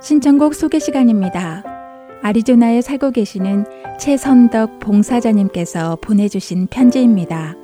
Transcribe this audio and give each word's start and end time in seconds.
신청곡 0.00 0.54
소개 0.54 0.78
시간입니다. 0.78 1.64
아리조나에 2.22 2.80
살고 2.80 3.10
계시는 3.10 3.64
최선덕 3.98 4.78
봉사자님께서 4.78 5.98
보내주신 6.00 6.68
편지입니다. 6.68 7.54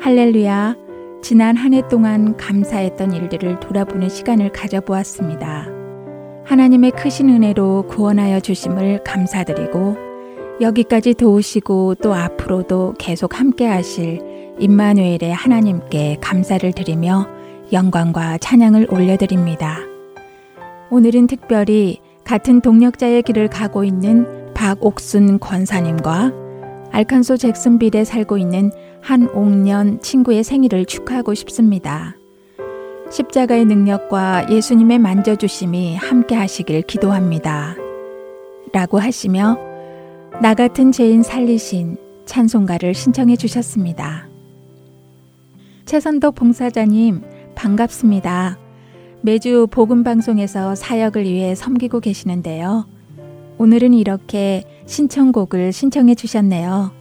할렐루야, 0.00 0.76
지난 1.22 1.56
한 1.56 1.74
해 1.74 1.82
동안 1.88 2.36
감사했던 2.38 3.12
일들을 3.12 3.60
돌아보는 3.60 4.08
시간을 4.08 4.52
가져보았습니다. 4.52 5.68
하나님의 6.44 6.92
크신 6.92 7.28
은혜로 7.28 7.84
구원하여 7.88 8.40
주심을 8.40 9.04
감사드리고 9.04 9.96
여기까지 10.62 11.14
도우시고 11.14 11.96
또 11.96 12.14
앞으로도 12.14 12.94
계속 12.98 13.38
함께 13.38 13.66
하실 13.66 14.20
임마누엘의 14.60 15.32
하나님께 15.32 16.18
감사를 16.20 16.70
드리며 16.72 17.26
영광과 17.72 18.38
찬양을 18.38 18.88
올려드립니다. 18.90 19.78
오늘은 20.90 21.26
특별히 21.26 22.00
같은 22.24 22.60
동력자의 22.60 23.22
길을 23.22 23.48
가고 23.48 23.84
있는 23.84 24.52
박옥순 24.54 25.38
권사님과 25.38 26.32
알칸소 26.92 27.36
잭슨빌에 27.36 28.04
살고 28.04 28.38
있는 28.38 28.70
한옥년 29.00 30.00
친구의 30.00 30.44
생일을 30.44 30.84
축하하고 30.84 31.34
싶습니다. 31.34 32.16
십자가의 33.10 33.64
능력과 33.64 34.50
예수님의 34.50 34.98
만져주심이 34.98 35.96
함께 35.96 36.34
하시길 36.34 36.82
기도합니다. 36.82 37.74
라고 38.72 38.98
하시며 38.98 39.58
나 40.40 40.54
같은 40.54 40.92
죄인 40.92 41.22
살리신 41.22 41.96
찬송가를 42.26 42.94
신청해 42.94 43.36
주셨습니다. 43.36 44.29
최선덕 45.90 46.36
봉사자님, 46.36 47.20
반갑습니다. 47.56 48.60
매주 49.22 49.66
복음 49.68 50.04
방송에서 50.04 50.76
사역을 50.76 51.24
위해 51.24 51.56
섬기고 51.56 51.98
계시는데요. 51.98 52.86
오늘은 53.58 53.94
이렇게 53.94 54.62
신청곡을 54.86 55.72
신청해 55.72 56.14
주셨네요. 56.14 56.92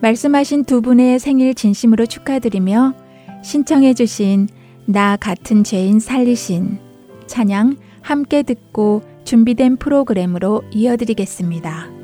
말씀하신 0.00 0.64
두 0.64 0.80
분의 0.80 1.18
생일 1.18 1.54
진심으로 1.54 2.06
축하드리며 2.06 2.94
신청해 3.42 3.92
주신 3.92 4.48
나 4.86 5.18
같은 5.18 5.62
죄인 5.62 6.00
살리신 6.00 6.78
찬양 7.26 7.76
함께 8.00 8.42
듣고 8.44 9.02
준비된 9.24 9.76
프로그램으로 9.76 10.62
이어드리겠습니다. 10.72 12.03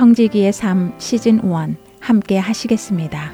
청지기의 0.00 0.54
삶 0.54 0.94
시즌 0.96 1.40
1 1.44 1.76
함께 2.00 2.38
하시겠습니다. 2.38 3.32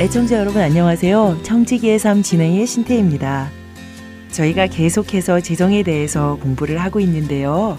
애청자 0.00 0.38
여러분 0.38 0.62
안녕하세요. 0.62 1.40
청지기의 1.42 1.98
삶 1.98 2.22
진행의 2.22 2.66
신태입니다. 2.66 3.50
저희가 4.30 4.68
계속해서 4.68 5.40
재정에 5.40 5.82
대해서 5.82 6.38
공부를 6.40 6.78
하고 6.78 7.00
있는데요. 7.00 7.76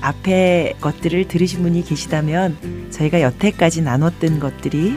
앞에 0.00 0.74
것들을 0.80 1.28
들으신 1.28 1.62
분이 1.62 1.84
계시다면 1.84 2.90
저희가 2.90 3.20
여태까지 3.20 3.82
나눴던 3.82 4.40
것들이 4.40 4.96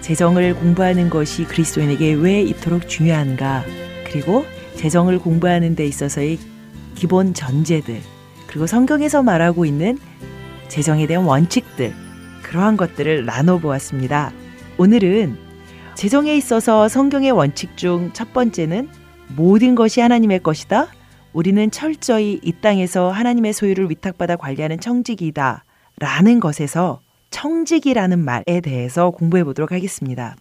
재정을 0.00 0.54
공부하는 0.54 1.10
것이 1.10 1.44
그리스도인에게 1.44 2.12
왜 2.14 2.42
이토록 2.42 2.88
중요한가 2.88 3.64
그리고 4.04 4.44
재정을 4.76 5.18
공부하는 5.18 5.74
데 5.74 5.84
있어서의 5.86 6.38
기본 6.94 7.34
전제들 7.34 8.00
그리고 8.46 8.66
성경에서 8.66 9.22
말하고 9.22 9.64
있는 9.64 9.98
재정에 10.68 11.06
대한 11.06 11.24
원칙들 11.24 11.92
그러한 12.42 12.76
것들을 12.76 13.24
나눠보았습니다. 13.26 14.32
오늘은 14.78 15.36
재정에 15.94 16.36
있어서 16.36 16.88
성경의 16.88 17.32
원칙 17.32 17.76
중 17.76 18.10
첫 18.12 18.32
번째는 18.32 18.88
모든 19.34 19.74
것이 19.74 20.00
하나님의 20.00 20.42
것이다. 20.42 20.88
우리는 21.36 21.70
철저히 21.70 22.40
이 22.42 22.50
땅에서 22.62 23.10
하나님의 23.10 23.52
소유를 23.52 23.90
위탁받아 23.90 24.36
관리하는 24.36 24.80
청직이다. 24.80 25.64
라는 25.98 26.40
것에서 26.40 27.00
청직이라는 27.28 28.18
말에 28.18 28.62
대해서 28.62 29.10
공부해 29.10 29.44
보도록 29.44 29.70
하겠습니다. 29.70 30.34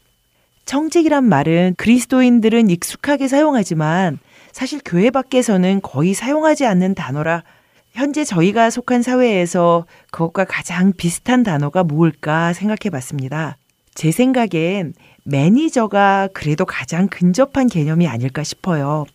청직이란 0.64 1.26
말은 1.26 1.76
그리스도인들은 1.76 2.70
익숙하게 2.70 3.28
사용하지만 3.28 4.20
사실 4.54 4.80
교회 4.86 5.10
밖에서는 5.10 5.82
거의 5.82 6.14
사용하지 6.14 6.66
않는 6.66 6.96
단어라 6.96 7.44
현재 7.92 8.24
저희가 8.24 8.70
속한 8.70 9.02
사회에서 9.02 9.86
그것과 10.12 10.46
가장 10.46 10.94
비슷한 10.94 11.44
단어가 11.44 11.84
뭘까 11.84 12.54
생각해 12.54 12.90
봤습니다. 12.90 13.58
제 13.96 14.12
생각엔 14.12 14.94
매니저가 15.26 16.30
그래도 16.34 16.66
가장 16.66 17.10
근접한 17.10 17.68
개념이 17.68 18.08
아닐까 18.08 18.44
싶어요. 18.44 19.06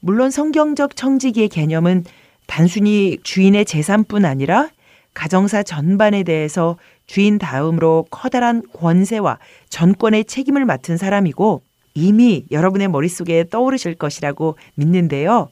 물론 0.00 0.30
성경적 0.30 0.96
청지기의 0.96 1.48
개념은 1.48 2.04
단순히 2.46 3.18
주인의 3.22 3.64
재산뿐 3.64 4.24
아니라 4.24 4.70
가정사 5.14 5.62
전반에 5.62 6.22
대해서 6.22 6.76
주인 7.06 7.38
다음으로 7.38 8.06
커다란 8.10 8.62
권세와 8.72 9.38
전권의 9.68 10.26
책임을 10.26 10.64
맡은 10.64 10.96
사람이고 10.96 11.62
이미 11.94 12.44
여러분의 12.52 12.88
머릿속에 12.88 13.44
떠오르실 13.50 13.96
것이라고 13.96 14.56
믿는데요. 14.76 15.48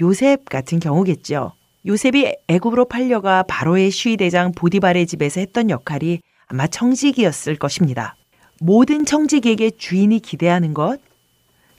요셉 0.00 0.44
같은 0.44 0.78
경우겠죠. 0.78 1.52
요셉이 1.86 2.32
애굽으로 2.46 2.84
팔려가 2.84 3.42
바로의 3.42 3.90
시위대장 3.90 4.52
보디발의 4.52 5.06
집에서 5.06 5.40
했던 5.40 5.70
역할이 5.70 6.20
아마 6.46 6.66
청직이었을 6.68 7.56
것입니다. 7.56 8.14
모든 8.60 9.04
청지기에게 9.04 9.72
주인이 9.72 10.20
기대하는 10.20 10.74
것, 10.74 11.00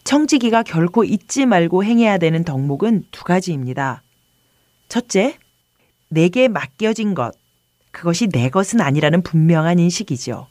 청지기가 0.03 0.63
결코 0.63 1.03
잊지 1.03 1.45
말고 1.45 1.83
행해야 1.83 2.17
되는 2.17 2.43
덕목은 2.43 3.05
두 3.11 3.23
가지입니다. 3.23 4.03
첫째, 4.87 5.37
내게 6.09 6.47
맡겨진 6.47 7.13
것, 7.13 7.33
그것이 7.91 8.27
내 8.27 8.49
것은 8.49 8.81
아니라는 8.81 9.21
분명한 9.21 9.79
인식이죠. 9.79 10.47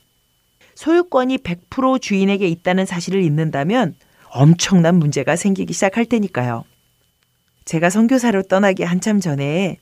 소유권이 0.74 1.38
100% 1.38 2.00
주인에게 2.00 2.46
있다는 2.46 2.86
사실을 2.86 3.22
잊는다면 3.22 3.96
엄청난 4.30 4.96
문제가 4.96 5.34
생기기 5.34 5.72
시작할 5.72 6.04
테니까요. 6.04 6.64
제가 7.64 7.90
선교사로 7.90 8.42
떠나기 8.44 8.84
한참 8.84 9.20
전에 9.20 9.78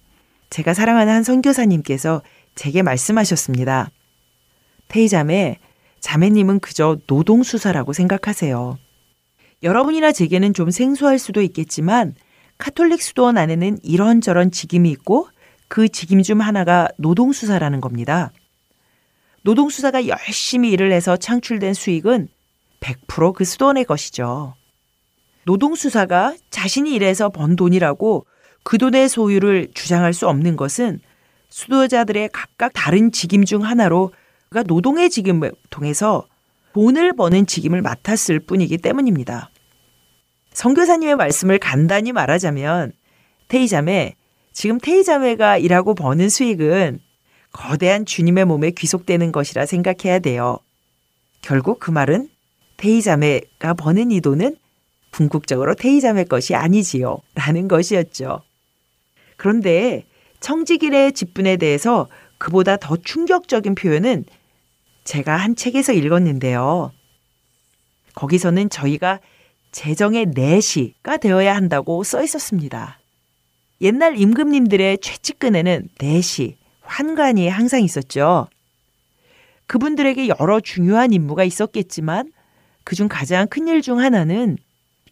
제가 0.51 0.75
사랑하는 0.75 1.13
한 1.13 1.23
선교사님께서 1.23 2.23
제게 2.55 2.83
말씀하셨습니다. 2.83 3.91
테이잠에 4.89 5.59
자매님은 6.01 6.61
그저 6.61 6.99
노동수사라고 7.07 7.93
생각하세요. 7.93 8.79
여러분이나 9.67 10.13
제게는 10.13 10.55
좀 10.55 10.71
생소할 10.71 11.19
수도 11.19 11.43
있겠지만 11.43 12.15
카톨릭 12.57 13.03
수도원 13.03 13.37
안에는 13.37 13.79
이런저런 13.83 14.53
직임이 14.53 14.91
있고 14.93 15.29
그 15.67 15.89
직임 15.89 16.23
중 16.23 16.41
하나가 16.41 16.89
노동수사라는 16.99 17.81
겁니다. 17.81 18.31
노동수사가 19.43 20.07
열심히 20.07 20.71
일을 20.71 20.93
해서 20.93 21.17
창출된 21.17 21.75
수익은 21.75 22.29
100%그 22.79 23.45
수도원의 23.45 23.87
것이죠. 23.87 24.55
노동수사가 25.45 26.35
자신이 26.51 26.95
일해서 26.95 27.29
번 27.29 27.57
돈이라고 27.57 28.25
그 28.63 28.79
돈의 28.79 29.09
소유를 29.09 29.69
주장할 29.75 30.13
수 30.13 30.29
없는 30.29 30.57
것은 30.57 31.01
수도자들의 31.49 32.31
각각 32.33 32.71
다른 32.73 33.11
직임 33.11 33.45
중 33.45 33.65
하나로 33.65 34.13
그가 34.49 34.63
노동의 34.63 35.11
직임을 35.11 35.53
통해서 35.71 36.25
돈을 36.73 37.15
버는 37.15 37.47
직임을 37.47 37.83
맡았을 37.83 38.39
뿐이기 38.39 38.79
때문입니다. 38.79 39.51
성교사님의 40.57 41.17
말씀을 41.17 41.59
간단히 41.59 42.13
말하자면 42.13 42.93
테이자매 43.49 44.15
지금 44.55 44.79
테이자매가 44.79 45.59
일하고 45.59 45.95
버는 45.95 46.31
수익은 46.31 46.99
거대한 47.53 48.07
주님의 48.07 48.47
몸에 48.47 48.71
귀속되는 48.71 49.33
것이라 49.33 49.67
생각해야 49.67 50.19
돼요. 50.19 50.59
결국 51.43 51.79
그 51.79 51.91
말은 51.91 52.31
테이자매가 52.79 53.75
버는 53.75 54.11
이 54.11 54.23
돈은 54.23 54.57
궁극적으로 55.11 55.75
테이자매 55.75 56.25
것이 56.25 56.55
아니지요. 56.55 57.19
라는 57.35 57.69
것이었죠. 57.69 58.41
그런데 59.37 60.07
청지길의 60.41 61.13
직분에 61.13 61.59
대해서 61.59 62.09
그보다 62.39 62.79
더 62.79 62.97
충격적인 62.97 63.75
표현은 63.75 64.25
제가 65.05 65.37
한 65.37 65.55
책에서 65.55 65.93
읽었는데요. 65.93 66.93
거기서는 68.15 68.71
저희가 68.71 69.21
재정의 69.77 70.25
내시가 70.35 71.19
되어야 71.19 71.55
한다고 71.55 72.03
써 72.03 72.23
있었습니다. 72.23 72.99
옛날 73.83 74.17
임금님들의 74.17 74.97
최측근에는 75.03 75.91
내시, 75.99 76.57
환관이 76.81 77.47
항상 77.51 77.83
있었죠. 77.83 78.49
그분들에게 79.67 80.29
여러 80.41 80.61
중요한 80.61 81.13
임무가 81.13 81.45
있었겠지만 81.45 82.33
그중 82.85 83.09
가장 83.09 83.49
큰 83.49 83.69
일 83.69 83.83
중 83.83 84.01
하나는 84.01 84.57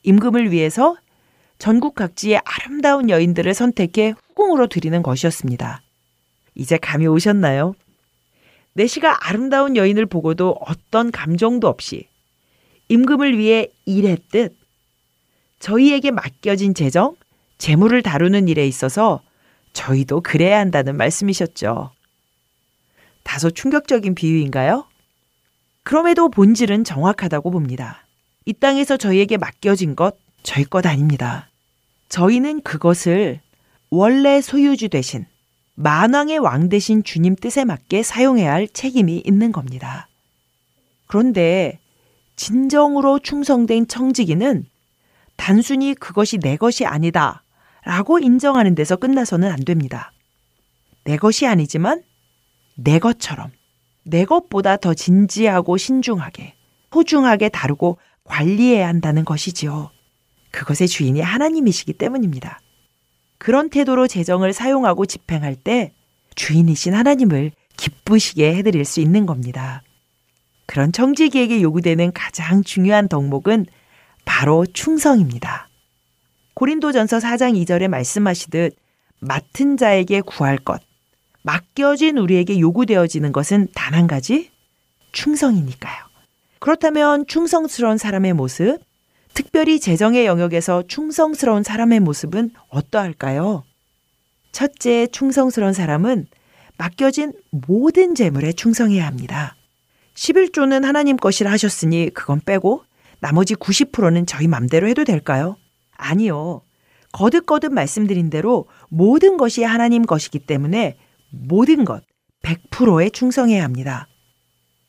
임금을 0.02 0.50
위해서 0.50 0.97
전국 1.59 1.94
각지의 1.94 2.40
아름다운 2.42 3.11
여인들을 3.11 3.52
선택해 3.52 4.14
후궁으로 4.28 4.68
드리는 4.68 5.02
것이었습니다. 5.02 5.83
이제 6.54 6.78
감이 6.78 7.06
오셨나요? 7.06 7.75
내시가 8.73 9.28
아름다운 9.28 9.76
여인을 9.76 10.06
보고도 10.06 10.56
어떤 10.66 11.11
감정도 11.11 11.68
없이 11.68 12.09
임금을 12.88 13.38
위해 13.38 13.69
일했듯 13.87 14.57
저희에게 15.59 16.11
맡겨진 16.11 16.75
재정, 16.75 17.17
재물을 17.59 18.03
다루는 18.03 18.49
일에 18.49 18.67
있어서 18.67 19.23
저희도 19.73 20.21
그래야 20.21 20.59
한다는 20.59 20.97
말씀이셨죠. 20.97 21.91
다소 23.23 23.50
충격적인 23.50 24.14
비유인가요? 24.14 24.87
그럼에도 25.83 26.29
본질은 26.29 26.85
정확하다고 26.85 27.50
봅니다. 27.50 28.07
이 28.45 28.53
땅에서 28.53 28.97
저희에게 28.97 29.37
맡겨진 29.37 29.97
것 29.97 30.17
저희 30.43 30.64
것 30.64 30.87
아닙니다. 30.87 31.49
저희는 32.09 32.62
그것을 32.62 33.41
원래 33.91 34.41
소유주 34.41 34.91
대신 34.91 35.26
만왕의 35.75 36.38
왕 36.38 36.69
대신 36.69 37.03
주님 37.03 37.35
뜻에 37.35 37.64
맞게 37.64 38.03
사용해야 38.03 38.53
할 38.53 38.69
책임이 38.69 39.23
있는 39.25 39.50
겁니다. 39.50 40.09
그런데 41.07 41.79
진정으로 42.37 43.19
충성된 43.19 43.88
청지기는 43.88 44.67
단순히 45.37 45.95
그것이 45.95 46.38
내 46.38 46.57
것이 46.57 46.85
아니다 46.85 47.43
라고 47.85 48.19
인정하는 48.19 48.75
데서 48.75 48.97
끝나서는 48.97 49.50
안 49.50 49.64
됩니다. 49.64 50.12
내 51.05 51.17
것이 51.17 51.47
아니지만 51.47 52.03
내 52.76 52.99
것처럼 52.99 53.50
내 54.05 54.25
것보다 54.25 54.76
더 54.76 54.95
진지하고 54.95 55.76
신중하게 55.76 56.55
소중하게 56.93 57.49
다루고 57.49 57.99
관리해야 58.23 58.87
한다는 58.87 59.25
것이지요. 59.25 59.91
그것의 60.53 60.87
주인이 60.87 61.21
하나님이시기 61.21 61.95
때문입니다. 61.95 62.61
그런 63.38 63.69
태도로 63.69 64.07
재정을 64.07 64.53
사용하고 64.53 65.05
집행할 65.05 65.57
때 65.57 65.93
주인이신 66.37 66.95
하나님을 66.95 67.50
기쁘시게 67.76 68.55
해드릴 68.55 68.85
수 68.85 69.00
있는 69.00 69.26
겁니다. 69.26 69.83
그런 70.66 70.92
청지기에게 70.92 71.62
요구되는 71.62 72.12
가장 72.12 72.62
중요한 72.62 73.09
덕목은 73.09 73.66
바로 74.25 74.64
충성입니다. 74.66 75.68
고린도전서 76.54 77.18
4장 77.18 77.54
2절에 77.64 77.88
말씀하시듯 77.88 78.76
맡은 79.21 79.76
자에게 79.76 80.21
구할 80.23 80.56
것, 80.59 80.80
맡겨진 81.42 82.18
우리에게 82.18 82.59
요구되어지는 82.61 83.33
것은 83.33 83.68
단 83.75 83.94
한 83.94 84.06
가지 84.06 84.50
충성이니까요. 85.12 86.04
그렇다면 86.59 87.26
충성스러운 87.26 87.99
사람의 87.99 88.33
모습, 88.33 88.78
특별히 89.35 89.78
재정의 89.80 90.26
영역에서 90.26 90.85
충성스러운 90.88 91.62
사람의 91.62 92.00
모습은 92.00 92.50
어떠할까요? 92.68 93.64
첫째, 94.52 95.06
충성스러운 95.09 95.73
사람은 95.73 96.26
맡겨진 96.78 97.33
모든 97.50 98.14
재물에 98.14 98.52
충성해야 98.52 99.06
합니다. 99.06 99.56
11조는 100.14 100.83
하나님 100.83 101.16
것이라 101.16 101.50
하셨으니 101.50 102.11
그건 102.14 102.40
빼고 102.40 102.85
나머지 103.21 103.54
90%는 103.54 104.26
저희 104.26 104.49
맘대로 104.49 104.88
해도 104.88 105.04
될까요? 105.04 105.56
아니요. 105.97 106.62
거듭거듭 107.12 107.73
말씀드린 107.73 108.30
대로 108.30 108.66
모든 108.88 109.37
것이 109.37 109.62
하나님 109.62 110.02
것이기 110.02 110.40
때문에 110.40 110.97
모든 111.30 111.85
것 111.85 112.02
100%에 112.42 113.11
충성해야 113.11 113.62
합니다. 113.62 114.09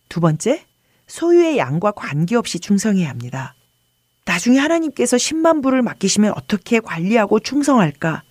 두 0.09 0.19
번째, 0.19 0.65
소유의 1.07 1.57
양과 1.57 1.91
관계없이 1.91 2.59
충성해야 2.59 3.09
합니다. 3.09 3.55
나중에 4.25 4.57
하나님께서 4.57 5.17
10만 5.17 5.61
부를 5.61 5.81
맡기시면 5.83 6.33
어떻게 6.35 6.79
관리하고 6.79 7.39
충성할까 7.39 8.23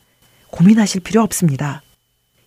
고민하실 0.50 1.02
필요 1.02 1.22
없습니다. 1.22 1.82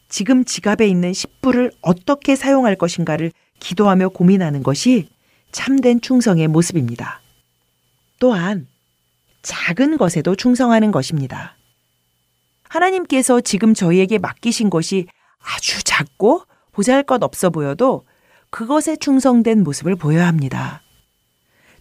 지금 0.09 0.45
지갑에 0.45 0.87
있는 0.87 1.11
10불을 1.11 1.71
어떻게 1.81 2.35
사용할 2.35 2.75
것인가를 2.75 3.31
기도하며 3.59 4.09
고민하는 4.09 4.63
것이 4.63 5.09
참된 5.51 6.01
충성의 6.01 6.47
모습입니다. 6.47 7.21
또한 8.19 8.67
작은 9.41 9.97
것에도 9.97 10.35
충성하는 10.35 10.91
것입니다. 10.91 11.55
하나님께서 12.69 13.41
지금 13.41 13.73
저희에게 13.73 14.17
맡기신 14.17 14.69
것이 14.69 15.07
아주 15.39 15.83
작고 15.83 16.43
보잘 16.73 17.03
것 17.03 17.23
없어 17.23 17.49
보여도 17.49 18.05
그것에 18.49 18.95
충성된 18.97 19.63
모습을 19.63 19.95
보여야 19.95 20.27
합니다. 20.27 20.81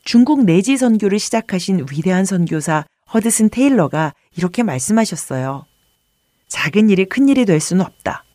중국 0.05 0.45
내지 0.45 0.77
선교를 0.77 1.19
시작하신 1.19 1.87
위대한 1.91 2.25
선교사 2.25 2.85
허드슨 3.13 3.51
테일러가 3.51 4.13
이렇게 4.37 4.63
말씀하셨어요. 4.63 5.67
작은 6.49 6.91
일이 6.91 7.05
큰 7.05 7.29
일이 7.29 7.45
될 7.45 7.61
수는 7.61 7.85
없다. 7.85 8.26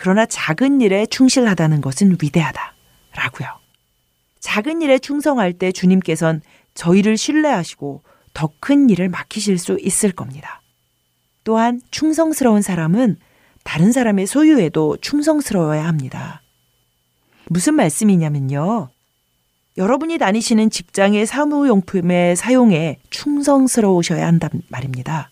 그러나 0.00 0.24
작은 0.24 0.80
일에 0.80 1.04
충실하다는 1.04 1.82
것은 1.82 2.16
위대하다. 2.22 2.74
라고요. 3.16 3.48
작은 4.40 4.80
일에 4.80 4.98
충성할 4.98 5.52
때 5.52 5.72
주님께선 5.72 6.40
저희를 6.72 7.18
신뢰하시고 7.18 8.02
더 8.32 8.50
큰 8.60 8.88
일을 8.88 9.10
맡기실 9.10 9.58
수 9.58 9.76
있을 9.78 10.12
겁니다. 10.12 10.62
또한 11.44 11.82
충성스러운 11.90 12.62
사람은 12.62 13.18
다른 13.62 13.92
사람의 13.92 14.26
소유에도 14.26 14.96
충성스러워야 15.02 15.86
합니다. 15.86 16.40
무슨 17.50 17.74
말씀이냐면요. 17.74 18.88
여러분이 19.76 20.16
다니시는 20.16 20.70
직장의 20.70 21.26
사무용품의 21.26 22.36
사용에 22.36 22.96
충성스러우셔야 23.10 24.26
한단 24.26 24.62
말입니다. 24.68 25.30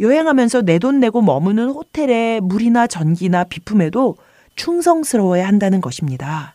여행하면서 0.00 0.62
내 0.62 0.78
돈 0.78 0.98
내고 0.98 1.20
머무는 1.20 1.68
호텔의 1.68 2.40
물이나 2.40 2.86
전기나 2.86 3.44
비품에도 3.44 4.16
충성스러워야 4.56 5.46
한다는 5.46 5.82
것입니다. 5.82 6.54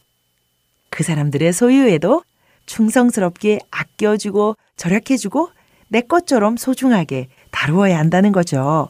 그 0.90 1.04
사람들의 1.04 1.54
소유에도 1.54 2.24
충성스럽게 2.66 3.60
아껴주고 3.70 4.56
절약해주고 4.78 5.50
내 5.90 6.02
것처럼 6.02 6.58
소중하게 6.58 7.28
다루어야 7.52 8.00
한다는 8.00 8.32
거죠. 8.32 8.90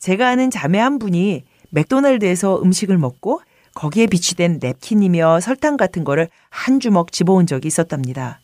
제가 0.00 0.28
아는 0.28 0.50
자매 0.50 0.80
한 0.80 0.98
분이 0.98 1.44
맥도날드에서 1.70 2.60
음식을 2.62 2.98
먹고 2.98 3.40
거기에 3.74 4.08
비치된 4.08 4.58
냅킨이며 4.60 5.38
설탕 5.40 5.76
같은 5.76 6.02
거를 6.02 6.28
한 6.50 6.80
주먹 6.80 7.12
집어온 7.12 7.46
적이 7.46 7.68
있었답니다. 7.68 8.40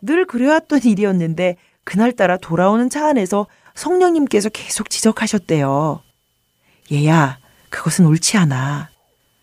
늘 0.00 0.26
그래왔던 0.26 0.80
일이었는데 0.84 1.56
그날따라 1.84 2.36
돌아오는 2.36 2.88
차 2.88 3.08
안에서 3.08 3.46
성령님께서 3.74 4.48
계속 4.48 4.90
지적하셨대요. 4.90 6.02
얘야, 6.92 7.38
그것은 7.70 8.06
옳지 8.06 8.36
않아. 8.36 8.90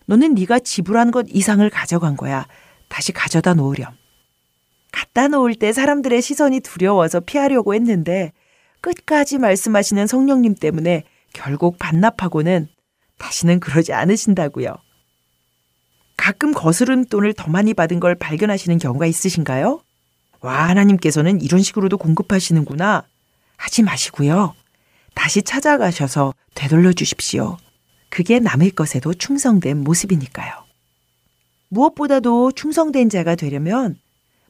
너는 0.05 0.33
네가 0.33 0.59
지불한 0.59 1.11
것 1.11 1.25
이상을 1.29 1.67
가져간 1.69 2.17
거야. 2.17 2.47
다시 2.87 3.11
가져다 3.11 3.53
놓으렴. 3.53 3.93
갖다 4.91 5.27
놓을 5.27 5.55
때 5.55 5.71
사람들의 5.71 6.21
시선이 6.21 6.59
두려워서 6.59 7.21
피하려고 7.21 7.73
했는데 7.73 8.33
끝까지 8.81 9.37
말씀하시는 9.37 10.05
성령님 10.07 10.55
때문에 10.55 11.03
결국 11.33 11.77
반납하고는 11.79 12.67
다시는 13.17 13.59
그러지 13.59 13.93
않으신다고요. 13.93 14.75
가끔 16.17 16.53
거스른 16.53 17.05
돈을 17.05 17.33
더 17.33 17.49
많이 17.49 17.73
받은 17.73 17.99
걸 17.99 18.15
발견하시는 18.15 18.77
경우가 18.79 19.05
있으신가요? 19.05 19.81
와, 20.41 20.67
하나님께서는 20.69 21.41
이런 21.41 21.61
식으로도 21.61 21.97
공급하시는구나. 21.97 23.05
하지 23.61 23.83
마시고요. 23.83 24.55
다시 25.13 25.43
찾아가셔서 25.43 26.33
되돌려 26.55 26.93
주십시오. 26.93 27.57
그게 28.09 28.39
남의 28.39 28.71
것에도 28.71 29.13
충성된 29.13 29.83
모습이니까요. 29.83 30.51
무엇보다도 31.69 32.53
충성된 32.53 33.09
자가 33.09 33.35
되려면 33.35 33.97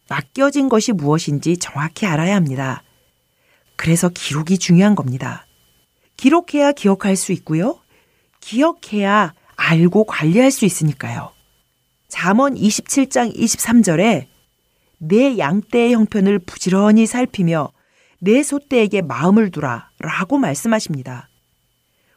맡겨진 0.07 0.69
것이 0.69 0.93
무엇인지 0.93 1.57
정확히 1.57 2.05
알아야 2.05 2.35
합니다. 2.35 2.83
그래서 3.75 4.07
기록이 4.07 4.57
중요한 4.57 4.95
겁니다. 4.95 5.45
기록해야 6.15 6.71
기억할 6.71 7.17
수 7.17 7.33
있고요. 7.33 7.79
기억해야 8.39 9.33
알고 9.57 10.05
관리할 10.05 10.51
수 10.51 10.63
있으니까요. 10.63 11.31
잠언 12.07 12.55
27장 12.55 13.35
23절에 13.35 14.27
내 14.99 15.37
양떼의 15.37 15.93
형편을 15.93 16.39
부지런히 16.39 17.05
살피며 17.05 17.71
내 18.23 18.43
소떼에게 18.43 19.01
마음을 19.01 19.49
두라 19.49 19.89
라고 19.97 20.37
말씀하십니다. 20.37 21.27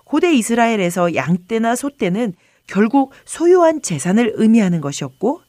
고대 0.05 0.35
이스라엘에서 0.35 1.15
양떼나 1.15 1.77
소떼는 1.77 2.35
결국 2.67 3.13
소유한 3.25 3.81
재산을 3.81 4.33
의미하는 4.37 4.83
것이었고 4.83 5.41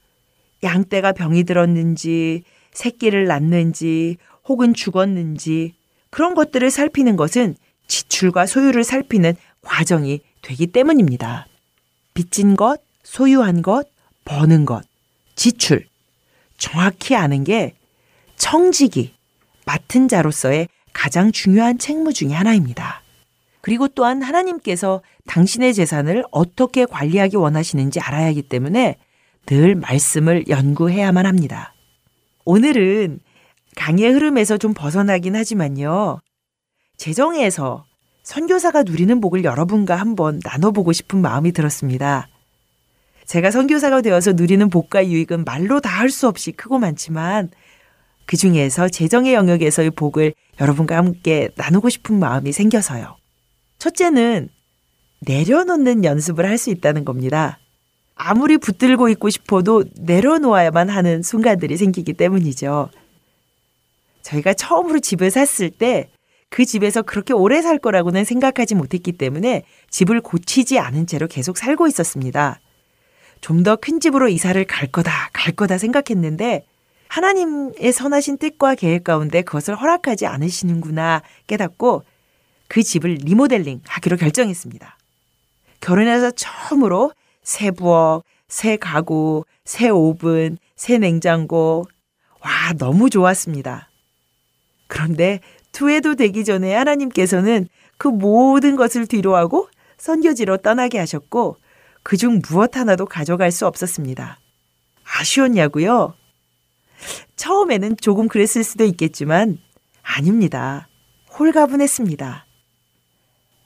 양떼가 0.63 1.11
병이 1.11 1.43
들었는지 1.43 2.43
새끼를 2.71 3.25
낳는지 3.25 4.15
혹은 4.45 4.73
죽었는지 4.73 5.75
그런 6.09 6.35
것들을 6.35 6.71
살피는 6.71 7.17
것은 7.17 7.55
지출과 7.87 8.45
소유를 8.45 8.85
살피는 8.85 9.35
과정이 9.61 10.21
되기 10.41 10.67
때문입니다. 10.67 11.47
빚진 12.13 12.55
것, 12.55 12.79
소유한 13.03 13.61
것, 13.61 13.87
버는 14.23 14.65
것, 14.65 14.85
지출. 15.35 15.85
정확히 16.57 17.15
아는 17.15 17.43
게 17.43 17.75
청지기, 18.37 19.14
맡은 19.65 20.07
자로서의 20.07 20.67
가장 20.93 21.31
중요한 21.31 21.77
책무 21.77 22.13
중의 22.13 22.35
하나입니다. 22.35 23.01
그리고 23.61 23.87
또한 23.87 24.21
하나님께서 24.21 25.01
당신의 25.27 25.73
재산을 25.73 26.23
어떻게 26.31 26.85
관리하기 26.85 27.35
원하시는지 27.35 27.99
알아야 27.99 28.27
하기 28.27 28.43
때문에 28.43 28.97
늘 29.47 29.75
말씀을 29.75 30.47
연구해야만 30.47 31.25
합니다. 31.25 31.73
오늘은 32.45 33.19
강의 33.75 34.09
흐름에서 34.09 34.57
좀 34.57 34.73
벗어나긴 34.73 35.35
하지만요. 35.35 36.19
재정에서 36.97 37.85
선교사가 38.23 38.83
누리는 38.83 39.19
복을 39.19 39.43
여러분과 39.43 39.95
한번 39.95 40.39
나눠보고 40.43 40.93
싶은 40.93 41.19
마음이 41.21 41.51
들었습니다. 41.51 42.27
제가 43.25 43.51
선교사가 43.51 44.01
되어서 44.01 44.33
누리는 44.33 44.69
복과 44.69 45.07
유익은 45.07 45.43
말로 45.45 45.79
다 45.81 45.99
할 45.99 46.09
수 46.09 46.27
없이 46.27 46.51
크고 46.51 46.77
많지만 46.79 47.49
그 48.25 48.37
중에서 48.37 48.89
재정의 48.89 49.33
영역에서의 49.33 49.91
복을 49.91 50.33
여러분과 50.59 50.97
함께 50.97 51.49
나누고 51.55 51.89
싶은 51.89 52.19
마음이 52.19 52.51
생겨서요. 52.51 53.17
첫째는 53.79 54.49
내려놓는 55.21 56.03
연습을 56.03 56.45
할 56.45 56.57
수 56.57 56.69
있다는 56.69 57.05
겁니다. 57.05 57.59
아무리 58.15 58.57
붙들고 58.57 59.09
있고 59.09 59.29
싶어도 59.29 59.83
내려놓아야만 59.95 60.89
하는 60.89 61.21
순간들이 61.21 61.77
생기기 61.77 62.13
때문이죠. 62.13 62.89
저희가 64.21 64.53
처음으로 64.53 64.99
집을 64.99 65.31
샀을 65.31 65.69
때 65.71 66.09
그 66.49 66.63
집에서 66.63 67.01
그렇게 67.01 67.33
오래 67.33 67.61
살 67.61 67.79
거라고는 67.79 68.23
생각하지 68.23 68.75
못했기 68.75 69.13
때문에 69.13 69.63
집을 69.89 70.21
고치지 70.21 70.79
않은 70.79 71.05
채로 71.05 71.27
계속 71.27 71.57
살고 71.57 71.87
있었습니다. 71.87 72.61
좀 73.41 73.63
더 73.63 73.75
큰 73.75 73.99
집으로 73.99 74.29
이사를 74.29 74.63
갈 74.65 74.87
거다, 74.87 75.31
갈 75.33 75.53
거다 75.53 75.77
생각했는데 75.77 76.65
하나님의 77.15 77.93
선하신 77.93 78.37
뜻과 78.39 78.75
계획 78.75 79.05
가운데 79.05 79.41
그것을 79.41 79.73
허락하지 79.73 80.25
않으시는구나 80.25 81.21
깨닫고 81.47 82.03
그 82.67 82.83
집을 82.83 83.19
리모델링 83.21 83.79
하기로 83.87 84.17
결정했습니다. 84.17 84.97
결혼해서 85.79 86.31
처음으로 86.31 87.13
새 87.41 87.71
부엌, 87.71 88.23
새 88.49 88.75
가구, 88.75 89.45
새 89.63 89.87
오븐, 89.87 90.57
새 90.75 90.97
냉장고. 90.97 91.85
와, 92.41 92.73
너무 92.77 93.09
좋았습니다. 93.09 93.89
그런데 94.87 95.39
투에도 95.71 96.15
되기 96.15 96.43
전에 96.43 96.75
하나님께서는 96.75 97.69
그 97.97 98.09
모든 98.09 98.75
것을 98.75 99.07
뒤로하고 99.07 99.69
선교지로 99.99 100.57
떠나게 100.57 100.99
하셨고 100.99 101.59
그중 102.03 102.41
무엇 102.49 102.75
하나도 102.75 103.05
가져갈 103.05 103.51
수 103.51 103.65
없었습니다. 103.67 104.37
아쉬웠냐고요? 105.05 106.13
처음에는 107.35 107.97
조금 107.97 108.27
그랬을 108.27 108.63
수도 108.63 108.83
있겠지만 108.83 109.57
아닙니다. 110.01 110.87
홀가분했습니다. 111.37 112.45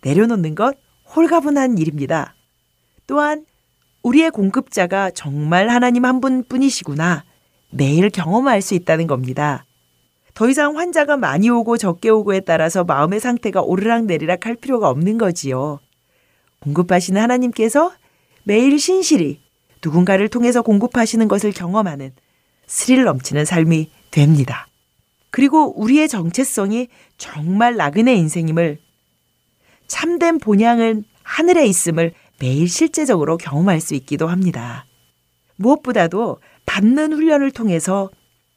내려놓는 0.02 0.56
것 0.56 0.78
홀가분한 1.16 1.78
일입니다. 1.78 2.36
또한 3.08 3.46
우리의 4.04 4.32
공급자가 4.32 5.12
정말 5.12 5.70
하나님 5.70 6.06
한 6.06 6.22
분뿐이시구나 6.22 7.26
매일 7.72 8.10
경험할 8.10 8.62
수 8.62 8.74
있다는 8.74 9.08
겁니다. 9.08 9.66
더 10.34 10.48
이상 10.48 10.78
환자가 10.78 11.18
많이 11.18 11.50
오고 11.50 11.78
적게 11.78 12.10
오고에 12.10 12.42
따라서 12.42 12.84
마음의 12.84 13.20
상태가 13.20 13.62
오르락내리락 13.62 14.46
할 14.46 14.56
필요가 14.56 14.90
없는 14.90 15.18
거지요. 15.18 15.80
공급하시는 16.60 17.22
하나님께서 17.22 17.92
매일 18.44 18.80
신실히 18.80 19.42
누군가를 19.84 20.30
통해서 20.30 20.62
공급하시는 20.62 21.28
것을 21.28 21.52
경험하는 21.52 22.14
스릴 22.70 23.04
넘치는 23.04 23.46
삶이 23.46 23.90
됩니다. 24.12 24.68
그리고 25.32 25.74
우리의 25.82 26.08
정체성이 26.08 26.88
정말 27.18 27.76
나그네 27.76 28.16
인생임을 28.16 28.78
참된 29.88 30.38
본향은 30.38 31.04
하늘에 31.24 31.66
있음을 31.66 32.14
매일 32.40 32.70
실제적으로 32.70 33.38
경험할 33.38 33.82
수 33.82 33.96
있기도 33.96 34.28
합니다. 34.28 34.86
무엇보다도 35.56 36.40
받는 36.68 37.14
훈련을 37.14 37.52
통해서 37.52 38.10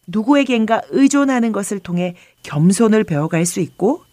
누구에겐가 0.07 0.83
의존하는 0.90 1.52
것을 1.52 1.78
통해 1.78 2.14
겸손을 2.42 3.04
배워갈 3.04 3.47
수 3.47 3.61
있고 3.61 4.04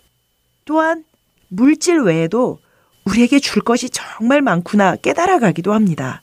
또한 0.63 1.03
물질 1.49 1.99
외에도 1.99 2.59
우리에게 3.05 3.39
줄 3.39 3.61
것이 3.63 3.89
정말 3.89 4.41
많구나 4.41 4.95
깨달아가기도 4.95 5.73
합니다. 5.73 6.21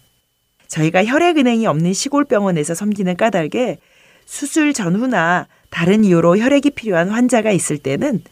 저희가 0.69 1.05
혈액은행이 1.05 1.67
없는 1.67 1.93
시골 1.93 2.25
병원에서 2.25 2.75
섬기는 2.75 3.17
까닭에 3.17 3.79
수술 4.25 4.73
전후나 4.73 5.47
다른 5.71 6.05
이유로 6.05 6.39
혈액이 6.39 6.71
필요한 6.71 7.11
환자가 7.11 7.53
있을 7.53 7.79
때는 7.79 8.23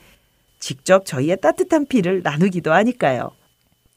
직접 0.59 1.07
저희의 1.07 1.41
따뜻한 1.41 1.87
피를 1.87 2.23
나누기도 2.23 2.73
하니까요. 2.73 3.31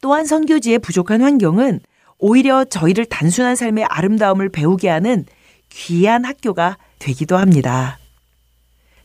또한 0.02 0.26
선교지의 0.26 0.80
부족한 0.80 1.22
환경은 1.22 1.80
오히려 2.20 2.66
저희를 2.66 3.06
단순한 3.06 3.56
삶의 3.56 3.86
아름다움을 3.86 4.50
배우게 4.50 4.90
하는 4.90 5.26
귀한 5.70 6.26
학교가 6.26 6.78
되기도 7.00 7.38
합니다. 7.38 8.00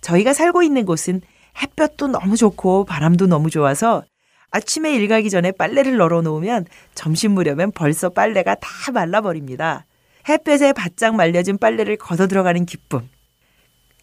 저희가 0.00 0.32
살고 0.32 0.62
있는 0.62 0.84
곳은 0.84 1.20
햇볕도 1.60 2.08
너무 2.08 2.36
좋고 2.36 2.84
바람도 2.84 3.26
너무 3.26 3.50
좋아서 3.50 4.04
아침에 4.52 4.94
일 4.94 5.08
가기 5.08 5.30
전에 5.30 5.50
빨래를 5.50 5.96
널어 5.96 6.20
놓으면 6.20 6.66
점심 6.94 7.32
무렵엔 7.32 7.72
벌써 7.72 8.10
빨래가 8.10 8.54
다 8.54 8.92
말라버립니다. 8.92 9.86
햇볕에 10.28 10.72
바짝 10.72 11.16
말려진 11.16 11.58
빨래를 11.58 11.96
걷어 11.96 12.28
들어가는 12.28 12.64
기쁨. 12.66 13.08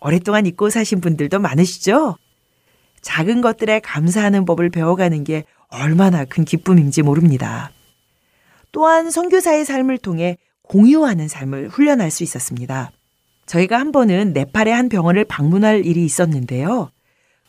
오랫동안 0.01 0.46
입고 0.48 0.70
사신 0.70 1.01
분들도 1.01 1.39
많으시죠? 1.39 2.18
작은 3.01 3.41
것들에 3.41 3.79
감사하는 3.79 4.44
법을 4.46 4.72
배워가는 4.72 5.24
게 5.24 5.46
얼마나 5.70 6.25
큰 6.25 6.44
기쁨인지 6.44 7.03
모릅니다. 7.03 7.72
또한 8.72 9.12
선교사의 9.12 9.66
삶을 9.66 10.00
통해 10.00 10.38
공유하는 10.64 11.27
삶을 11.27 11.70
훈련할 11.70 12.09
수 12.12 12.24
있었습니다. 12.24 12.92
저희가 13.46 13.79
한 13.79 13.92
번은 13.92 14.33
네팔의 14.33 14.74
한 14.74 14.90
병원을 14.90 15.25
방문할 15.25 15.85
일이 15.85 16.05
있었는데요. 16.05 16.90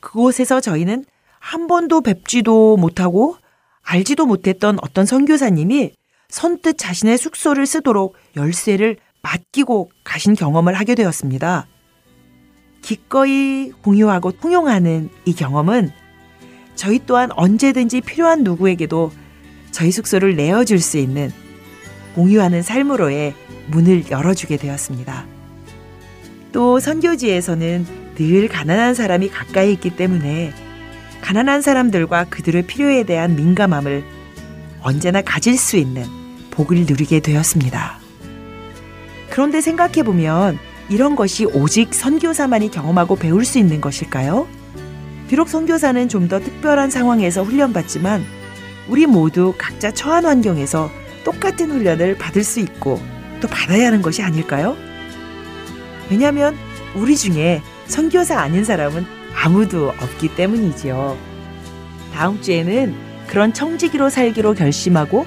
그곳에서 0.00 0.60
저희는 0.60 1.04
한 1.40 1.66
번도 1.66 2.02
뵙지도 2.02 2.76
못하고 2.76 3.36
알지도 3.82 4.26
못했던 4.26 4.78
어떤 4.82 5.06
선교사님이 5.06 5.92
선뜻 6.28 6.78
자신의 6.78 7.18
숙소를 7.18 7.66
쓰도록 7.66 8.14
열쇠를 8.36 8.98
맡기고 9.22 9.90
가신 10.04 10.34
경험을 10.34 10.74
하게 10.74 10.94
되었습니다. 10.94 11.66
기꺼이 12.82 13.72
공유하고 13.82 14.32
통용하는 14.32 15.10
이 15.24 15.34
경험은 15.34 15.90
저희 16.76 17.00
또한 17.04 17.30
언제든지 17.32 18.00
필요한 18.02 18.44
누구에게도 18.44 19.10
저희 19.70 19.90
숙소를 19.90 20.36
내어줄 20.36 20.78
수 20.78 20.98
있는 20.98 21.30
공유하는 22.14 22.62
삶으로의 22.62 23.34
문을 23.68 24.10
열어주게 24.10 24.56
되었습니다. 24.56 25.26
또 26.52 26.80
선교지에서는 26.80 28.14
늘 28.14 28.48
가난한 28.48 28.94
사람이 28.94 29.28
가까이 29.28 29.72
있기 29.72 29.96
때문에 29.96 30.52
가난한 31.22 31.62
사람들과 31.62 32.24
그들의 32.24 32.62
필요에 32.62 33.04
대한 33.04 33.36
민감함을 33.36 34.04
언제나 34.82 35.22
가질 35.22 35.56
수 35.56 35.76
있는 35.76 36.04
복을 36.50 36.78
누리게 36.86 37.20
되었습니다. 37.20 37.98
그런데 39.30 39.60
생각해 39.60 40.02
보면 40.02 40.58
이런 40.88 41.14
것이 41.14 41.44
오직 41.44 41.94
선교사만이 41.94 42.70
경험하고 42.70 43.16
배울 43.16 43.44
수 43.44 43.58
있는 43.58 43.80
것일까요? 43.80 44.48
비록 45.28 45.48
선교사는 45.48 46.08
좀 46.08 46.26
더 46.28 46.40
특별한 46.40 46.90
상황에서 46.90 47.44
훈련받지만 47.44 48.24
우리 48.88 49.06
모두 49.06 49.54
각자 49.56 49.92
처한 49.92 50.24
환경에서 50.24 50.90
똑같은 51.24 51.70
훈련을 51.70 52.16
받을 52.18 52.42
수 52.42 52.58
있고 52.58 53.00
또 53.40 53.46
받아야 53.46 53.86
하는 53.86 54.02
것이 54.02 54.22
아닐까요? 54.22 54.76
왜냐하면 56.10 56.56
우리 56.96 57.16
중에 57.16 57.62
선교사 57.86 58.40
아닌 58.40 58.64
사람은 58.64 59.06
아무도 59.42 59.88
없기 60.00 60.34
때문이지요. 60.34 61.16
다음 62.12 62.40
주에는 62.42 62.94
그런 63.26 63.52
청지기로 63.52 64.10
살기로 64.10 64.54
결심하고 64.54 65.26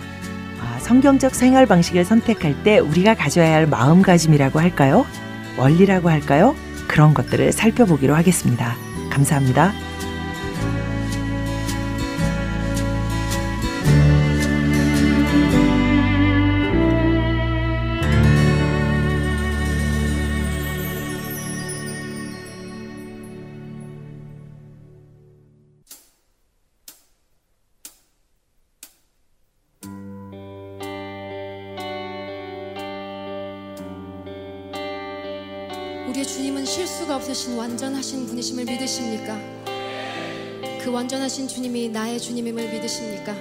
아, 0.61 0.79
성경적 0.79 1.33
생활 1.33 1.65
방식을 1.65 2.05
선택할 2.05 2.63
때 2.63 2.79
우리가 2.79 3.15
가져야 3.15 3.53
할 3.53 3.65
마음가짐이라고 3.65 4.59
할까요? 4.59 5.05
원리라고 5.57 6.09
할까요? 6.09 6.55
그런 6.87 7.13
것들을 7.13 7.51
살펴보기로 7.51 8.13
하겠습니다. 8.15 8.75
감사합니다. 9.09 9.73
우리의 36.13 36.27
주님은 36.27 36.63
실수가 36.63 37.15
없으신 37.15 37.57
완전하신 37.57 38.27
분이심을 38.27 38.65
믿으십니까? 38.65 39.35
그 40.79 40.91
완전하신 40.91 41.47
주님이 41.47 41.89
나의 41.89 42.19
주님임을 42.19 42.71
믿으십니까? 42.71 43.33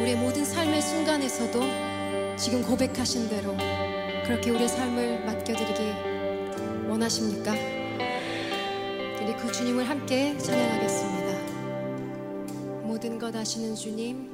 우리의 0.00 0.14
모든 0.18 0.44
삶의 0.44 0.80
순간에서도 0.80 1.60
지금 2.36 2.62
고백하신 2.62 3.28
대로 3.28 3.56
그렇게 4.26 4.50
우리의 4.50 4.68
삶을 4.68 5.24
맡겨드리기 5.24 6.88
원하십니까? 6.88 7.52
우리 9.20 9.34
그 9.34 9.50
주님을 9.50 9.88
함께 9.88 10.38
찬양하겠습니다. 10.38 11.26
모든 12.84 13.18
것 13.18 13.34
아시는 13.34 13.74
주님, 13.74 14.30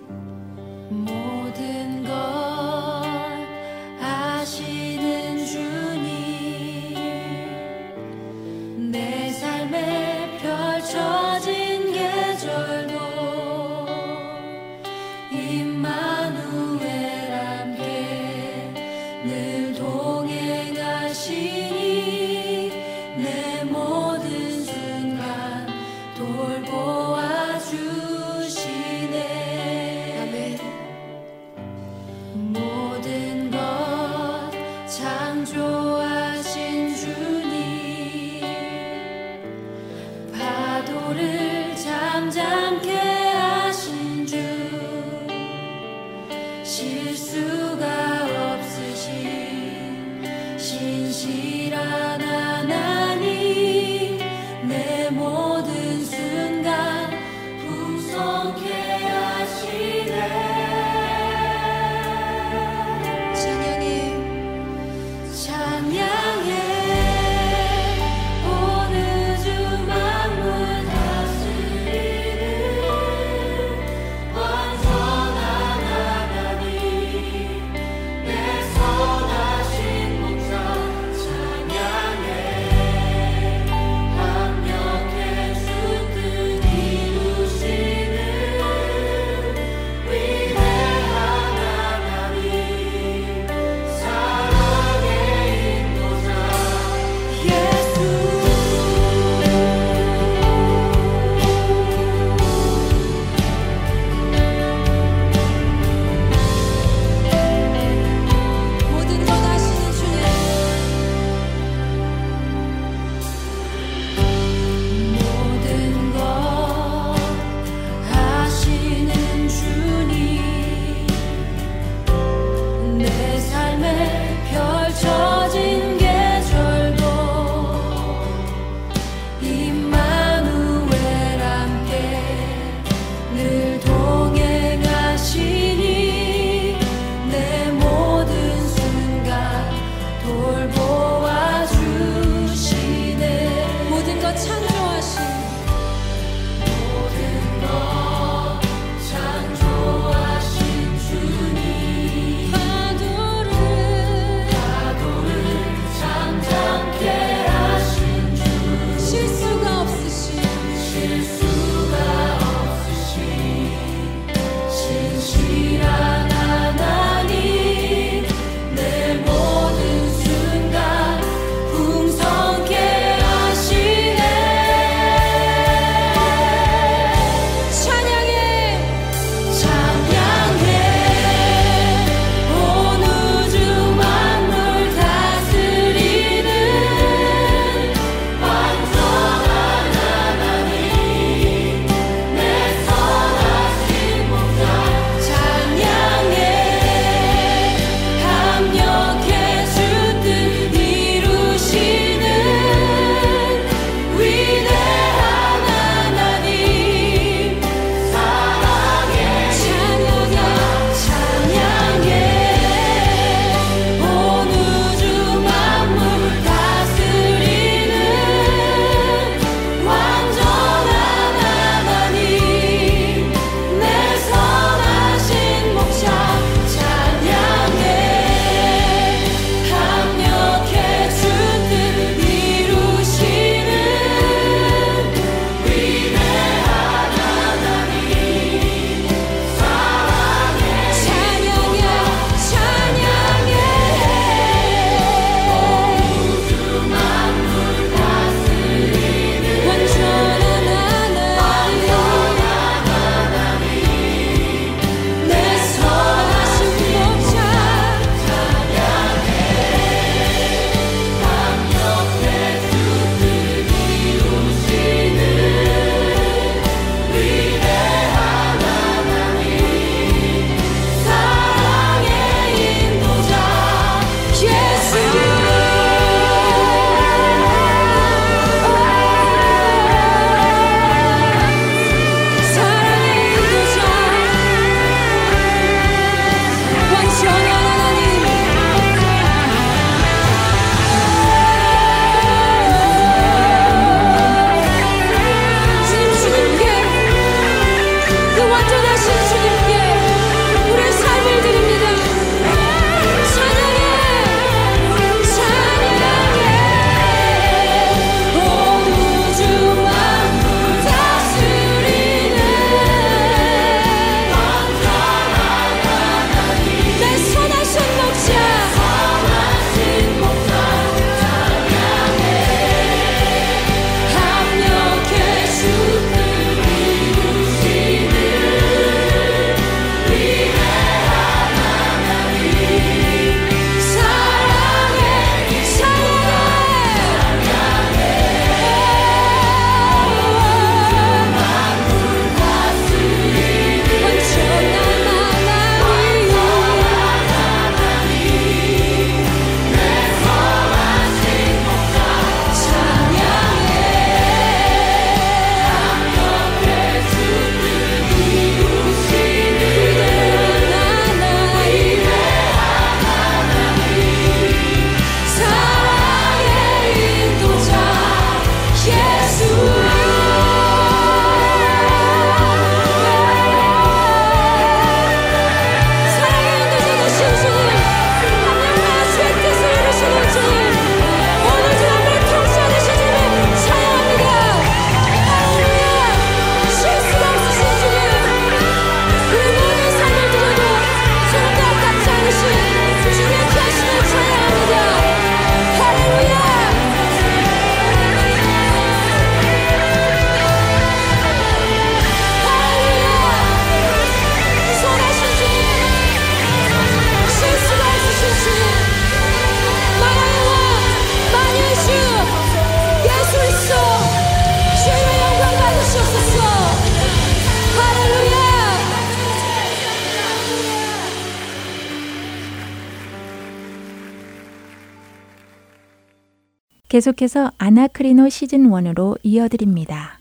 계속해서 426.92 427.50
아나크리노 427.56 428.28
시즌 428.28 428.68
1으로 428.68 429.16
이어드립니다. 429.22 430.18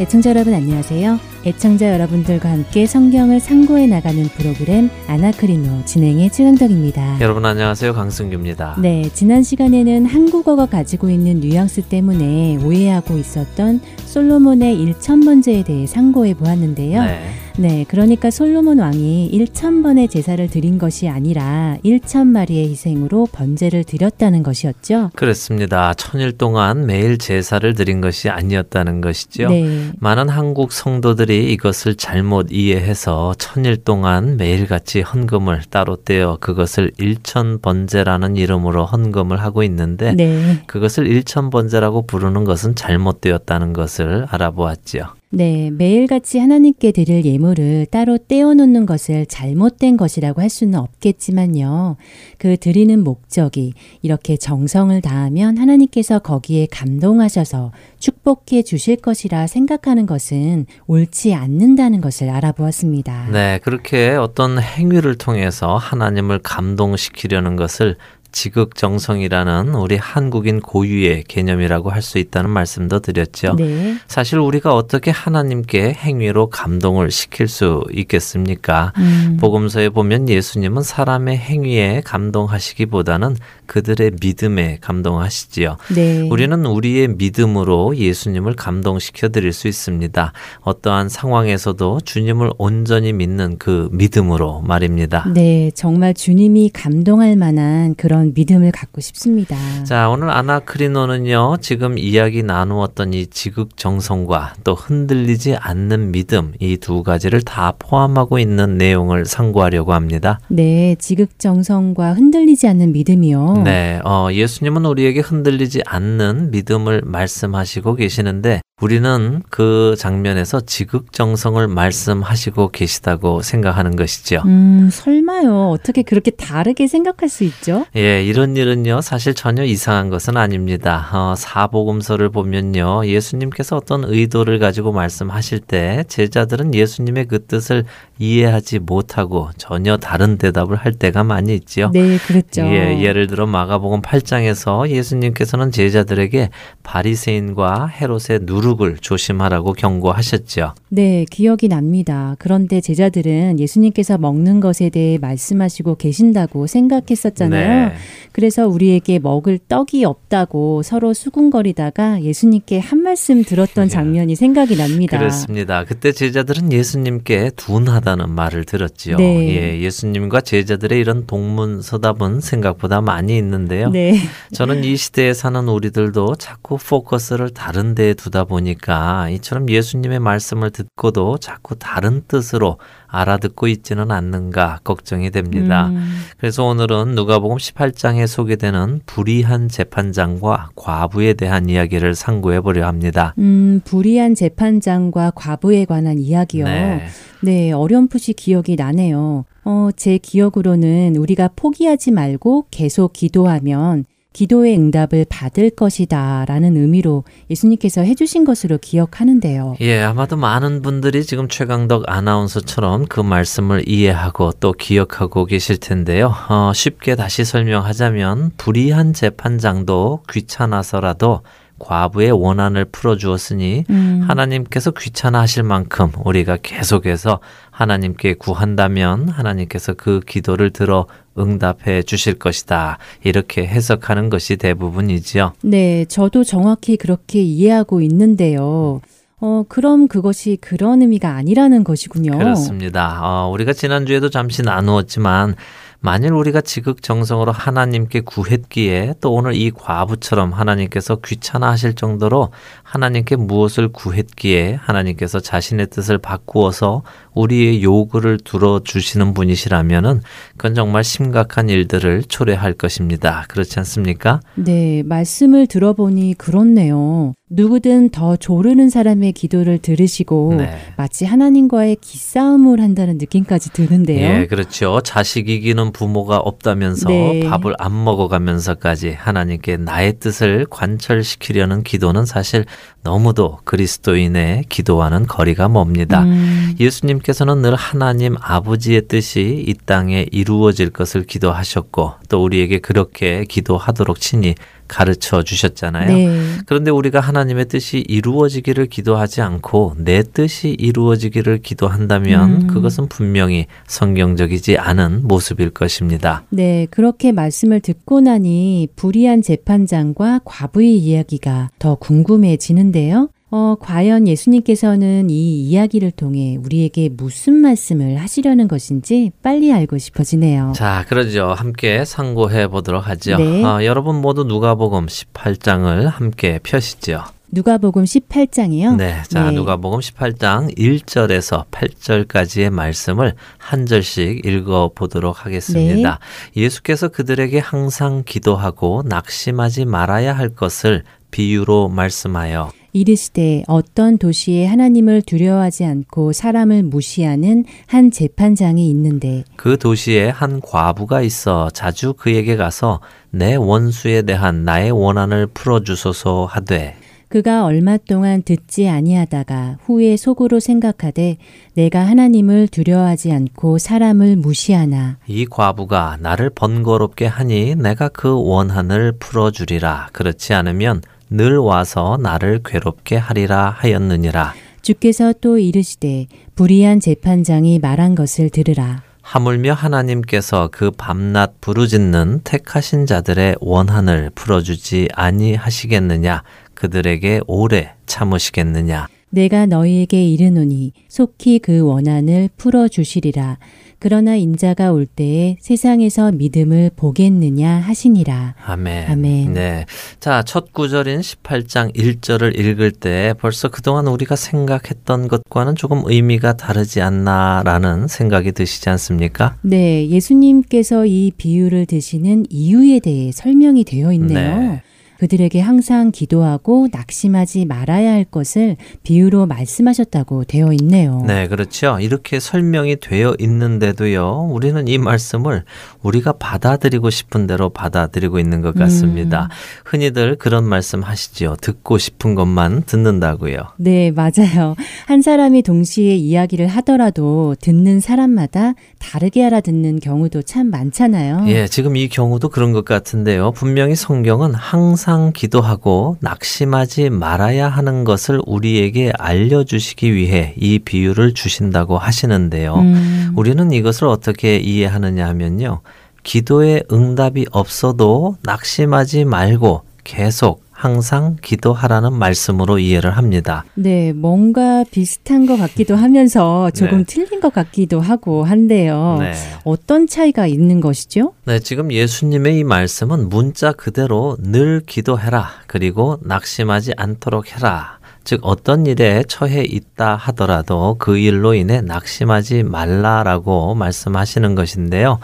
애청자 0.00 0.30
여러분 0.30 0.54
안녕하세요. 0.54 1.18
애청자 1.44 1.92
여러분들과 1.92 2.50
함께 2.50 2.86
성경을 2.86 3.38
상고해 3.38 3.86
나가는 3.86 4.24
프로그램 4.24 4.88
아나크리노 5.08 5.84
진행의 5.84 6.30
최강덕입니다. 6.30 7.20
여러분 7.20 7.44
안녕하세요. 7.44 7.92
강승규입니다. 7.92 8.78
네, 8.80 9.10
지난 9.12 9.42
시간에는 9.42 10.06
한국어가 10.06 10.64
가지고 10.64 11.10
있는 11.10 11.40
뉘앙스 11.40 11.82
때문에 11.82 12.64
오해하고 12.64 13.18
있었던 13.18 13.80
솔로몬의 14.06 14.74
1천 14.74 15.26
번제에 15.26 15.64
대해 15.64 15.86
상고해 15.86 16.32
보았는데요. 16.32 17.02
네. 17.02 17.42
네, 17.58 17.84
그러니까 17.88 18.30
솔로몬 18.30 18.78
왕이 18.78 19.30
1천 19.32 19.82
번의 19.82 20.08
제사를 20.08 20.48
드린 20.48 20.78
것이 20.78 21.08
아니라 21.08 21.76
1천 21.84 22.26
마리의 22.28 22.70
희생으로 22.70 23.28
번제를 23.30 23.84
드렸다는 23.84 24.42
것이었죠. 24.42 25.10
그렇습니다. 25.14 25.92
천일 25.94 26.32
동안 26.32 26.86
매일 26.86 27.18
제사를 27.18 27.74
드린 27.74 28.00
것이 28.00 28.30
아니었다는 28.30 29.00
것이죠. 29.00 29.48
네. 29.48 29.90
많은 29.98 30.28
한국 30.28 30.72
성도들이 30.72 31.52
이것을 31.52 31.96
잘못 31.96 32.48
이해해서 32.50 33.34
천일 33.38 33.76
동안 33.76 34.36
매일같이 34.36 35.02
헌금을 35.02 35.62
따로 35.68 35.96
떼어 35.96 36.38
그것을 36.40 36.92
일천 36.98 37.60
번제라는 37.60 38.36
이름으로 38.36 38.86
헌금을 38.86 39.40
하고 39.40 39.62
있는데 39.62 40.14
네. 40.14 40.62
그것을 40.66 41.06
일천 41.06 41.50
번제라고 41.50 42.06
부르는 42.06 42.44
것은 42.44 42.74
잘못되었다는 42.74 43.72
것을 43.72 44.26
알아보았지요. 44.30 45.21
네, 45.34 45.70
매일같이 45.70 46.38
하나님께 46.38 46.92
드릴 46.92 47.24
예물을 47.24 47.86
따로 47.90 48.18
떼어놓는 48.18 48.84
것을 48.84 49.24
잘못된 49.24 49.96
것이라고 49.96 50.42
할 50.42 50.50
수는 50.50 50.78
없겠지만요. 50.78 51.96
그 52.36 52.58
드리는 52.58 53.02
목적이 53.02 53.72
이렇게 54.02 54.36
정성을 54.36 55.00
다하면 55.00 55.56
하나님께서 55.56 56.18
거기에 56.18 56.66
감동하셔서 56.70 57.72
축복해 57.98 58.62
주실 58.62 58.96
것이라 58.96 59.46
생각하는 59.46 60.04
것은 60.04 60.66
옳지 60.86 61.32
않는다는 61.32 62.02
것을 62.02 62.28
알아보았습니다. 62.28 63.28
네, 63.32 63.58
그렇게 63.62 64.10
어떤 64.10 64.60
행위를 64.60 65.16
통해서 65.16 65.78
하나님을 65.78 66.40
감동시키려는 66.40 67.56
것을 67.56 67.96
지극정성이라는 68.32 69.74
우리 69.74 69.96
한국인 69.96 70.60
고유의 70.60 71.24
개념이라고 71.24 71.90
할 71.90 72.02
수 72.02 72.18
있다는 72.18 72.50
말씀도 72.50 72.98
드렸죠. 72.98 73.54
네. 73.54 73.96
사실 74.08 74.38
우리가 74.40 74.74
어떻게 74.74 75.12
하나님께 75.12 75.92
행위로 75.92 76.50
감동을 76.50 77.12
시킬 77.12 77.46
수 77.46 77.84
있겠습니까? 77.92 78.92
음, 78.98 79.38
복음서에 79.40 79.88
보면 79.88 80.28
예수님은 80.28 80.82
사람의 80.82 81.38
행위에 81.38 82.02
감동하시기보다는 82.04 83.36
그들의 83.72 84.12
믿음에 84.20 84.76
감동하시지요. 84.82 85.78
네. 85.94 86.28
우리는 86.28 86.66
우리의 86.66 87.08
믿음으로 87.08 87.96
예수님을 87.96 88.54
감동시켜 88.54 89.30
드릴 89.30 89.54
수 89.54 89.66
있습니다. 89.66 90.34
어떠한 90.60 91.08
상황에서도 91.08 92.00
주님을 92.04 92.50
온전히 92.58 93.14
믿는 93.14 93.56
그 93.56 93.88
믿음으로 93.92 94.60
말입니다. 94.60 95.24
네, 95.32 95.70
정말 95.74 96.12
주님이 96.12 96.68
감동할 96.74 97.36
만한 97.36 97.94
그런 97.94 98.34
믿음을 98.34 98.72
갖고 98.72 99.00
싶습니다. 99.00 99.56
자, 99.84 100.10
오늘 100.10 100.28
아나크리노는요, 100.28 101.56
지금 101.62 101.96
이야기 101.96 102.42
나누었던 102.42 103.14
이 103.14 103.26
지극정성과 103.28 104.56
또 104.64 104.74
흔들리지 104.74 105.56
않는 105.56 106.12
믿음, 106.12 106.52
이 106.60 106.76
두 106.82 107.02
가지를 107.02 107.40
다 107.42 107.72
포함하고 107.78 108.38
있는 108.38 108.76
내용을 108.76 109.24
상고하려고 109.24 109.94
합니다. 109.94 110.40
네, 110.48 110.94
지극정성과 110.98 112.14
흔들리지 112.14 112.66
않는 112.68 112.92
믿음이요. 112.92 113.61
네, 113.64 114.00
어, 114.04 114.28
예수님은 114.32 114.84
우리에게 114.84 115.20
흔들리지 115.20 115.82
않는 115.86 116.50
믿음을 116.50 117.02
말씀하시고 117.04 117.94
계시는데, 117.94 118.60
우리는 118.82 119.42
그 119.48 119.94
장면에서 119.96 120.60
지극정성을 120.60 121.68
말씀하시고 121.68 122.70
계시다고 122.70 123.40
생각하는 123.40 123.94
것이죠. 123.94 124.42
음, 124.44 124.88
설마요. 124.90 125.68
어떻게 125.70 126.02
그렇게 126.02 126.32
다르게 126.32 126.88
생각할 126.88 127.28
수 127.28 127.44
있죠? 127.44 127.86
예, 127.94 128.24
이런 128.24 128.56
일은요, 128.56 129.00
사실 129.00 129.34
전혀 129.34 129.62
이상한 129.62 130.10
것은 130.10 130.36
아닙니다. 130.36 131.08
어, 131.12 131.34
사복음서를 131.36 132.30
보면요, 132.30 133.06
예수님께서 133.06 133.76
어떤 133.76 134.02
의도를 134.02 134.58
가지고 134.58 134.90
말씀하실 134.90 135.60
때, 135.60 136.02
제자들은 136.08 136.74
예수님의 136.74 137.26
그 137.26 137.46
뜻을 137.46 137.84
이해하지 138.18 138.80
못하고 138.80 139.50
전혀 139.58 139.96
다른 139.96 140.38
대답을 140.38 140.76
할 140.76 140.94
때가 140.94 141.22
많이 141.22 141.54
있지요. 141.54 141.90
네, 141.92 142.18
그랬죠. 142.18 142.62
예, 142.62 143.00
예를 143.00 143.28
들어 143.28 143.46
마가복음 143.46 144.02
8장에서 144.02 144.88
예수님께서는 144.88 145.70
제자들에게 145.70 146.50
바리새인과 146.82 147.86
헤롯의 147.86 148.40
누 148.42 148.71
룩을 148.72 148.96
조심하라고 148.98 149.72
경고하셨죠. 149.72 150.74
네, 150.88 151.24
기억이 151.30 151.68
납니다. 151.68 152.36
그런데 152.38 152.80
제자들은 152.80 153.58
예수님께서 153.58 154.18
먹는 154.18 154.60
것에 154.60 154.90
대해 154.90 155.18
말씀하시고 155.18 155.96
계신다고 155.96 156.66
생각했었잖아요. 156.66 157.88
네. 157.88 157.94
그래서 158.32 158.66
우리에게 158.66 159.18
먹을 159.18 159.58
떡이 159.68 160.04
없다고 160.04 160.82
서로 160.82 161.12
수군거리다가 161.12 162.22
예수님께 162.22 162.78
한 162.78 163.02
말씀 163.02 163.42
들었던 163.44 163.84
예. 163.84 163.88
장면이 163.88 164.36
생각이 164.36 164.76
납니다. 164.76 165.18
그렇습니다. 165.18 165.84
그때 165.84 166.12
제자들은 166.12 166.72
예수님께 166.72 167.50
둔하다는 167.56 168.30
말을 168.30 168.64
들었지요. 168.64 169.16
네. 169.18 169.48
예, 169.48 169.80
예수님과 169.80 170.40
제자들의 170.42 170.98
이런 170.98 171.26
동문서답은 171.26 172.40
생각보다 172.40 173.00
많이 173.00 173.36
있는데요. 173.36 173.90
네. 173.90 174.18
저는 174.52 174.84
이 174.84 174.96
시대에 174.96 175.34
사는 175.34 175.68
우리들도 175.68 176.36
자꾸 176.36 176.78
포커스를 176.78 177.50
다른 177.50 177.94
데에 177.94 178.14
두다 178.14 178.44
보니 178.44 178.61
까 178.80 179.28
이처럼 179.28 179.68
예수님의 179.68 180.20
말씀을 180.20 180.70
듣고도 180.70 181.38
자꾸 181.38 181.76
다른 181.76 182.22
뜻으로 182.26 182.78
알아듣고 183.06 183.66
있지는 183.68 184.10
않는가 184.10 184.80
걱정이 184.84 185.30
됩니다. 185.30 185.88
음, 185.88 186.22
그래서 186.38 186.64
오늘은 186.64 187.14
누가복음 187.14 187.58
18장에 187.58 188.26
소개되는 188.26 189.00
불의한 189.04 189.68
재판장과 189.68 190.70
과부에 190.76 191.34
대한 191.34 191.68
이야기를 191.68 192.14
상고해 192.14 192.60
보려 192.60 192.86
합니다. 192.86 193.34
음, 193.38 193.80
불의한 193.84 194.34
재판장과 194.34 195.32
과부에 195.34 195.84
관한 195.84 196.18
이야기요. 196.18 196.64
네. 196.64 197.06
네, 197.42 197.72
어렴풋이 197.72 198.34
기억이 198.34 198.76
나네요. 198.76 199.44
어, 199.64 199.88
제 199.96 200.18
기억으로는 200.18 201.16
우리가 201.16 201.50
포기하지 201.54 202.12
말고 202.12 202.66
계속 202.70 203.12
기도하면 203.12 204.04
기도의 204.32 204.76
응답을 204.76 205.26
받을 205.28 205.70
것이다 205.70 206.44
라는 206.46 206.76
의미로 206.76 207.24
예수님께서 207.50 208.02
해주신 208.02 208.44
것으로 208.44 208.78
기억하는데요. 208.78 209.76
예, 209.80 210.00
아마도 210.02 210.36
많은 210.36 210.82
분들이 210.82 211.24
지금 211.24 211.48
최강덕 211.48 212.04
아나운서처럼 212.06 213.06
그 213.06 213.20
말씀을 213.20 213.88
이해하고 213.88 214.52
또 214.60 214.72
기억하고 214.72 215.44
계실 215.44 215.78
텐데요. 215.78 216.34
어, 216.48 216.72
쉽게 216.74 217.14
다시 217.16 217.44
설명하자면 217.44 218.52
불의한 218.56 219.12
재판장도 219.12 220.22
귀찮아서라도 220.30 221.42
과부의 221.82 222.30
원한을 222.30 222.84
풀어주었으니 222.86 223.84
음, 223.90 224.24
하나님께서 224.26 224.92
귀찮아하실 224.92 225.64
만큼 225.64 226.12
우리가 226.24 226.58
계속해서 226.62 227.40
하나님께 227.70 228.34
구한다면 228.34 229.28
하나님께서 229.28 229.94
그 229.94 230.20
기도를 230.20 230.70
들어 230.70 231.06
응답해 231.36 232.02
주실 232.04 232.38
것이다. 232.38 232.98
이렇게 233.24 233.66
해석하는 233.66 234.30
것이 234.30 234.56
대부분이지요. 234.56 235.54
네, 235.62 236.04
저도 236.04 236.44
정확히 236.44 236.96
그렇게 236.96 237.40
이해하고 237.42 238.00
있는데요. 238.02 239.00
어, 239.40 239.64
그럼 239.68 240.06
그것이 240.06 240.56
그런 240.60 241.02
의미가 241.02 241.34
아니라는 241.34 241.82
것이군요. 241.82 242.38
그렇습니다. 242.38 243.18
어, 243.22 243.50
우리가 243.50 243.72
지난주에도 243.72 244.30
잠시 244.30 244.62
나누었지만 244.62 245.56
만일 246.04 246.32
우리가 246.32 246.62
지극정성으로 246.62 247.52
하나님께 247.52 248.22
구했기에 248.22 249.14
또 249.20 249.32
오늘 249.32 249.54
이 249.54 249.70
과부처럼 249.70 250.52
하나님께서 250.52 251.20
귀찮아하실 251.24 251.94
정도로 251.94 252.50
하나님께 252.92 253.36
무엇을 253.36 253.88
구했기에 253.88 254.74
하나님께서 254.74 255.40
자신의 255.40 255.86
뜻을 255.86 256.18
바꾸어서 256.18 257.02
우리의 257.34 257.82
요구를 257.82 258.38
들어주시는 258.44 259.32
분이시라면은 259.32 260.20
그건 260.58 260.74
정말 260.74 261.02
심각한 261.02 261.70
일들을 261.70 262.24
초래할 262.24 262.74
것입니다. 262.74 263.46
그렇지 263.48 263.78
않습니까? 263.78 264.40
네, 264.56 265.02
말씀을 265.06 265.68
들어보니 265.68 266.34
그렇네요. 266.34 267.32
누구든 267.48 268.10
더 268.10 268.36
조르는 268.36 268.88
사람의 268.88 269.32
기도를 269.32 269.78
들으시고 269.78 270.54
네. 270.56 270.78
마치 270.96 271.26
하나님과의 271.26 271.96
기싸움을 272.00 272.80
한다는 272.80 273.18
느낌까지 273.18 273.72
드는데요. 273.72 274.40
예, 274.40 274.46
그렇죠. 274.46 275.00
자식 275.02 275.50
이기는 275.50 275.92
부모가 275.92 276.38
없다면서 276.38 277.08
네. 277.08 277.40
밥을 277.48 277.74
안 277.78 278.04
먹어가면서까지 278.04 279.12
하나님께 279.12 279.76
나의 279.76 280.18
뜻을 280.18 280.66
관철시키려는 280.70 281.82
기도는 281.82 282.24
사실 282.24 282.64
너무도 283.02 283.58
그리스도인의 283.64 284.64
기도와는 284.68 285.26
거리가 285.26 285.68
멉니다. 285.68 286.22
음, 286.22 286.74
예수님께서 286.78 287.32
예수님께서는 287.42 287.62
늘 287.62 287.74
하나님 287.74 288.36
아버지의 288.40 289.08
뜻이 289.08 289.64
이 289.66 289.74
땅에 289.74 290.26
이루어질 290.30 290.90
것을 290.90 291.24
기도하셨고 291.24 292.14
또 292.28 292.42
우리에게 292.42 292.78
그렇게 292.78 293.44
기도하도록 293.44 294.20
친히 294.20 294.54
가르쳐 294.92 295.42
주셨잖아요. 295.42 296.14
네. 296.14 296.38
그런데 296.66 296.90
우리가 296.90 297.18
하나님의 297.18 297.64
뜻이 297.68 298.04
이루어지기를 298.06 298.86
기도하지 298.88 299.40
않고 299.40 299.94
내 299.96 300.22
뜻이 300.22 300.76
이루어지기를 300.78 301.62
기도한다면 301.62 302.50
음. 302.50 302.66
그것은 302.66 303.08
분명히 303.08 303.66
성경적이지 303.86 304.76
않은 304.76 305.26
모습일 305.26 305.70
것입니다. 305.70 306.44
네, 306.50 306.86
그렇게 306.90 307.32
말씀을 307.32 307.80
듣고 307.80 308.20
나니 308.20 308.88
불의한 308.94 309.40
재판장과 309.40 310.42
과부의 310.44 310.98
이야기가 310.98 311.70
더 311.78 311.94
궁금해지는데요. 311.94 313.30
어, 313.54 313.76
과연 313.78 314.28
예수님께서는 314.28 315.28
이 315.28 315.60
이야기를 315.60 316.12
통해 316.12 316.56
우리에게 316.64 317.10
무슨 317.10 317.52
말씀을 317.56 318.16
하시려는 318.16 318.66
것인지 318.66 319.30
빨리 319.42 319.70
알고 319.70 319.98
싶어지네요. 319.98 320.72
자, 320.74 321.04
그러죠. 321.06 321.48
함께 321.48 322.06
상고해 322.06 322.68
보도록 322.68 323.06
하죠. 323.08 323.36
네. 323.36 323.62
어, 323.62 323.84
여러분 323.84 324.22
모두 324.22 324.44
누가복음 324.44 325.04
18장을 325.04 326.02
함께 326.06 326.60
펴시죠. 326.62 327.24
누가복음 327.50 328.04
18장이요. 328.04 328.96
네. 328.96 329.22
자, 329.28 329.50
네. 329.50 329.54
누가복음 329.54 330.00
18장 330.00 330.74
1절에서 330.74 331.66
8절까지의 331.70 332.70
말씀을 332.70 333.34
한 333.58 333.84
절씩 333.84 334.46
읽어 334.46 334.92
보도록 334.94 335.44
하겠습니다. 335.44 336.18
네. 336.54 336.62
예수께서 336.62 337.08
그들에게 337.08 337.58
항상 337.58 338.22
기도하고 338.24 339.02
낙심하지 339.04 339.84
말아야 339.84 340.32
할 340.32 340.48
것을 340.48 341.04
비유로 341.30 341.90
말씀하여 341.90 342.70
이르시되 342.92 343.64
어떤 343.68 344.18
도시에 344.18 344.66
하나님을 344.66 345.22
두려워하지 345.22 345.84
않고 345.84 346.32
사람을 346.32 346.82
무시하는 346.82 347.64
한 347.86 348.10
재판장이 348.10 348.88
있는데 348.90 349.44
그 349.56 349.78
도시에 349.78 350.28
한 350.28 350.60
과부가 350.60 351.22
있어 351.22 351.70
자주 351.70 352.14
그에게 352.14 352.56
가서 352.56 353.00
내 353.30 353.54
원수에 353.54 354.22
대한 354.22 354.64
나의 354.64 354.90
원한을 354.90 355.46
풀어 355.48 355.80
주소서 355.80 356.44
하되 356.44 356.96
그가 357.32 357.64
얼마 357.64 357.96
동안 357.96 358.42
듣지 358.42 358.90
아니하다가 358.90 359.78
후에 359.84 360.18
속으로 360.18 360.60
생각하되 360.60 361.38
내가 361.72 362.00
하나님을 362.00 362.68
두려워하지 362.68 363.32
않고 363.32 363.78
사람을 363.78 364.36
무시하나 364.36 365.16
이 365.26 365.46
과부가 365.46 366.18
나를 366.20 366.50
번거롭게 366.50 367.24
하니 367.24 367.74
내가 367.74 368.10
그 368.10 368.38
원한을 368.38 369.12
풀어 369.12 369.50
주리라. 369.50 370.10
그렇지 370.12 370.52
않으면 370.52 371.00
늘 371.32 371.56
와서 371.56 372.18
나를 372.20 372.60
괴롭게 372.64 373.16
하리라 373.16 373.74
하였느니라. 373.78 374.54
주께서 374.82 375.32
또 375.40 375.58
이르시되 375.58 376.26
불의한 376.54 377.00
재판장이 377.00 377.78
말한 377.78 378.14
것을 378.14 378.50
들으라. 378.50 379.02
하물며 379.22 379.72
하나님께서 379.72 380.68
그 380.70 380.90
밤낮 380.90 381.60
부르짖는 381.60 382.40
택하신 382.44 383.06
자들의 383.06 383.56
원한을 383.60 384.30
풀어주지 384.34 385.08
아니하시겠느냐? 385.14 386.42
그들에게 386.74 387.40
오래 387.46 387.94
참으시겠느냐? 388.06 389.06
내가 389.30 389.64
너희에게 389.64 390.22
이르노니 390.22 390.92
속히 391.08 391.60
그 391.60 391.80
원한을 391.80 392.50
풀어 392.58 392.88
주시리라 392.88 393.56
그러나 394.02 394.34
인자가 394.34 394.90
올 394.90 395.06
때에 395.06 395.58
세상에서 395.60 396.32
믿음을 396.32 396.90
보겠느냐 396.96 397.70
하시니라 397.70 398.56
아멘. 398.66 399.08
아멘. 399.08 399.52
네. 399.54 399.86
자, 400.18 400.42
첫 400.42 400.72
구절인 400.72 401.20
18장 401.20 401.94
1절을 401.94 402.58
읽을 402.58 402.90
때 402.90 403.32
벌써 403.38 403.68
그동안 403.68 404.08
우리가 404.08 404.34
생각했던 404.34 405.28
것과는 405.28 405.76
조금 405.76 406.02
의미가 406.04 406.56
다르지 406.56 407.00
않나라는 407.00 408.08
생각이 408.08 408.50
드시지 408.50 408.88
않습니까? 408.88 409.54
네, 409.62 410.08
예수님께서 410.08 411.06
이 411.06 411.30
비유를 411.36 411.86
드시는 411.86 412.46
이유에 412.50 412.98
대해 412.98 413.30
설명이 413.30 413.84
되어 413.84 414.12
있네요. 414.14 414.58
네. 414.58 414.82
그들에게 415.22 415.60
항상 415.60 416.10
기도하고 416.10 416.88
낙심하지 416.90 417.66
말아야 417.66 418.10
할 418.10 418.24
것을 418.24 418.76
비유로 419.04 419.46
말씀하셨다고 419.46 420.42
되어 420.42 420.72
있네요. 420.80 421.22
네, 421.24 421.46
그렇죠. 421.46 421.98
이렇게 422.00 422.40
설명이 422.40 422.96
되어 422.96 423.36
있는데도요, 423.38 424.48
우리는 424.50 424.88
이 424.88 424.98
말씀을 424.98 425.62
우리가 426.02 426.32
받아들이고 426.32 427.08
싶은 427.10 427.46
대로 427.46 427.68
받아들이고 427.68 428.40
있는 428.40 428.62
것 428.62 428.74
같습니다. 428.74 429.48
흔히들 429.84 430.34
그런 430.34 430.64
말씀 430.64 431.04
하시지요. 431.04 431.54
듣고 431.60 431.98
싶은 431.98 432.34
것만 432.34 432.82
듣는다고요. 432.86 433.58
네, 433.76 434.10
맞아요. 434.10 434.74
한 435.06 435.22
사람이 435.22 435.62
동시에 435.62 436.16
이야기를 436.16 436.66
하더라도 436.66 437.54
듣는 437.60 438.00
사람마다 438.00 438.74
다르게 438.98 439.44
알아듣는 439.44 440.00
경우도 440.00 440.42
참 440.42 440.66
많잖아요. 440.66 441.44
예, 441.46 441.68
지금 441.68 441.94
이 441.94 442.08
경우도 442.08 442.48
그런 442.48 442.72
것 442.72 442.84
같은데요. 442.84 443.52
분명히 443.52 443.94
성경은 443.94 444.54
항상 444.54 445.11
기도하고 445.32 446.16
낙심하지 446.20 447.10
말아야 447.10 447.68
하는 447.68 448.04
것을 448.04 448.40
우리에게 448.46 449.12
알려주시기 449.18 450.14
위해 450.14 450.54
이 450.56 450.78
비유를 450.78 451.34
주신다고 451.34 451.98
하시는데요. 451.98 452.74
음, 452.74 453.32
우리는 453.36 453.72
이것을 453.72 454.06
어떻게 454.06 454.56
이해하느냐 454.56 455.26
하면요. 455.28 455.80
기도에 456.22 456.82
응답이 456.90 457.46
없어도 457.50 458.36
낙심하지 458.42 459.24
말고 459.24 459.82
계속 460.04 460.64
항상 460.82 461.36
기도하라는 461.40 462.12
말씀으로 462.12 462.80
이해를 462.80 463.16
합니다. 463.16 463.64
네, 463.74 464.12
뭔가 464.12 464.82
비슷한 464.90 465.46
것 465.46 465.56
같기도 465.56 465.94
하면서 465.94 466.72
조금 466.72 466.98
네. 466.98 467.04
틀린 467.04 467.38
것 467.38 467.52
같기도 467.52 468.00
하고 468.00 468.42
한데요. 468.42 469.18
네. 469.20 469.32
어떤 469.62 470.08
차이가 470.08 470.48
있는 470.48 470.80
것이죠? 470.80 471.34
네, 471.44 471.60
지금 471.60 471.92
예수님의 471.92 472.58
이 472.58 472.64
말씀은 472.64 473.28
문자 473.28 473.70
그대로 473.70 474.36
늘 474.40 474.82
기도해라. 474.84 475.50
그리고 475.68 476.18
낙심하지 476.22 476.94
않도록 476.96 477.54
해라. 477.54 478.00
즉 478.24 478.40
어떤 478.42 478.84
일에 478.86 479.22
처해 479.28 479.62
있다 479.62 480.16
하더라도 480.16 480.96
그 480.98 481.16
일로 481.16 481.54
인해 481.54 481.80
낙심하지 481.80 482.64
말라라고 482.64 483.76
말씀하시는 483.76 484.56
것인데요. 484.56 485.20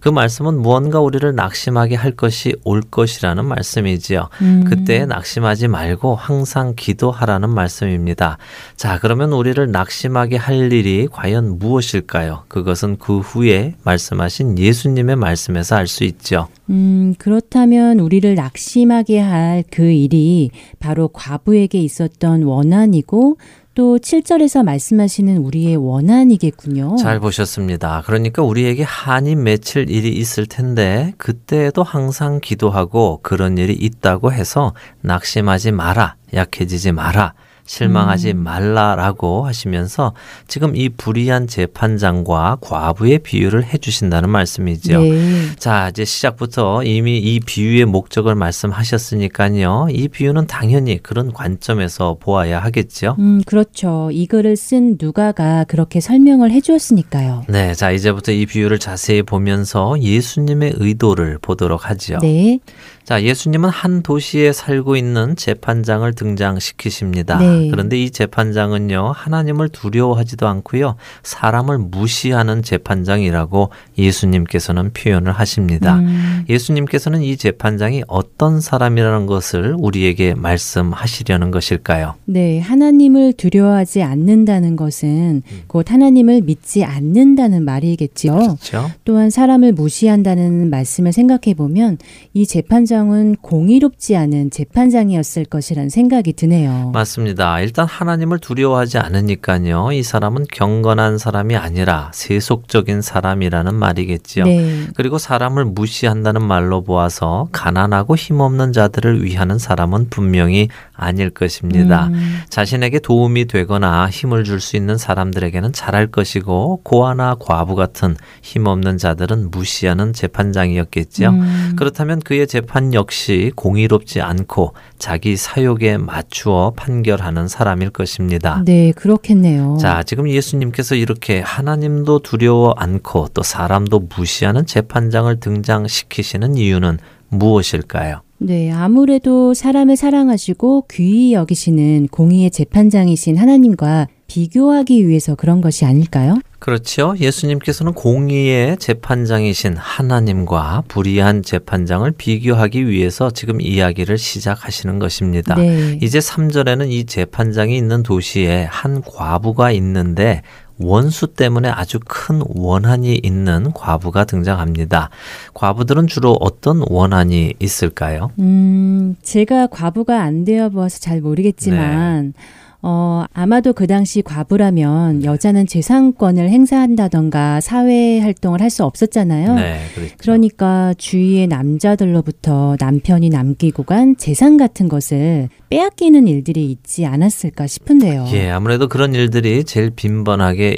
그 0.00 0.08
말씀은 0.08 0.60
무언가 0.60 1.00
우리를 1.00 1.34
낙심하게 1.34 1.94
할 1.94 2.12
것이 2.12 2.54
올 2.64 2.80
것이라는 2.80 3.44
말씀이지요. 3.44 4.28
음. 4.42 4.64
그때 4.66 5.06
낙심하지 5.06 5.68
말고 5.68 6.14
항상 6.14 6.74
기도하라는 6.76 7.50
말씀입니다. 7.50 8.38
자, 8.76 8.98
그러면 9.00 9.32
우리를 9.32 9.70
낙심하게 9.70 10.36
할 10.36 10.72
일이 10.72 11.08
과연 11.10 11.58
무엇일까요? 11.58 12.44
그것은 12.48 12.96
그 12.98 13.20
후에 13.20 13.74
말씀하신 13.84 14.58
예수님의 14.58 15.16
말씀에서 15.16 15.76
알 15.76 15.86
수 15.88 16.04
있죠. 16.04 16.48
음, 16.68 17.14
그렇다면 17.18 17.98
우리를 18.00 18.34
낙심하게 18.34 19.18
할 19.18 19.58
그 19.70 19.90
일이 19.90 20.50
바로 20.78 21.08
과부에게 21.08 21.78
있었던 21.78 22.42
원한이고 22.42 23.36
또 23.78 23.96
7절에서 23.96 24.64
말씀하시는 24.64 25.36
우리의 25.36 25.76
원한이겠군요. 25.76 26.96
잘 26.96 27.20
보셨습니다. 27.20 28.02
그러니까 28.06 28.42
우리에게 28.42 28.82
한이 28.82 29.36
맺힐 29.36 29.88
일이 29.88 30.08
있을 30.08 30.46
텐데 30.46 31.14
그때에도 31.16 31.84
항상 31.84 32.40
기도하고 32.40 33.20
그런 33.22 33.56
일이 33.56 33.72
있다고 33.74 34.32
해서 34.32 34.74
낙심하지 35.02 35.70
마라, 35.70 36.16
약해지지 36.34 36.90
마라. 36.90 37.34
실망하지 37.68 38.32
음. 38.32 38.42
말라라고 38.42 39.46
하시면서 39.46 40.14
지금 40.48 40.74
이 40.74 40.88
불의한 40.88 41.46
재판장과 41.46 42.58
과부의 42.62 43.20
비유를 43.20 43.64
해주신다는 43.64 44.30
말씀이지요. 44.30 45.00
네. 45.00 45.56
자, 45.58 45.90
이제 45.90 46.04
시작부터 46.04 46.82
이미 46.82 47.18
이 47.18 47.40
비유의 47.40 47.84
목적을 47.84 48.34
말씀하셨으니까요. 48.34 49.88
이 49.90 50.08
비유는 50.08 50.46
당연히 50.46 50.98
그런 51.02 51.32
관점에서 51.32 52.16
보아야 52.18 52.58
하겠죠. 52.58 53.16
음, 53.18 53.42
그렇죠. 53.44 54.08
이 54.12 54.26
글을 54.26 54.56
쓴 54.56 54.96
누가가 54.98 55.64
그렇게 55.64 56.00
설명을 56.00 56.50
해 56.50 56.62
주었으니까요. 56.62 57.44
네, 57.48 57.74
자, 57.74 57.90
이제부터 57.90 58.32
이 58.32 58.46
비유를 58.46 58.78
자세히 58.78 59.22
보면서 59.22 60.00
예수님의 60.00 60.74
의도를 60.76 61.38
보도록 61.42 61.90
하지요. 61.90 62.18
네. 62.22 62.60
자, 63.08 63.22
예수님은 63.22 63.70
한 63.70 64.02
도시에 64.02 64.52
살고 64.52 64.94
있는 64.94 65.34
재판장을 65.34 66.12
등장시키십니다. 66.12 67.38
네. 67.38 67.70
그런데 67.70 67.98
이 67.98 68.10
재판장은요, 68.10 69.12
하나님을 69.16 69.70
두려워하지도 69.70 70.46
않고요, 70.46 70.96
사람을 71.22 71.78
무시하는 71.78 72.62
재판장이라고 72.62 73.70
예수님께서는 73.96 74.92
표현을 74.92 75.32
하십니다. 75.32 76.00
음, 76.00 76.44
예수님께서는 76.50 77.22
이 77.22 77.38
재판장이 77.38 78.02
어떤 78.08 78.60
사람이라는 78.60 79.24
것을 79.24 79.74
우리에게 79.78 80.34
말씀하시려는 80.34 81.50
것일까요? 81.50 82.14
네, 82.26 82.60
하나님을 82.60 83.32
두려워하지 83.32 84.02
않는다는 84.02 84.76
것은 84.76 85.42
음. 85.50 85.60
곧 85.66 85.90
하나님을 85.90 86.42
믿지 86.42 86.84
않는다는 86.84 87.64
말이겠지요. 87.64 88.34
그렇죠? 88.34 88.90
또한 89.06 89.30
사람을 89.30 89.72
무시한다는 89.72 90.68
말씀을 90.68 91.14
생각해 91.14 91.54
보면 91.56 91.96
이 92.34 92.44
재판장 92.44 92.97
은 92.98 93.08
재판장은 93.08 93.36
공의롭지 93.36 94.16
않은 94.16 94.50
재판장이었을 94.50 95.44
것이라는 95.44 95.88
생각이 95.88 96.32
드네요. 96.32 96.90
맞습니다. 96.92 97.60
일단 97.60 97.86
하나님을 97.86 98.38
두려워하지 98.38 98.98
않으니까요. 98.98 99.92
이 99.92 100.02
사람은 100.02 100.46
경건한 100.52 101.18
사람이 101.18 101.56
아니라 101.56 102.10
세속적인 102.12 103.02
사람이라는 103.02 103.74
말이겠지요. 103.74 104.44
네. 104.44 104.86
그리고 104.96 105.18
사람을 105.18 105.64
무시한다는 105.64 106.42
말로 106.42 106.82
보아서 106.82 107.48
가난하고 107.52 108.16
힘없는 108.16 108.72
자들을 108.72 109.24
위하는 109.24 109.58
사람은 109.58 110.08
분명히 110.10 110.68
아닐 110.94 111.30
것입니다. 111.30 112.08
음. 112.08 112.40
자신에게 112.48 112.98
도움이 112.98 113.46
되거나 113.46 114.10
힘을 114.10 114.44
줄 114.44 114.58
수 114.58 114.76
있는 114.76 114.98
사람들에게는 114.98 115.72
잘할 115.72 116.08
것이고 116.08 116.80
고아나 116.82 117.36
과부 117.38 117.76
같은 117.76 118.16
힘없는 118.42 118.98
자들은 118.98 119.52
무시하는 119.52 120.12
재판장이었겠지요. 120.12 121.28
음. 121.28 121.72
그렇다면 121.76 122.18
그의 122.18 122.48
재판 122.48 122.87
역시 122.94 123.52
공의롭지 123.54 124.20
않고 124.20 124.74
자기 124.98 125.36
사욕에 125.36 125.96
맞추어 125.98 126.72
판결하는 126.76 127.48
사람일 127.48 127.90
것입니다. 127.90 128.62
네, 128.64 128.92
그렇겠네요. 128.92 129.78
자, 129.80 130.02
지금 130.02 130.28
예수님께서 130.28 130.94
이렇게 130.94 131.40
하나님도 131.40 132.20
두려워 132.20 132.74
않고 132.76 133.28
또 133.34 133.42
사람도 133.42 134.08
무시하는 134.16 134.66
재판장을 134.66 135.38
등장시키시는 135.40 136.56
이유는 136.56 136.98
무엇일까요? 137.28 138.22
네, 138.38 138.70
아무래도 138.70 139.52
사람을 139.52 139.96
사랑하시고 139.96 140.86
귀히 140.90 141.32
여기시는 141.32 142.08
공의의 142.08 142.50
재판장이신 142.50 143.36
하나님과 143.36 144.06
비교하기 144.28 145.08
위해서 145.08 145.34
그런 145.34 145.60
것이 145.60 145.84
아닐까요? 145.84 146.38
그렇죠. 146.58 147.14
예수님께서는 147.18 147.92
공의의 147.92 148.78
재판장이신 148.78 149.76
하나님과 149.76 150.84
불의한 150.88 151.42
재판장을 151.42 152.10
비교하기 152.10 152.88
위해서 152.88 153.30
지금 153.30 153.60
이야기를 153.60 154.18
시작하시는 154.18 154.98
것입니다. 154.98 155.54
네. 155.54 155.98
이제 156.02 156.18
3절에는 156.18 156.90
이 156.90 157.04
재판장이 157.04 157.76
있는 157.76 158.02
도시에 158.02 158.64
한 158.64 159.02
과부가 159.02 159.70
있는데 159.72 160.42
원수 160.80 161.28
때문에 161.28 161.68
아주 161.68 161.98
큰 162.06 162.40
원한이 162.46 163.20
있는 163.22 163.72
과부가 163.72 164.24
등장합니다. 164.24 165.10
과부들은 165.54 166.06
주로 166.06 166.36
어떤 166.40 166.82
원한이 166.88 167.54
있을까요? 167.58 168.30
음, 168.38 169.16
제가 169.22 169.66
과부가 169.68 170.22
안 170.22 170.44
되어 170.44 170.68
보아서 170.68 171.00
잘 171.00 171.20
모르겠지만, 171.20 172.26
네. 172.26 172.42
어, 172.80 173.24
아마도 173.32 173.72
그 173.72 173.86
당시 173.88 174.22
과부라면 174.22 175.24
여자는 175.24 175.66
재산권을 175.66 176.48
행사한다던가 176.48 177.60
사회 177.60 178.20
활동을 178.20 178.60
할 178.60 178.68
수 178.70 178.84
없었잖아요. 178.84 179.54
네, 179.54 179.80
그렇죠. 179.94 180.14
그러니까 180.18 180.92
주위의 180.98 181.46
남자들로부터 181.46 182.76
남편이 182.78 183.30
남기고 183.30 183.84
간 183.84 184.14
재산 184.18 184.58
같은 184.58 184.90
것을 184.90 185.48
빼앗기는 185.70 186.28
일들이 186.28 186.70
있지 186.70 187.06
않았을까 187.06 187.66
싶은데요. 187.66 188.26
예, 188.32 188.50
아무래도 188.50 188.88
그런 188.88 189.14
일들이 189.14 189.64
제일 189.64 189.90
빈번하게 189.90 190.70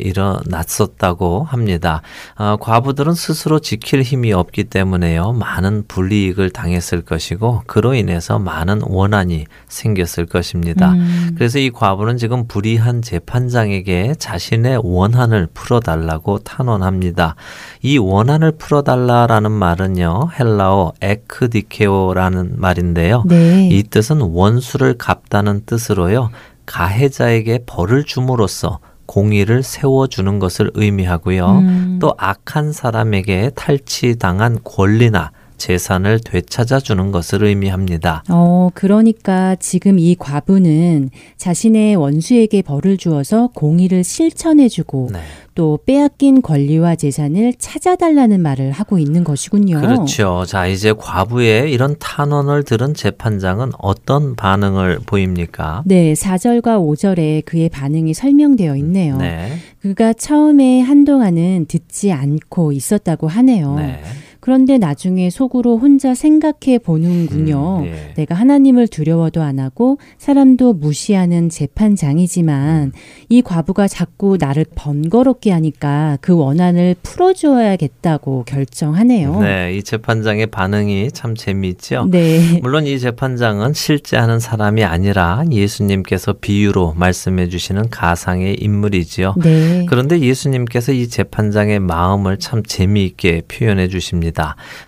일어났었다고 0.55 1.45
합니다. 1.45 2.03
아, 2.37 2.57
과부들은 2.61 3.15
스스로 3.15 3.59
지킬 3.61 4.03
힘이 4.03 4.33
없기 4.33 4.65
때문에요. 4.65 5.33
많은 5.33 5.85
불이익을 5.89 6.51
당했을 6.51 7.03
것이고, 7.03 7.63
그로 7.67 7.95
인해서 7.95 8.39
많은 8.39 8.83
원한이 8.83 9.47
생겼을 9.69 10.27
것입니다. 10.27 10.93
음, 10.93 11.35
그래서 11.37 11.59
이 11.59 11.71
과 11.71 11.90
부는 11.97 12.17
지금 12.17 12.47
불의한 12.47 13.03
재판장에게 13.03 14.15
자신의 14.19 14.81
원한을 14.83 15.49
풀어달라고 15.53 16.39
탄원합니다. 16.41 17.37
이 17.83 17.99
원한을 17.99 18.53
풀어달라라는 18.53 19.51
말은요, 19.51 20.31
헬라어 20.39 20.93
에크디케오라는 21.01 22.55
말인데요. 22.57 23.25
네. 23.27 23.69
이 23.71 23.83
뜻은 23.83 24.21
원수를 24.21 24.95
갚다는 24.99 25.63
뜻으로요. 25.67 26.31
가해자에게 26.67 27.65
벌을 27.67 28.05
줌으로써 28.05 28.79
공의를 29.07 29.65
세워주는 29.65 30.39
것을 30.39 30.71
의미하고요. 30.75 31.47
음, 31.47 31.99
또 32.01 32.15
악한 32.17 32.73
사람에게 32.73 33.51
탈취당한 33.57 34.61
권리나 34.63 35.33
재산을 35.61 36.19
되찾아 36.19 36.81
주는 36.81 37.13
것을 37.13 37.45
의미합니다. 37.45 38.25
어, 38.31 38.71
그러니까 38.75 39.55
지금 39.57 39.99
이 39.99 40.17
과부는 40.19 41.11
자신의 41.37 41.97
원수에게 41.97 42.63
벌을 42.63 42.97
주어서 42.97 43.51
공의를 43.55 44.03
실천해 44.03 44.69
주고 44.69 45.11
네. 45.13 45.21
또 45.55 45.79
빼앗긴 45.85 46.41
권리와 46.41 46.95
재산을 46.95 47.53
찾아달라는 47.59 48.41
말을 48.41 48.71
하고 48.71 48.99
있는 48.99 49.25
것이군요. 49.25 49.81
그렇죠. 49.81 50.45
자, 50.47 50.67
이제 50.67 50.95
과부의 50.97 51.71
이런 51.71 51.97
탄원을 51.99 52.65
들은 52.65 52.95
재판장은 52.95 53.73
어떤 53.79 54.37
반응을 54.37 55.01
보입니까? 55.05 55.83
네, 55.85 56.15
4절과 56.15 56.81
5절에 56.81 57.45
그의 57.45 57.69
반응이 57.69 58.15
설명되어 58.15 58.77
있네요. 58.77 59.19
네. 59.19 59.53
그가 59.83 60.15
처음에 60.15 60.81
한동안은 60.81 61.67
듣지 61.69 62.13
않고 62.13 62.73
있었다고 62.73 63.29
하네요. 63.29 63.75
네. 63.75 64.01
그런데 64.41 64.79
나중에 64.79 65.29
속으로 65.29 65.77
혼자 65.79 66.15
생각해 66.15 66.79
보는군요. 66.83 67.81
음, 67.81 67.87
예. 67.87 68.15
내가 68.15 68.35
하나님을 68.35 68.89
두려워도 68.89 69.43
안 69.43 69.59
하고 69.59 69.99
사람도 70.19 70.73
무시하는 70.75 71.51
재판장이지만 71.51 72.93
이 73.29 73.43
과부가 73.43 73.87
자꾸 73.87 74.39
나를 74.41 74.65
번거롭게 74.75 75.51
하니까 75.53 76.17
그 76.23 76.35
원한을 76.35 76.97
풀어주어야겠다고 77.03 78.45
결정하네요. 78.47 79.41
네, 79.41 79.77
이 79.77 79.83
재판장의 79.83 80.47
반응이 80.47 81.11
참 81.13 81.35
재미있죠. 81.35 82.09
네. 82.11 82.59
물론 82.63 82.87
이 82.87 82.99
재판장은 82.99 83.75
실제 83.75 84.17
하는 84.17 84.41
사람이 84.41 84.85
아니라 84.85 85.45
예수님께서 85.51 86.35
비유로 86.41 86.95
말씀해 86.97 87.49
주시는 87.49 87.91
가상의 87.91 88.57
인물이지요. 88.61 89.35
네. 89.43 89.87
그런데 89.89 90.21
예수님께서 90.21 90.93
이 90.93 91.09
재판장의 91.09 91.81
마음을 91.81 92.39
참 92.39 92.63
재미있게 92.63 93.43
표현해 93.49 93.89
주십니다. 93.89 94.30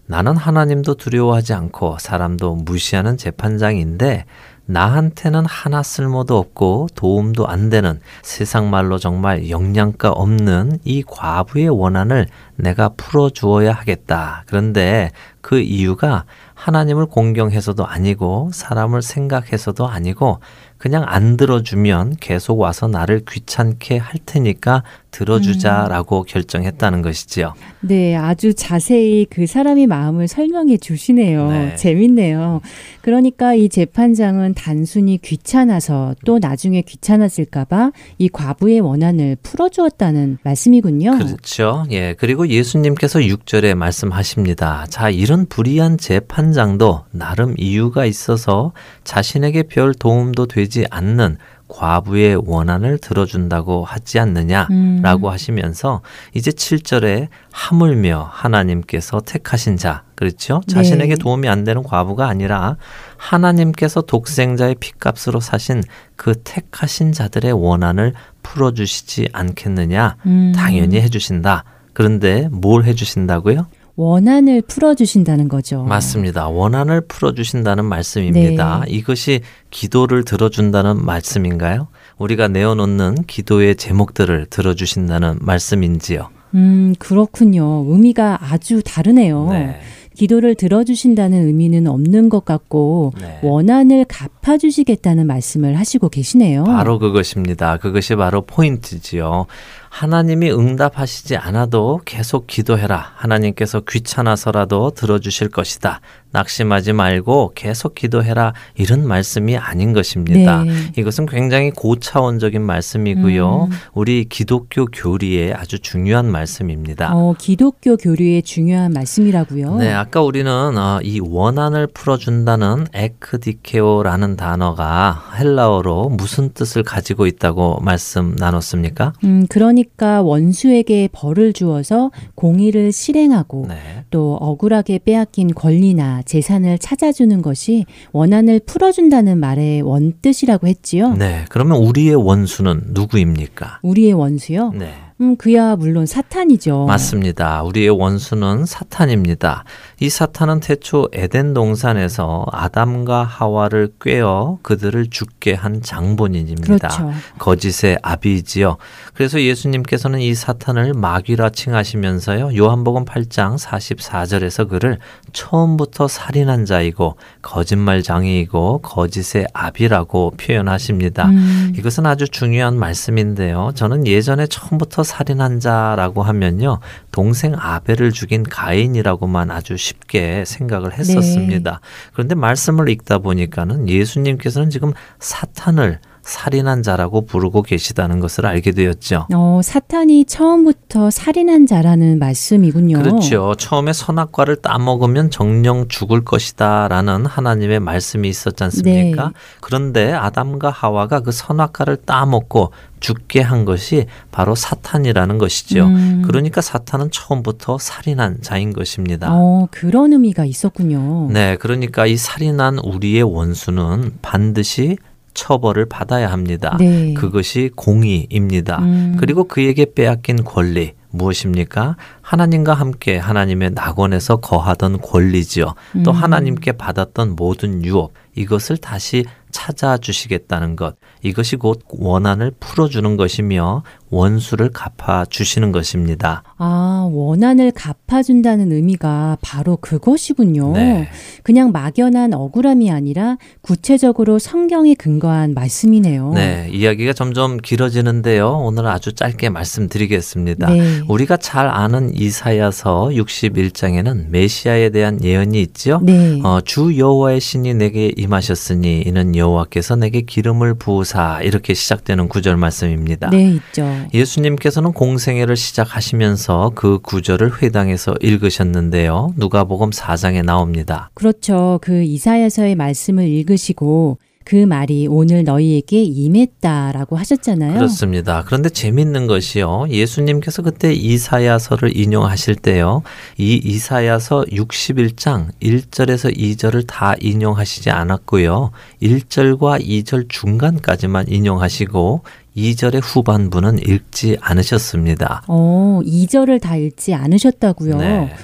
나는 0.06 0.36
하나님도 0.36 0.94
두려워하지 0.94 1.54
않고 1.54 1.98
사람도 1.98 2.56
무시하는 2.56 3.16
재판장인데 3.16 4.24
나한테는 4.64 5.44
하나 5.44 5.82
쓸모도 5.82 6.38
없고 6.38 6.88
도움도 6.94 7.48
안 7.48 7.68
되는 7.68 8.00
세상 8.22 8.70
말로 8.70 8.96
정말 8.98 9.50
영양가 9.50 10.10
없는 10.10 10.78
이 10.84 11.02
과부의 11.02 11.68
원한을 11.68 12.26
내가 12.56 12.90
풀어 12.96 13.28
주어야 13.28 13.72
하겠다. 13.72 14.44
그런데 14.46 15.10
그 15.40 15.58
이유가 15.58 16.24
하나님을 16.54 17.06
공경해서도 17.06 17.84
아니고 17.84 18.50
사람을 18.52 19.02
생각해서도 19.02 19.88
아니고 19.88 20.38
그냥 20.78 21.04
안 21.06 21.36
들어주면 21.36 22.16
계속 22.20 22.60
와서 22.60 22.86
나를 22.86 23.24
귀찮게 23.28 23.98
할 23.98 24.14
테니까 24.24 24.84
들어주자라고 25.12 26.24
결정했다는 26.24 27.02
것이지요. 27.02 27.54
네, 27.80 28.16
아주 28.16 28.54
자세히 28.54 29.26
그 29.28 29.46
사람의 29.46 29.86
마음을 29.86 30.26
설명해 30.26 30.78
주시네요. 30.78 31.50
네. 31.50 31.76
재밌네요. 31.76 32.60
그러니까 33.02 33.54
이 33.54 33.68
재판장은 33.68 34.54
단순히 34.54 35.18
귀찮아서 35.18 36.14
또 36.24 36.38
나중에 36.38 36.82
귀찮아질까봐 36.82 37.92
이 38.18 38.28
과부의 38.28 38.80
원한을 38.80 39.36
풀어주었다는 39.42 40.38
말씀이군요. 40.42 41.18
그렇죠. 41.18 41.84
예. 41.90 42.14
그리고 42.14 42.48
예수님께서 42.48 43.20
6절에 43.20 43.74
말씀하십니다. 43.74 44.86
자, 44.88 45.10
이런 45.10 45.46
불의한 45.46 45.98
재판장도 45.98 47.04
나름 47.10 47.54
이유가 47.58 48.06
있어서 48.06 48.72
자신에게 49.04 49.64
별 49.64 49.92
도움도 49.94 50.46
되지 50.46 50.86
않는 50.90 51.36
과부의 51.72 52.42
원한을 52.44 52.98
들어준다고 52.98 53.84
하지 53.84 54.18
않느냐? 54.18 54.68
음. 54.70 55.00
라고 55.02 55.30
하시면서 55.30 56.02
이제 56.34 56.50
7절에 56.50 57.28
하물며 57.50 58.28
하나님께서 58.30 59.20
택하신 59.20 59.76
자, 59.76 60.02
그렇죠? 60.14 60.60
자신에게 60.68 61.14
네. 61.14 61.18
도움이 61.18 61.48
안 61.48 61.64
되는 61.64 61.82
과부가 61.82 62.28
아니라 62.28 62.76
하나님께서 63.16 64.02
독생자의 64.02 64.76
핏값으로 64.78 65.40
사신 65.40 65.82
그 66.16 66.34
택하신 66.44 67.12
자들의 67.12 67.52
원한을 67.52 68.12
풀어주시지 68.42 69.30
않겠느냐? 69.32 70.16
음. 70.26 70.52
당연히 70.54 71.00
해주신다. 71.00 71.64
그런데 71.94 72.48
뭘 72.50 72.84
해주신다고요? 72.84 73.66
원한을 73.96 74.62
풀어주신다는 74.62 75.48
거죠. 75.48 75.82
맞습니다. 75.84 76.48
원한을 76.48 77.02
풀어주신다는 77.02 77.84
말씀입니다. 77.84 78.84
네. 78.86 78.92
이것이 78.92 79.40
기도를 79.70 80.24
들어준다는 80.24 81.04
말씀인가요? 81.04 81.88
우리가 82.18 82.48
내어놓는 82.48 83.24
기도의 83.26 83.76
제목들을 83.76 84.46
들어주신다는 84.48 85.38
말씀인지요? 85.40 86.30
음, 86.54 86.94
그렇군요. 86.98 87.84
의미가 87.88 88.38
아주 88.42 88.82
다르네요. 88.84 89.48
네. 89.50 89.80
기도를 90.14 90.54
들어주신다는 90.54 91.46
의미는 91.46 91.86
없는 91.86 92.28
것 92.28 92.44
같고 92.44 93.12
네. 93.18 93.38
원한을 93.42 94.04
갚아주시겠다는 94.04 95.26
말씀을 95.26 95.78
하시고 95.78 96.10
계시네요. 96.10 96.64
바로 96.64 96.98
그것입니다. 96.98 97.78
그것이 97.78 98.14
바로 98.14 98.42
포인트지요. 98.42 99.46
하나님이 99.92 100.50
응답하시지 100.50 101.36
않아도 101.36 102.00
계속 102.06 102.46
기도해라. 102.46 103.12
하나님께서 103.14 103.80
귀찮아서라도 103.80 104.92
들어주실 104.92 105.50
것이다. 105.50 106.00
낙심하지 106.30 106.94
말고 106.94 107.52
계속 107.54 107.94
기도해라. 107.94 108.54
이런 108.74 109.06
말씀이 109.06 109.58
아닌 109.58 109.92
것입니다. 109.92 110.64
네. 110.64 110.72
이것은 110.96 111.26
굉장히 111.26 111.70
고차원적인 111.70 112.62
말씀이고요. 112.62 113.68
음. 113.70 113.76
우리 113.92 114.24
기독교 114.24 114.86
교리에 114.86 115.52
아주 115.52 115.78
중요한 115.78 116.32
말씀입니다. 116.32 117.14
어, 117.14 117.34
기독교 117.38 117.98
교류의 117.98 118.44
중요한 118.44 118.94
말씀이라고요. 118.94 119.76
네, 119.76 119.92
아까 119.92 120.22
우리는 120.22 120.50
어, 120.50 121.00
이 121.02 121.20
원한을 121.20 121.88
풀어준다는 121.88 122.86
에크디케오라는 122.94 124.36
단어가 124.36 125.22
헬라어로 125.38 126.08
무슨 126.08 126.54
뜻을 126.54 126.82
가지고 126.82 127.26
있다고 127.26 127.80
말씀 127.82 128.34
나눴습니까? 128.38 129.12
음, 129.24 129.46
그러니 129.50 129.81
까 129.96 130.22
원수에게 130.22 131.08
벌을 131.12 131.52
주어서 131.52 132.10
공의를 132.34 132.92
실행하고 132.92 133.66
네. 133.68 133.76
또 134.10 134.34
억울하게 134.36 135.00
빼앗긴 135.04 135.54
권리나 135.54 136.22
재산을 136.22 136.78
찾아주는 136.78 137.42
것이 137.42 137.84
원한을 138.12 138.60
풀어준다는 138.66 139.38
말의 139.38 139.82
원뜻이라고 139.82 140.66
했지요. 140.66 141.14
네, 141.14 141.44
그러면 141.48 141.78
우리의 141.78 142.14
원수는 142.14 142.82
누구입니까? 142.88 143.80
우리의 143.82 144.12
원수요? 144.12 144.72
네. 144.74 144.92
음, 145.22 145.36
그야 145.36 145.76
물론 145.76 146.04
사탄이죠. 146.04 146.86
맞습니다. 146.86 147.62
우리의 147.62 147.90
원수는 147.90 148.66
사탄입니다. 148.66 149.62
이 150.00 150.10
사탄은 150.10 150.58
태초 150.58 151.08
에덴 151.12 151.54
동산에서 151.54 152.44
아담과 152.50 153.22
하와를 153.22 153.92
꿰어 154.00 154.58
그들을 154.62 155.10
죽게 155.10 155.54
한 155.54 155.80
장본인입니다. 155.80 156.88
그렇죠. 156.88 157.12
거짓의 157.38 157.98
아비지요. 158.02 158.78
그래서 159.14 159.40
예수님께서는 159.40 160.18
이 160.18 160.34
사탄을 160.34 160.94
마귀라 160.94 161.50
칭하시면서요. 161.50 162.56
요한복음 162.56 163.04
8장 163.04 163.56
44절에서 163.56 164.68
그를 164.68 164.98
처음부터 165.32 166.08
살인한 166.08 166.64
자이고 166.64 167.16
거짓말장애이고 167.42 168.80
거짓의 168.82 169.46
아비라고 169.52 170.32
표현하십니다. 170.36 171.28
음, 171.28 171.72
이것은 171.78 172.06
아주 172.06 172.26
중요한 172.26 172.76
말씀인데요. 172.76 173.70
저는 173.76 174.08
예전에 174.08 174.48
처음부터 174.48 175.04
살인한 175.12 175.60
자라고 175.60 176.22
하면요. 176.22 176.78
동생 177.10 177.54
아벨을 177.54 178.12
죽인 178.12 178.42
가인이라고만 178.42 179.50
아주 179.50 179.76
쉽게 179.76 180.44
생각을 180.46 180.94
했었습니다. 180.94 181.80
그런데 182.14 182.34
말씀을 182.34 182.88
읽다 182.88 183.18
보니까는 183.18 183.88
예수님께서는 183.90 184.70
지금 184.70 184.92
사탄을 185.18 186.00
살인한 186.22 186.82
자라고 186.82 187.26
부르고 187.26 187.62
계시다는 187.62 188.20
것을 188.20 188.46
알게 188.46 188.72
되었죠. 188.72 189.26
어, 189.34 189.60
사탄이 189.62 190.24
처음부터 190.24 191.10
살인한 191.10 191.66
자라는 191.66 192.18
말씀이군요. 192.18 192.98
그렇죠. 192.98 193.54
처음에 193.56 193.92
선악과를 193.92 194.56
따먹으면 194.56 195.30
정령 195.30 195.88
죽을 195.88 196.24
것이다 196.24 196.88
라는 196.88 197.26
하나님의 197.26 197.80
말씀이 197.80 198.28
있었지 198.28 198.62
않습니까? 198.64 199.24
네. 199.24 199.30
그런데 199.60 200.12
아담과 200.12 200.70
하와가 200.70 201.20
그 201.20 201.32
선악과를 201.32 201.96
따먹고 202.06 202.70
죽게 203.00 203.40
한 203.40 203.64
것이 203.64 204.06
바로 204.30 204.54
사탄이라는 204.54 205.38
것이죠. 205.38 205.86
음. 205.86 206.22
그러니까 206.24 206.60
사탄은 206.60 207.10
처음부터 207.10 207.78
살인한 207.78 208.38
자인 208.42 208.72
것입니다. 208.72 209.28
어, 209.32 209.66
그런 209.72 210.12
의미가 210.12 210.44
있었군요. 210.44 211.28
네, 211.32 211.56
그러니까 211.56 212.06
이 212.06 212.16
살인한 212.16 212.78
우리의 212.78 213.24
원수는 213.24 214.18
반드시 214.22 214.96
처벌을 215.34 215.86
받아야 215.86 216.30
합니다. 216.30 216.76
네. 216.78 217.14
그것이 217.14 217.70
공의입니다. 217.74 218.78
음. 218.78 219.16
그리고 219.18 219.44
그에게 219.44 219.86
빼앗긴 219.94 220.44
권리 220.44 220.94
무엇입니까? 221.10 221.96
하나님과 222.22 222.74
함께 222.74 223.18
하나님의 223.18 223.72
낙원에서 223.72 224.36
거하던 224.36 225.00
권리지요. 225.00 225.74
또 226.04 226.10
음. 226.10 226.16
하나님께 226.16 226.72
받았던 226.72 227.36
모든 227.36 227.84
유업 227.84 228.12
이것을 228.34 228.78
다시 228.78 229.24
찾아주시겠다는 229.50 230.76
것 230.76 230.96
이것이 231.22 231.56
곧 231.56 231.82
원한을 231.88 232.52
풀어주는 232.58 233.16
것이며 233.16 233.82
원수를 234.12 234.68
갚아 234.68 235.24
주시는 235.24 235.72
것입니다. 235.72 236.42
아, 236.58 237.08
원한을 237.10 237.72
갚아준다는 237.72 238.70
의미가 238.70 239.38
바로 239.40 239.76
그것이군요. 239.76 240.72
네. 240.74 241.08
그냥 241.42 241.72
막연한 241.72 242.34
억울함이 242.34 242.90
아니라 242.90 243.38
구체적으로 243.62 244.38
성경에 244.38 244.94
근거한 244.94 245.54
말씀이네요. 245.54 246.32
네, 246.34 246.68
이야기가 246.70 247.14
점점 247.14 247.56
길어지는데요. 247.56 248.50
오늘 248.50 248.86
아주 248.86 249.14
짧게 249.14 249.48
말씀드리겠습니다. 249.48 250.70
네. 250.70 251.00
우리가 251.08 251.38
잘 251.38 251.68
아는 251.68 252.14
이사야서 252.14 253.10
61장에는 253.14 254.28
메시아에 254.28 254.90
대한 254.90 255.24
예언이 255.24 255.60
있죠. 255.62 256.00
네. 256.02 256.38
어, 256.44 256.60
주 256.60 256.98
여호와의 256.98 257.40
신이 257.40 257.74
내게 257.74 258.12
임하셨으니 258.14 259.04
이는 259.06 259.34
여호와께서 259.34 259.96
내게 259.96 260.20
기름을 260.20 260.74
부으사 260.74 261.40
이렇게 261.42 261.72
시작되는 261.72 262.28
구절 262.28 262.58
말씀입니다. 262.58 263.30
네, 263.30 263.52
있죠. 263.52 264.01
예수님께서는 264.12 264.92
공생애를 264.92 265.56
시작하시면서 265.56 266.72
그 266.74 266.98
구절을 267.00 267.62
회당에서 267.62 268.14
읽으셨는데요. 268.20 269.34
누가복음 269.36 269.90
4장에 269.90 270.44
나옵니다. 270.44 271.10
그렇죠. 271.14 271.78
그 271.82 272.02
이사야서의 272.02 272.74
말씀을 272.74 273.28
읽으시고 273.28 274.18
그 274.44 274.56
말이 274.56 275.06
오늘 275.08 275.44
너희에게 275.44 276.02
임했다라고 276.02 277.16
하셨잖아요. 277.16 277.74
그렇습니다. 277.74 278.42
그런데 278.44 278.68
재밌는 278.68 279.26
것이요. 279.26 279.86
예수님께서 279.88 280.62
그때 280.62 280.92
이사야서를 280.92 281.96
인용하실 281.96 282.56
때요. 282.56 283.02
이 283.38 283.60
이사야서 283.62 284.46
61장 284.50 285.48
1절에서 285.62 286.36
2절을 286.36 286.86
다 286.86 287.14
인용하시지 287.20 287.90
않았고요. 287.90 288.70
1절과 289.02 289.84
2절 289.84 290.28
중간까지만 290.28 291.26
인용하시고 291.28 292.22
2절의 292.56 293.00
후반부는 293.02 293.78
읽지 293.78 294.36
않으셨습니다. 294.40 295.42
어, 295.48 296.00
2절을 296.04 296.60
다 296.60 296.76
읽지 296.76 297.14
않으셨다고요. 297.14 297.96
네. 297.98 298.34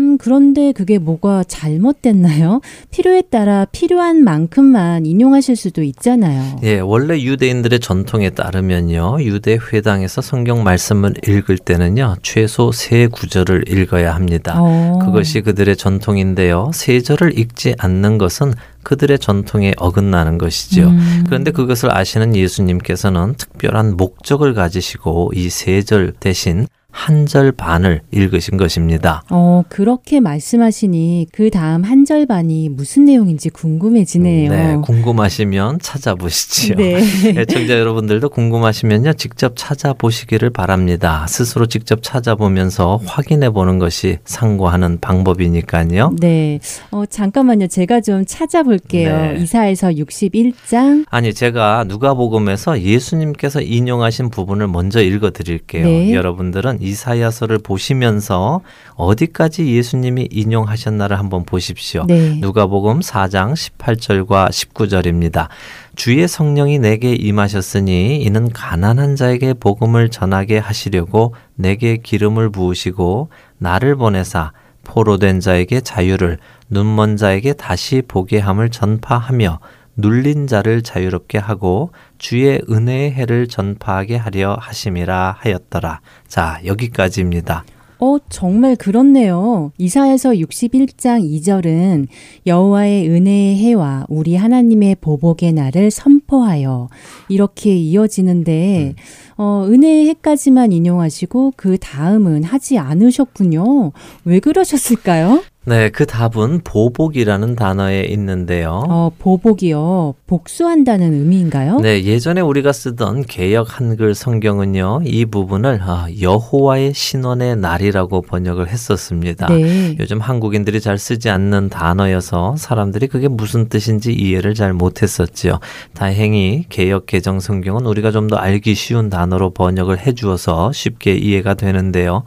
음, 0.00 0.18
그런데 0.18 0.72
그게 0.72 0.98
뭐가 0.98 1.44
잘못됐나요? 1.46 2.60
필요에 2.90 3.22
따라 3.22 3.66
필요한 3.70 4.24
만큼만 4.24 5.04
인용하실 5.04 5.56
수도 5.56 5.82
있잖아요. 5.82 6.58
예, 6.62 6.80
원래 6.80 7.20
유대인들의 7.20 7.80
전통에 7.80 8.30
따르면요. 8.30 9.18
유대 9.20 9.58
회당에서 9.72 10.22
성경 10.22 10.62
말씀을 10.64 11.14
읽을 11.26 11.58
때는요. 11.58 12.16
최소 12.22 12.72
세 12.72 13.06
구절을 13.06 13.64
읽어야 13.68 14.14
합니다. 14.14 14.56
어. 14.58 14.98
그것이 15.02 15.42
그들의 15.42 15.76
전통인데요. 15.76 16.70
세 16.72 17.00
절을 17.00 17.38
읽지 17.38 17.74
않는 17.78 18.16
것은 18.18 18.54
그들의 18.82 19.18
전통에 19.18 19.74
어긋나는 19.76 20.38
것이죠. 20.38 20.88
음. 20.88 21.24
그런데 21.26 21.50
그것을 21.50 21.94
아시는 21.94 22.34
예수님께서는 22.34 23.34
특별한 23.36 23.96
목적을 23.98 24.54
가지시고 24.54 25.32
이 25.34 25.48
세 25.50 25.82
절 25.82 26.12
대신 26.20 26.66
한 26.90 27.26
절 27.26 27.52
반을 27.52 28.00
읽으신 28.10 28.56
것입니다. 28.56 29.22
어, 29.30 29.62
그렇게 29.68 30.20
말씀하시니 30.20 31.28
그 31.32 31.50
다음 31.50 31.84
한 31.84 32.04
절 32.04 32.26
반이 32.26 32.70
무슨 32.70 33.04
내용인지 33.04 33.50
궁금해지네요. 33.50 34.50
네, 34.50 34.76
궁금하시면 34.82 35.78
찾아보시지요. 35.80 36.76
네. 36.76 37.00
애청자 37.38 37.78
여러분들도 37.78 38.28
궁금하시면요, 38.30 39.12
직접 39.12 39.52
찾아보시기를 39.56 40.50
바랍니다. 40.50 41.26
스스로 41.28 41.66
직접 41.66 42.02
찾아보면서 42.02 43.00
확인해 43.06 43.50
보는 43.50 43.78
것이 43.78 44.18
상고하는 44.24 44.98
방법이니까요. 45.00 46.16
네. 46.20 46.58
어, 46.90 47.04
잠깐만요. 47.06 47.66
제가 47.68 48.00
좀 48.00 48.24
찾아볼게요. 48.26 49.34
네. 49.34 49.38
이사에서 49.40 49.90
61장. 49.90 51.04
아니, 51.10 51.32
제가 51.34 51.84
누가복음에서 51.86 52.80
예수님께서 52.80 53.60
인용하신 53.60 54.30
부분을 54.30 54.66
먼저 54.68 55.00
읽어 55.02 55.30
드릴게요. 55.30 55.84
네. 55.84 56.12
여러분들은 56.14 56.79
이사야서를 56.80 57.58
보시면서 57.58 58.60
어디까지 58.94 59.66
예수님이 59.74 60.28
인용하셨나를 60.30 61.18
한번 61.18 61.44
보십시오. 61.44 62.04
네. 62.06 62.36
누가복음 62.40 63.00
4장 63.00 63.54
18절과 63.54 64.48
19절입니다. 64.48 65.48
주의 65.96 66.26
성령이 66.26 66.78
내게 66.78 67.14
임하셨으니 67.14 68.22
이는 68.22 68.50
가난한 68.50 69.16
자에게 69.16 69.54
복음을 69.54 70.08
전하게 70.08 70.58
하시려고 70.58 71.34
내게 71.54 71.98
기름을 71.98 72.50
부으시고 72.50 73.28
나를 73.58 73.96
보내사 73.96 74.52
포로된 74.84 75.40
자에게 75.40 75.82
자유를 75.82 76.38
눈먼 76.68 77.16
자에게 77.16 77.52
다시 77.52 78.02
보게 78.06 78.38
함을 78.38 78.70
전파하며 78.70 79.60
눌린 79.96 80.46
자를 80.46 80.82
자유롭게 80.82 81.38
하고 81.38 81.90
주의 82.20 82.60
은혜의 82.70 83.12
해를 83.12 83.48
전파하게 83.48 84.16
하려 84.16 84.56
하심이라 84.60 85.36
하였더라. 85.38 86.00
자, 86.28 86.60
여기까지입니다. 86.66 87.64
어, 87.98 88.16
정말 88.28 88.76
그렇네요. 88.76 89.72
이사에서 89.78 90.30
61장 90.30 91.22
2절은 91.22 92.08
여호와의 92.46 93.08
은혜의 93.08 93.56
해와 93.56 94.04
우리 94.08 94.36
하나님의 94.36 94.96
보복의 95.00 95.52
날을 95.54 95.90
선포하여 95.90 96.88
이렇게 97.28 97.74
이어지는데 97.74 98.94
어, 99.36 99.66
은혜의 99.66 100.08
해까지만 100.08 100.72
인용하시고 100.72 101.54
그 101.56 101.78
다음은 101.78 102.44
하지 102.44 102.78
않으셨군요. 102.78 103.92
왜 104.24 104.40
그러셨을까요? 104.40 105.42
네, 105.66 105.90
그 105.90 106.06
답은 106.06 106.62
보복이라는 106.64 107.54
단어에 107.54 108.04
있는데요. 108.04 108.82
어, 108.88 109.12
보복이요. 109.18 110.14
복수한다는 110.26 111.12
의미인가요? 111.12 111.80
네, 111.80 112.02
예전에 112.02 112.40
우리가 112.40 112.72
쓰던 112.72 113.24
개역 113.26 113.78
한글 113.78 114.14
성경은요, 114.14 115.02
이 115.04 115.26
부분을 115.26 115.80
아, 115.82 116.06
여호와의 116.18 116.94
신원의 116.94 117.56
날이라고 117.56 118.22
번역을 118.22 118.68
했었습니다. 118.68 119.48
네. 119.48 119.96
요즘 120.00 120.18
한국인들이 120.20 120.80
잘 120.80 120.96
쓰지 120.96 121.28
않는 121.28 121.68
단어여서 121.68 122.56
사람들이 122.56 123.06
그게 123.08 123.28
무슨 123.28 123.68
뜻인지 123.68 124.14
이해를 124.14 124.54
잘 124.54 124.72
못했었지요. 124.72 125.60
다행히 125.92 126.64
개역 126.70 127.04
개정 127.04 127.38
성경은 127.38 127.84
우리가 127.86 128.10
좀 128.12 128.30
더 128.30 128.36
알기 128.36 128.74
쉬운 128.76 129.10
단어로 129.10 129.50
번역을 129.50 130.06
해주어서 130.06 130.70
쉽게 130.72 131.16
이해가 131.16 131.54
되는데요. 131.54 132.22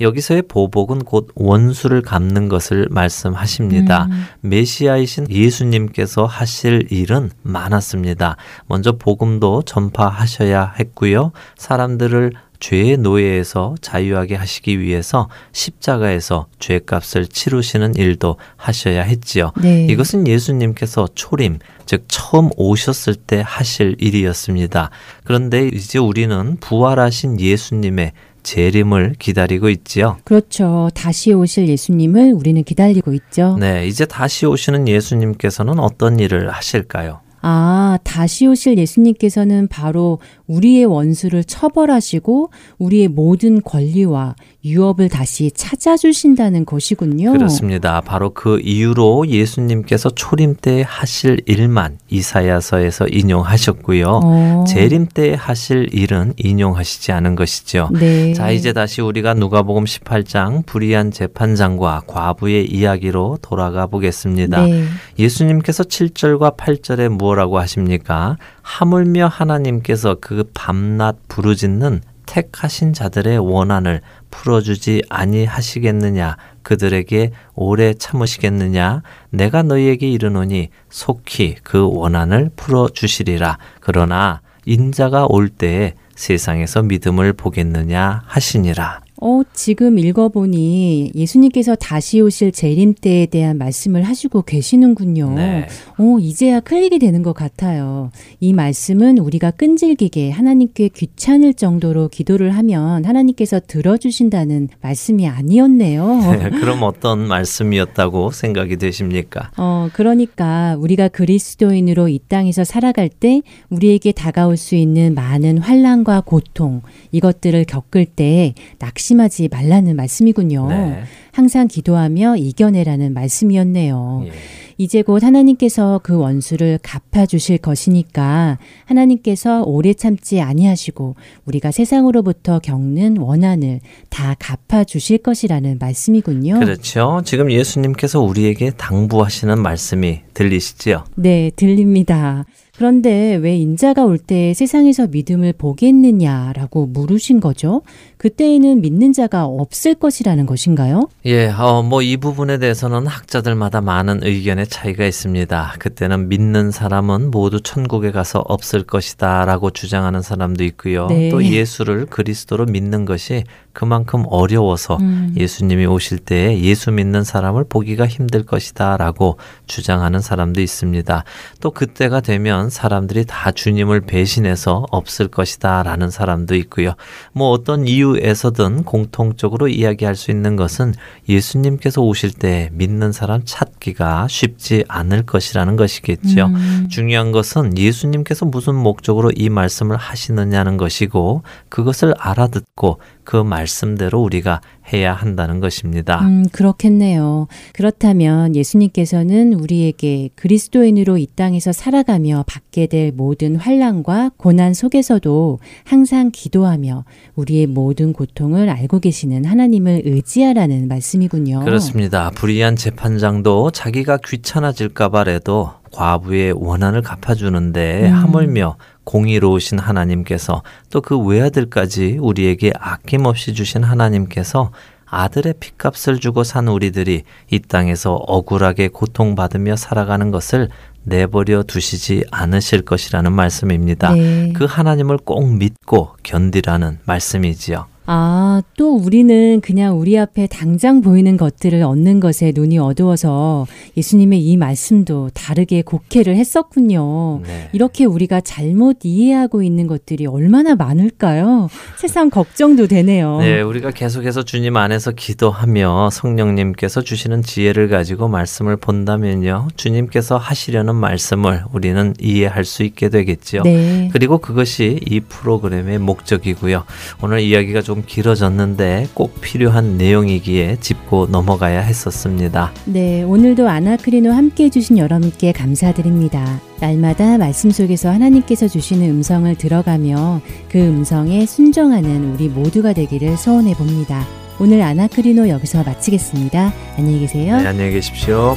여기서의 0.00 0.42
보복은 0.42 1.00
곧 1.00 1.28
원수를 1.34 2.02
갚는 2.02 2.48
것을 2.48 2.88
말씀하십니다. 2.90 4.06
음. 4.10 4.24
메시아이신 4.40 5.30
예수님께서 5.30 6.26
하실 6.26 6.86
일은 6.90 7.30
많았습니다. 7.42 8.36
먼저 8.66 8.92
복음도 8.92 9.62
전파하셔야 9.62 10.74
했고요. 10.78 11.32
사람들을 11.56 12.32
죄의 12.60 12.98
노예에서 12.98 13.74
자유하게 13.80 14.36
하시기 14.36 14.80
위해서 14.80 15.28
십자가에서 15.52 16.46
죄값을 16.58 17.26
치르시는 17.26 17.94
일도 17.96 18.36
하셔야 18.56 19.02
했지요. 19.02 19.52
네. 19.60 19.86
이것은 19.86 20.28
예수님께서 20.28 21.08
초림, 21.14 21.58
즉 21.86 22.04
처음 22.06 22.50
오셨을 22.56 23.14
때 23.14 23.42
하실 23.44 23.96
일이었습니다. 23.98 24.90
그런데 25.24 25.68
이제 25.72 25.98
우리는 25.98 26.58
부활하신 26.60 27.40
예수님의 27.40 28.12
재림을 28.42 29.14
기다리고 29.18 29.68
있지요. 29.68 30.18
그렇죠. 30.24 30.90
다시 30.94 31.32
오실 31.32 31.68
예수님을 31.68 32.32
우리는 32.32 32.62
기다리고 32.62 33.12
있죠. 33.14 33.56
네, 33.58 33.86
이제 33.86 34.04
다시 34.06 34.46
오시는 34.46 34.88
예수님께서는 34.88 35.78
어떤 35.78 36.18
일을 36.18 36.50
하실까요? 36.50 37.20
아, 37.42 37.98
다시 38.04 38.46
오실 38.46 38.76
예수님께서는 38.78 39.68
바로 39.68 40.18
우리의 40.46 40.84
원수를 40.84 41.44
처벌하시고 41.44 42.50
우리의 42.78 43.08
모든 43.08 43.62
권리와 43.62 44.34
유업을 44.62 45.08
다시 45.08 45.50
찾아주신다는 45.54 46.66
것이군요. 46.66 47.32
그렇습니다. 47.32 48.02
바로 48.02 48.30
그 48.34 48.60
이유로 48.60 49.28
예수님께서 49.28 50.10
초림 50.10 50.56
때 50.60 50.84
하실 50.86 51.40
일만 51.46 51.98
이사야서에서 52.10 53.06
인용하셨고요. 53.08 54.20
어. 54.22 54.64
재림 54.68 55.06
때 55.06 55.34
하실 55.38 55.88
일은 55.92 56.34
인용하시지 56.36 57.12
않은 57.12 57.36
것이죠. 57.36 57.88
네. 57.92 58.34
자, 58.34 58.50
이제 58.50 58.74
다시 58.74 59.00
우리가 59.00 59.32
누가복음 59.32 59.84
18장 59.84 60.66
불의한 60.66 61.10
재판장과 61.10 62.02
과부의 62.06 62.66
이야기로 62.70 63.38
돌아가 63.40 63.86
보겠습니다. 63.86 64.66
네. 64.66 64.84
예수님께서 65.18 65.84
7절과 65.84 66.56
8절에 66.56 67.08
무엇 67.08 67.29
라고 67.34 67.58
하십니까? 67.58 68.36
하물며 68.62 69.26
하나님께서 69.26 70.16
그 70.20 70.44
밤낮 70.54 71.16
부르짖는 71.28 72.02
택하신 72.26 72.92
자들의 72.92 73.38
원한을 73.38 74.00
풀어주지 74.30 75.02
아니하시겠느냐? 75.08 76.36
그들에게 76.62 77.32
오래 77.54 77.94
참으시겠느냐? 77.94 79.02
내가 79.30 79.62
너희에게 79.62 80.08
이르노니 80.08 80.68
속히 80.90 81.56
그 81.64 81.88
원한을 81.92 82.50
풀어주시리라. 82.54 83.58
그러나 83.80 84.40
인자가 84.64 85.26
올 85.28 85.48
때에 85.48 85.94
세상에서 86.14 86.82
믿음을 86.82 87.32
보겠느냐 87.32 88.22
하시니라. 88.26 89.00
어, 89.22 89.42
지금 89.52 89.98
읽어보니 89.98 91.12
예수님께서 91.14 91.74
다시 91.74 92.22
오실 92.22 92.52
재림 92.52 92.94
때에 92.94 93.26
대한 93.26 93.58
말씀을 93.58 94.02
하시고 94.02 94.42
계시는군요. 94.42 95.34
네. 95.34 95.66
어, 95.98 96.18
이제야 96.18 96.60
클릭이 96.60 96.98
되는 96.98 97.22
것 97.22 97.34
같아요. 97.34 98.10
이 98.40 98.54
말씀은 98.54 99.18
우리가 99.18 99.50
끈질기게 99.50 100.30
하나님께 100.30 100.88
귀찮을 100.88 101.52
정도로 101.52 102.08
기도를 102.08 102.56
하면 102.56 103.04
하나님께서 103.04 103.60
들어주신다는 103.66 104.70
말씀이 104.80 105.28
아니었네요. 105.28 106.06
네, 106.40 106.50
그럼 106.50 106.82
어떤 106.82 107.18
말씀이었다고 107.28 108.30
생각이 108.30 108.78
되십니까? 108.78 109.50
어, 109.58 109.90
그러니까 109.92 110.76
우리가 110.78 111.08
그리스도인으로 111.08 112.08
이 112.08 112.20
땅에서 112.26 112.64
살아갈 112.64 113.10
때 113.10 113.42
우리에게 113.68 114.12
다가올 114.12 114.56
수 114.56 114.76
있는 114.76 115.14
많은 115.14 115.58
환란과 115.58 116.22
고통 116.22 116.80
이것들을 117.12 117.64
겪을 117.64 118.06
때 118.06 118.54
낙심 118.78 119.09
하지 119.18 119.48
말라는 119.48 119.96
말씀이군요. 119.96 120.68
네. 120.68 121.02
항상 121.32 121.66
기도하며 121.66 122.36
이겨내라는 122.36 123.14
말씀이었네요. 123.14 124.24
예. 124.26 124.32
이제 124.80 125.02
곧 125.02 125.22
하나님께서 125.22 126.00
그 126.02 126.16
원수를 126.16 126.78
갚아 126.82 127.26
주실 127.26 127.58
것이니까 127.58 128.58
하나님께서 128.86 129.62
오래 129.62 129.92
참지 129.92 130.40
아니하시고 130.40 131.16
우리가 131.44 131.70
세상으로부터 131.70 132.60
겪는 132.60 133.18
원한을 133.18 133.80
다 134.08 134.34
갚아 134.38 134.84
주실 134.84 135.18
것이라는 135.18 135.76
말씀이군요. 135.78 136.60
그렇죠. 136.60 137.20
지금 137.26 137.52
예수님께서 137.52 138.20
우리에게 138.20 138.70
당부하시는 138.70 139.60
말씀이 139.60 140.20
들리시지요? 140.32 141.04
네, 141.14 141.50
들립니다. 141.56 142.46
그런데 142.80 143.34
왜 143.34 143.56
인자가 143.58 144.06
올 144.06 144.16
때 144.16 144.54
세상에서 144.54 145.06
믿음을 145.08 145.52
보겠느냐라고 145.52 146.86
물으신 146.86 147.40
거죠? 147.40 147.82
그때에는 148.16 148.80
믿는 148.80 149.12
자가 149.12 149.44
없을 149.44 149.94
것이라는 149.94 150.46
것인가요? 150.46 151.08
예, 151.26 151.48
어, 151.48 151.82
뭐 151.82 152.00
이 152.02 152.16
부분에 152.16 152.56
대해서는 152.56 153.06
학자들마다 153.06 153.82
많은 153.82 154.20
의견의 154.22 154.66
차이가 154.68 155.04
있습니다. 155.04 155.74
그때는 155.78 156.28
믿는 156.30 156.70
사람은 156.70 157.30
모두 157.30 157.60
천국에 157.60 158.10
가서 158.12 158.42
없을 158.46 158.82
것이다 158.84 159.44
라고 159.44 159.70
주장하는 159.70 160.22
사람도 160.22 160.64
있고요. 160.64 161.06
네. 161.08 161.28
또 161.28 161.44
예수를 161.44 162.06
그리스도로 162.06 162.64
믿는 162.64 163.04
것이 163.04 163.44
그만큼 163.74 164.24
어려워서 164.28 164.96
음. 164.96 165.34
예수님이 165.36 165.84
오실 165.86 166.18
때에 166.18 166.60
예수 166.62 166.90
믿는 166.90 167.24
사람을 167.24 167.64
보기가 167.68 168.06
힘들 168.06 168.44
것이다 168.44 168.96
라고 168.96 169.36
주장하는 169.66 170.20
사람도 170.20 170.62
있습니다. 170.62 171.24
또 171.60 171.70
그때가 171.70 172.20
되면 172.20 172.69
사람들이 172.70 173.24
다 173.26 173.50
주님을 173.50 174.02
배신해서 174.02 174.86
없을 174.90 175.28
것이다 175.28 175.82
라는 175.82 176.10
사람도 176.10 176.54
있고요. 176.56 176.94
뭐 177.32 177.50
어떤 177.50 177.86
이유에서든 177.86 178.84
공통적으로 178.84 179.68
이야기할 179.68 180.16
수 180.16 180.30
있는 180.30 180.56
것은 180.56 180.94
예수님께서 181.28 182.00
오실 182.02 182.32
때 182.32 182.70
믿는 182.72 183.12
사람 183.12 183.42
찾기가 183.44 184.28
쉽지 184.28 184.84
않을 184.88 185.24
것이라는 185.24 185.76
것이겠죠. 185.76 186.46
음. 186.46 186.88
중요한 186.90 187.32
것은 187.32 187.76
예수님께서 187.76 188.46
무슨 188.46 188.74
목적으로 188.74 189.30
이 189.34 189.48
말씀을 189.48 189.96
하시느냐는 189.96 190.76
것이고 190.76 191.42
그것을 191.68 192.14
알아듣고 192.18 192.98
그 193.30 193.36
말씀대로 193.36 194.20
우리가 194.20 194.60
해야 194.92 195.14
한다는 195.14 195.60
것입니다. 195.60 196.18
음, 196.22 196.48
그렇겠네요. 196.50 197.46
그렇다면 197.72 198.56
예수님께서는 198.56 199.52
우리에게 199.52 200.30
그리스도인으로 200.34 201.16
이 201.16 201.28
땅에서 201.36 201.70
살아가며 201.70 202.42
받게 202.48 202.88
될 202.88 203.12
모든 203.12 203.54
환란과 203.54 204.32
고난 204.36 204.74
속에서도 204.74 205.60
항상 205.84 206.32
기도하며 206.32 207.04
우리의 207.36 207.68
모든 207.68 208.12
고통을 208.12 208.68
알고 208.68 208.98
계시는 208.98 209.44
하나님을 209.44 210.02
의지하라는 210.06 210.88
말씀이군요. 210.88 211.60
그렇습니다. 211.60 212.30
불의한 212.30 212.74
재판장도 212.74 213.70
자기가 213.70 214.18
귀찮아질까 214.26 215.10
봐라도 215.10 215.70
과부의 215.92 216.54
원한을 216.56 217.02
갚아주는데 217.02 218.08
음. 218.08 218.12
하물며 218.12 218.76
공의로우신 219.10 219.78
하나님께서 219.80 220.62
또 220.90 221.00
그 221.00 221.18
외아들까지 221.18 222.18
우리에게 222.20 222.72
아낌없이 222.78 223.54
주신 223.54 223.82
하나님께서 223.82 224.70
아들의 225.06 225.54
핏값을 225.58 226.20
주고 226.20 226.44
산 226.44 226.68
우리들이 226.68 227.24
이 227.50 227.58
땅에서 227.58 228.14
억울하게 228.14 228.88
고통받으며 228.88 229.74
살아가는 229.74 230.30
것을 230.30 230.68
내버려 231.02 231.64
두시지 231.64 232.24
않으실 232.30 232.82
것이라는 232.82 233.32
말씀입니다. 233.32 234.12
네. 234.12 234.52
그 234.54 234.66
하나님을 234.66 235.18
꼭 235.24 235.52
믿고 235.54 236.14
견디라는 236.22 237.00
말씀이지요. 237.06 237.86
아, 238.12 238.60
또 238.76 238.96
우리는 238.96 239.60
그냥 239.60 240.00
우리 240.00 240.18
앞에 240.18 240.48
당장 240.48 241.00
보이는 241.00 241.36
것들을 241.36 241.80
얻는 241.80 242.18
것에 242.18 242.50
눈이 242.52 242.76
어두워서 242.76 243.68
예수님의 243.96 244.40
이 244.44 244.56
말씀도 244.56 245.30
다르게 245.32 245.82
곡해를 245.82 246.34
했었군요. 246.34 247.40
네. 247.46 247.68
이렇게 247.72 248.04
우리가 248.04 248.40
잘못 248.40 248.98
이해하고 249.04 249.62
있는 249.62 249.86
것들이 249.86 250.26
얼마나 250.26 250.74
많을까요? 250.74 251.68
세상 251.98 252.30
걱정도 252.30 252.88
되네요. 252.88 253.38
네, 253.38 253.60
우리가 253.60 253.92
계속해서 253.92 254.42
주님 254.42 254.76
안에서 254.76 255.12
기도하며 255.12 256.10
성령님께서 256.10 257.02
주시는 257.02 257.42
지혜를 257.42 257.88
가지고 257.88 258.26
말씀을 258.26 258.76
본다면요. 258.76 259.68
주님께서 259.76 260.36
하시려는 260.36 260.96
말씀을 260.96 261.62
우리는 261.72 262.14
이해할 262.20 262.64
수 262.64 262.82
있게 262.82 263.08
되겠지요. 263.08 263.62
네. 263.62 264.10
그리고 264.12 264.38
그것이 264.38 264.98
이 265.08 265.20
프로그램의 265.20 266.00
목적이고요. 266.00 266.82
오늘 267.22 267.38
이야기가 267.38 267.82
좀 267.82 267.99
길어졌는데 268.06 269.08
꼭 269.14 269.40
필요한 269.40 269.96
내용이기에 269.96 270.76
짚고 270.80 271.28
넘어가야 271.30 271.80
했었습니다. 271.80 272.72
네, 272.84 273.22
오늘도 273.22 273.68
아나크리노 273.68 274.30
함께 274.30 274.64
해주신 274.64 274.98
여러분께 274.98 275.52
감사드립니다. 275.52 276.60
날마다 276.80 277.38
말씀 277.38 277.70
속에서 277.70 278.10
하나님께서 278.10 278.68
주시는 278.68 279.08
음성을 279.08 279.54
들어가며 279.54 280.40
그 280.68 280.78
음성에 280.78 281.46
순종하는 281.46 282.34
우리 282.34 282.48
모두가 282.48 282.92
되기를 282.92 283.36
소원해 283.36 283.74
봅니다. 283.74 284.26
오늘 284.58 284.82
아나크리노 284.82 285.48
여기서 285.48 285.82
마치겠습니다. 285.84 286.72
안녕히 286.98 287.20
계세요. 287.20 287.56
네, 287.56 287.66
안녕히 287.66 287.92
계십시오. 287.92 288.56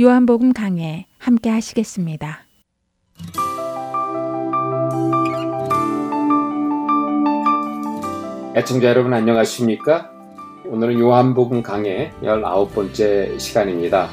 요한복음 0.00 0.54
강해 0.54 1.06
함께 1.18 1.50
하시겠습니다. 1.50 2.46
애청자 8.56 8.88
여러분 8.88 9.12
안녕하십니까? 9.12 10.10
오늘은 10.64 10.98
요한복음 10.98 11.62
강의 11.62 12.12
19번째 12.22 13.38
시간입니다. 13.38 14.08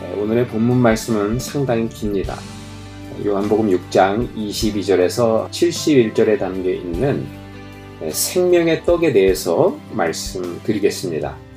네, 0.00 0.22
오늘의 0.22 0.46
본문 0.46 0.78
말씀은 0.78 1.38
상당히 1.38 1.86
깁니다. 1.90 2.36
요한복음 3.26 3.68
6장 3.68 4.34
22절에서 4.34 5.50
71절에 5.50 6.38
담겨 6.38 6.70
있는 6.70 7.26
네, 8.00 8.10
생명의 8.10 8.84
떡에 8.86 9.12
대해서 9.12 9.78
말씀드리겠습니다. 9.92 11.47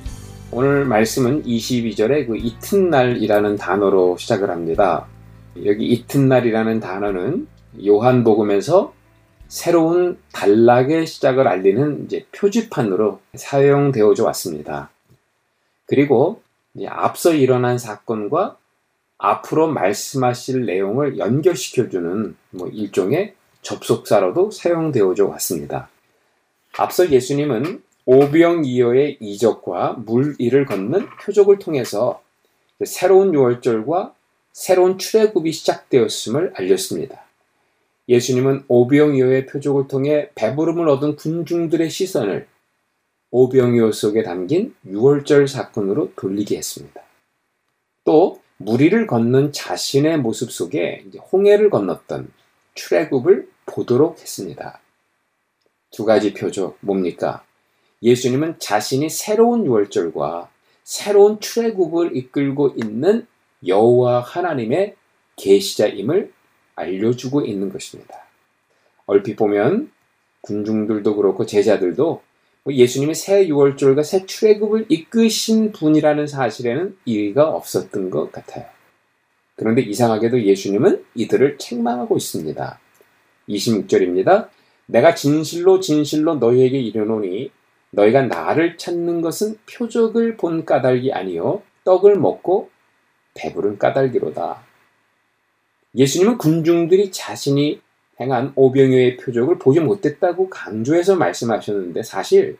오늘 0.54 0.84
말씀은 0.84 1.44
22절에 1.44 2.26
그 2.26 2.36
이튿날이라는 2.36 3.56
단어로 3.56 4.18
시작을 4.18 4.50
합니다. 4.50 5.06
여기 5.64 5.86
이튿날이라는 5.86 6.78
단어는 6.78 7.48
요한복음에서 7.86 8.92
새로운 9.48 10.18
단락의 10.34 11.06
시작을 11.06 11.48
알리는 11.48 12.04
이제 12.04 12.26
표지판으로 12.32 13.20
사용되어져 13.34 14.24
왔습니다. 14.26 14.90
그리고 15.86 16.42
앞서 16.86 17.32
일어난 17.32 17.78
사건과 17.78 18.58
앞으로 19.16 19.68
말씀하실 19.68 20.66
내용을 20.66 21.16
연결시켜주는 21.16 22.36
뭐 22.50 22.68
일종의 22.68 23.34
접속사로도 23.62 24.50
사용되어져 24.50 25.28
왔습니다. 25.28 25.88
앞서 26.76 27.10
예수님은 27.10 27.82
오병이어의 28.04 29.18
이적과 29.20 29.94
물이를 30.04 30.66
걷는 30.66 31.08
표적을 31.20 31.58
통해서 31.58 32.22
새로운 32.84 33.32
유월절과 33.32 34.14
새로운 34.52 34.98
출애굽이 34.98 35.52
시작되었음을 35.52 36.52
알렸습니다. 36.56 37.24
예수님은 38.08 38.64
오병이어의 38.68 39.46
표적을 39.46 39.88
통해 39.88 40.30
배부름을 40.34 40.88
얻은 40.88 41.16
군중들의 41.16 41.88
시선을 41.88 42.46
오병이어 43.30 43.92
속에 43.92 44.22
담긴 44.22 44.74
유월절 44.84 45.48
사건으로 45.48 46.12
돌리게 46.16 46.56
했습니다. 46.56 47.00
또 48.04 48.42
무리를 48.58 49.06
걷는 49.06 49.52
자신의 49.52 50.18
모습 50.18 50.50
속에 50.52 51.04
홍해를 51.32 51.70
건넜던 51.70 52.30
출애굽을 52.74 53.48
보도록 53.66 54.20
했습니다. 54.20 54.80
두 55.90 56.04
가지 56.04 56.34
표적 56.34 56.76
뭡니까? 56.80 57.44
예수님은 58.02 58.56
자신이 58.58 59.08
새로운 59.08 59.64
유월절과 59.64 60.50
새로운 60.84 61.38
출애굽을 61.40 62.16
이끌고 62.16 62.74
있는 62.76 63.26
여호와 63.66 64.20
하나님의 64.20 64.96
계시자임을 65.36 66.32
알려주고 66.74 67.42
있는 67.42 67.70
것입니다. 67.72 68.26
얼핏 69.06 69.36
보면 69.36 69.90
군중들도 70.40 71.14
그렇고 71.16 71.46
제자들도 71.46 72.22
뭐 72.64 72.74
예수님이 72.74 73.14
새 73.14 73.46
유월절과 73.46 74.02
새 74.02 74.26
출애굽을 74.26 74.86
이끄신 74.88 75.72
분이라는 75.72 76.26
사실에는 76.26 76.96
이의가 77.04 77.48
없었던 77.50 78.10
것 78.10 78.30
같아요. 78.32 78.66
그런데 79.56 79.82
이상하게도 79.82 80.42
예수님은 80.42 81.04
이들을 81.14 81.58
책망하고 81.58 82.16
있습니다. 82.16 82.80
26절입니다. 83.48 84.48
내가 84.86 85.14
진실로 85.14 85.80
진실로 85.80 86.36
너희에게 86.36 86.80
이르노니 86.80 87.50
너희가 87.92 88.22
나를 88.22 88.76
찾는 88.76 89.20
것은 89.20 89.58
표적을 89.70 90.36
본 90.36 90.64
까닭이 90.64 91.12
아니요 91.12 91.62
떡을 91.84 92.16
먹고 92.16 92.70
배부른 93.34 93.78
까닭이로다. 93.78 94.62
예수님은 95.94 96.38
군중들이 96.38 97.10
자신이 97.10 97.80
행한 98.20 98.52
오병이어의 98.54 99.16
표적을 99.18 99.58
보지 99.58 99.80
못했다고 99.80 100.48
강조해서 100.50 101.16
말씀하셨는데 101.16 102.02
사실 102.02 102.58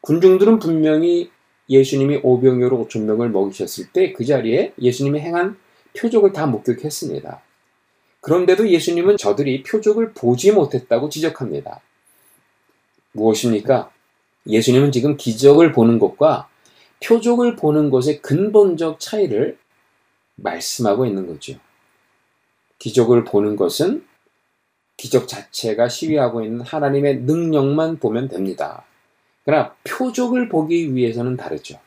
군중들은 0.00 0.58
분명히 0.58 1.30
예수님이 1.68 2.20
오병이어로 2.22 2.86
5천 2.86 3.02
명을 3.04 3.30
먹이셨을 3.30 3.90
때 3.92 4.12
그 4.12 4.24
자리에 4.24 4.74
예수님이 4.80 5.20
행한 5.20 5.56
표적을 5.96 6.32
다 6.32 6.46
목격했습니다. 6.46 7.40
그런데도 8.20 8.68
예수님은 8.68 9.16
저들이 9.16 9.62
표적을 9.62 10.12
보지 10.12 10.52
못했다고 10.52 11.08
지적합니다. 11.08 11.80
무엇입니까? 13.12 13.90
예수님은 14.46 14.92
지금 14.92 15.16
기적을 15.16 15.72
보는 15.72 15.98
것과 15.98 16.48
표적을 17.02 17.56
보는 17.56 17.90
것의 17.90 18.22
근본적 18.22 19.00
차이를 19.00 19.58
말씀하고 20.36 21.06
있는 21.06 21.26
거죠. 21.26 21.54
기적을 22.78 23.24
보는 23.24 23.56
것은 23.56 24.04
기적 24.96 25.28
자체가 25.28 25.88
시위하고 25.88 26.42
있는 26.44 26.60
하나님의 26.60 27.20
능력만 27.22 27.98
보면 27.98 28.28
됩니다. 28.28 28.84
그러나 29.44 29.74
표적을 29.84 30.48
보기 30.48 30.94
위해서는 30.94 31.36
다르죠. 31.36 31.78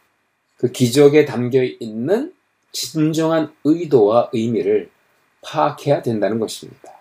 그 0.57 0.71
기적에 0.71 1.25
담겨 1.25 1.63
있는 1.63 2.33
진정한 2.71 3.53
의도와 3.63 4.29
의미를 4.33 4.89
파악해야 5.41 6.01
된다는 6.01 6.39
것입니다. 6.39 6.93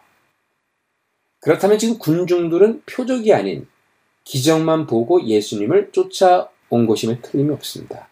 그렇다면 1.40 1.78
지금 1.78 1.98
군중들은 1.98 2.82
표적이 2.86 3.34
아닌 3.34 3.66
기적만 4.24 4.86
보고 4.86 5.22
예수님을 5.22 5.92
쫓아온 5.92 6.86
것임에 6.86 7.20
틀림이 7.20 7.52
없습니다. 7.54 8.08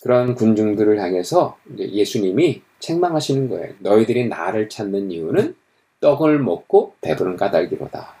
그런 0.00 0.34
군중들을 0.34 1.00
향해서 1.00 1.56
예수님이 1.78 2.62
책망하시는 2.78 3.48
거예요. 3.48 3.74
너희들이 3.78 4.28
나를 4.28 4.68
찾는 4.68 5.10
이유는 5.10 5.56
떡을 6.00 6.38
먹고 6.38 6.94
배부른 7.00 7.36
까닭이로다. 7.36 8.14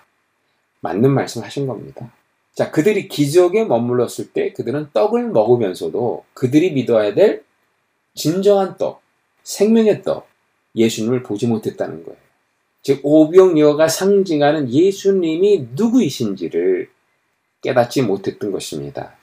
맞는 0.80 1.10
말씀 1.10 1.42
하신 1.42 1.66
겁니다. 1.66 2.10
자, 2.54 2.70
그들이 2.70 3.08
기적에 3.08 3.64
머물렀을 3.64 4.32
때 4.32 4.52
그들은 4.52 4.90
떡을 4.92 5.28
먹으면서도 5.28 6.24
그들이 6.32 6.72
믿어야 6.72 7.14
될 7.14 7.44
진정한 8.14 8.76
떡, 8.76 9.02
생명의 9.42 10.02
떡, 10.02 10.28
예수님을 10.76 11.22
보지 11.22 11.46
못했다는 11.46 12.04
거예요. 12.04 12.23
즉, 12.84 13.00
오병여가 13.02 13.88
상징하는 13.88 14.70
예수님이 14.70 15.68
누구이신지를 15.72 16.90
깨닫지 17.62 18.02
못했던 18.02 18.52
것입니다. 18.52 19.16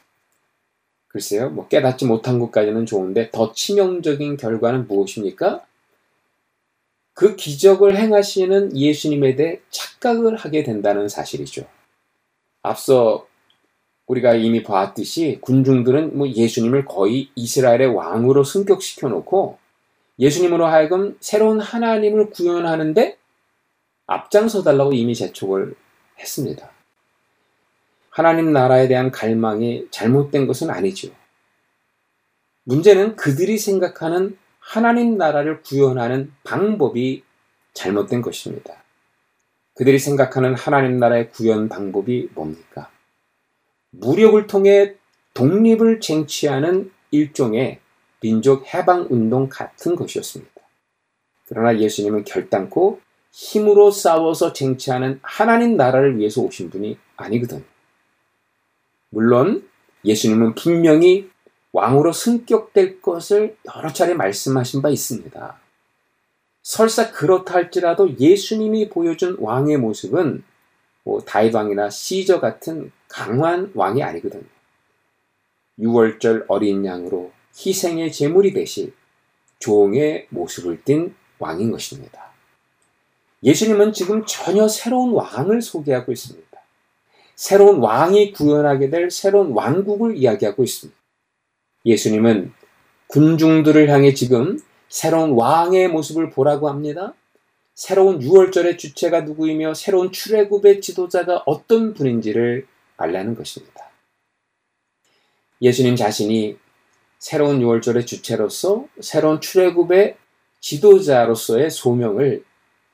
글쎄요, 1.07 1.51
뭐 1.51 1.67
깨닫지 1.67 2.05
못한 2.05 2.39
것까지는 2.39 2.87
좋은데 2.87 3.29
더 3.31 3.53
치명적인 3.53 4.37
결과는 4.37 4.87
무엇입니까? 4.87 5.63
그 7.13 7.35
기적을 7.35 7.97
행하시는 7.97 8.75
예수님에 8.75 9.35
대해 9.35 9.59
착각을 9.69 10.37
하게 10.37 10.63
된다는 10.63 11.07
사실이죠. 11.07 11.65
앞서 12.63 13.27
우리가 14.07 14.33
이미 14.33 14.63
봤듯이 14.63 15.37
군중들은 15.41 16.17
뭐 16.17 16.27
예수님을 16.27 16.85
거의 16.85 17.29
이스라엘의 17.35 17.93
왕으로 17.93 18.43
승격시켜 18.43 19.09
놓고 19.09 19.59
예수님으로 20.17 20.65
하여금 20.65 21.15
새로운 21.19 21.59
하나님을 21.59 22.31
구현하는데 22.31 23.20
앞장서 24.11 24.63
달라고 24.63 24.93
이미 24.93 25.15
재촉을 25.15 25.73
했습니다. 26.19 26.69
하나님 28.09 28.51
나라에 28.51 28.89
대한 28.89 29.09
갈망이 29.09 29.87
잘못된 29.89 30.47
것은 30.47 30.69
아니죠. 30.69 31.09
문제는 32.63 33.15
그들이 33.15 33.57
생각하는 33.57 34.37
하나님 34.59 35.17
나라를 35.17 35.61
구현하는 35.61 36.33
방법이 36.43 37.23
잘못된 37.73 38.21
것입니다. 38.21 38.83
그들이 39.75 39.97
생각하는 39.97 40.55
하나님 40.55 40.99
나라의 40.99 41.31
구현 41.31 41.69
방법이 41.69 42.29
뭡니까? 42.35 42.91
무력을 43.91 44.45
통해 44.47 44.95
독립을 45.33 46.01
쟁취하는 46.01 46.91
일종의 47.11 47.79
민족 48.19 48.73
해방 48.73 49.07
운동 49.09 49.47
같은 49.47 49.95
것이었습니다. 49.95 50.51
그러나 51.47 51.79
예수님은 51.79 52.25
결단코 52.25 52.99
힘으로 53.31 53.91
싸워서 53.91 54.53
쟁취하는 54.53 55.19
하나님 55.21 55.77
나라를 55.77 56.17
위해서 56.17 56.41
오신 56.41 56.69
분이 56.69 56.97
아니거든요. 57.15 57.63
물론 59.09 59.67
예수님은 60.05 60.55
분명히 60.55 61.29
왕으로 61.71 62.11
승격될 62.11 63.01
것을 63.01 63.55
여러 63.75 63.91
차례 63.93 64.13
말씀하신 64.13 64.81
바 64.81 64.89
있습니다. 64.89 65.59
설사 66.63 67.11
그렇다 67.11 67.55
할지라도 67.55 68.17
예수님이 68.19 68.89
보여준 68.89 69.37
왕의 69.39 69.77
모습은 69.77 70.43
뭐 71.03 71.21
다윗 71.21 71.55
왕이나 71.55 71.89
시저 71.89 72.39
같은 72.39 72.91
강한 73.07 73.71
왕이 73.73 74.03
아니거든요. 74.03 74.43
6월절 75.79 76.45
어린 76.47 76.85
양으로 76.85 77.31
희생의 77.57 78.11
제물이 78.11 78.53
되실 78.53 78.93
종의 79.59 80.27
모습을 80.29 80.83
띤 80.83 81.15
왕인 81.39 81.71
것입니다. 81.71 82.30
예수님은 83.43 83.93
지금 83.93 84.23
전혀 84.25 84.67
새로운 84.67 85.13
왕을 85.13 85.61
소개하고 85.61 86.11
있습니다. 86.11 86.47
새로운 87.35 87.79
왕이 87.79 88.33
구현하게 88.33 88.89
될 88.91 89.09
새로운 89.09 89.51
왕국을 89.51 90.15
이야기하고 90.15 90.63
있습니다. 90.63 90.99
예수님은 91.85 92.53
군중들을 93.07 93.89
향해 93.89 94.13
지금 94.13 94.59
새로운 94.89 95.31
왕의 95.31 95.87
모습을 95.87 96.29
보라고 96.29 96.69
합니다. 96.69 97.13
새로운 97.73 98.19
6월절의 98.19 98.77
주체가 98.77 99.21
누구이며 99.21 99.73
새로운 99.73 100.11
출애굽의 100.11 100.81
지도자가 100.81 101.43
어떤 101.47 101.93
분인지를 101.93 102.67
알라는 102.97 103.35
것입니다. 103.35 103.89
예수님 105.61 105.95
자신이 105.95 106.57
새로운 107.17 107.59
6월절의 107.59 108.05
주체로서 108.05 108.85
새로운 108.99 109.41
출애굽의 109.41 110.17
지도자로서의 110.59 111.71
소명을 111.71 112.43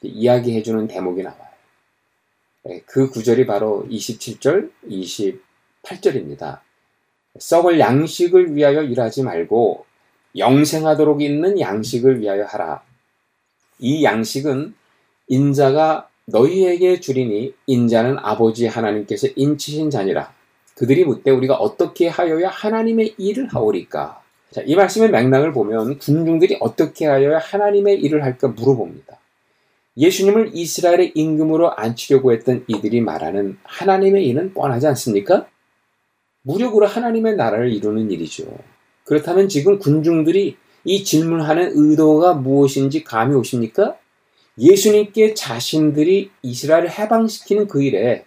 이야기해주는 0.02 0.88
대목이 0.88 1.24
나와요. 1.24 1.48
네, 2.64 2.82
그 2.86 3.10
구절이 3.10 3.46
바로 3.46 3.86
27절, 3.90 4.72
28절입니다. 4.90 6.60
썩을 7.40 7.80
양식을 7.80 8.56
위하여 8.56 8.84
일하지 8.84 9.24
말고 9.24 9.86
영생하도록 10.38 11.22
있는 11.22 11.60
양식을 11.60 12.20
위하여 12.20 12.46
하라. 12.46 12.84
이 13.80 14.04
양식은 14.04 14.76
인자가 15.28 16.10
너희에게 16.26 17.00
주리니 17.00 17.54
인자는 17.68 18.18
아버지 18.20 18.68
하나님께서 18.68 19.28
인치신 19.36 19.90
자니라. 19.90 20.34
그들이 20.76 21.06
묻되 21.06 21.32
우리가 21.32 21.56
어떻게 21.56 22.08
하여야 22.08 22.50
하나님의 22.50 23.16
일을 23.18 23.48
하오리까? 23.48 24.22
자, 24.52 24.62
이 24.66 24.76
말씀의 24.76 25.10
맥락을 25.10 25.54
보면 25.54 25.98
군중들이 26.00 26.58
어떻게 26.60 27.06
하여야 27.06 27.40
하나님의 27.40 28.00
일을 28.02 28.24
할까 28.24 28.50
물어봅니다. 28.50 29.18
예수님을 29.98 30.52
이스라엘의 30.54 31.14
임금으로 31.16 31.76
앉히려고 31.76 32.32
했던 32.32 32.64
이들이 32.68 33.02
말하는 33.02 33.58
하나님의 33.64 34.28
일은 34.28 34.54
뻔하지 34.54 34.88
않습니까? 34.88 35.48
무력으로 36.44 36.86
하나님의 36.86 37.36
나라를 37.36 37.74
이루는 37.74 38.12
일이죠. 38.12 38.46
그렇다면 39.04 39.50
지금 39.50 39.80
군중들이 39.80 40.58
이 40.84 41.04
질문하는 41.04 41.72
의도가 41.74 42.36
무엇인지 42.36 43.04
감이 43.04 43.36
오십니까? 43.36 43.98
예수님께 44.60 45.34
자신들이 45.34 46.32
이스라엘을 46.42 46.90
해방시키는 46.90 47.68
그 47.68 47.82
일에 47.82 48.26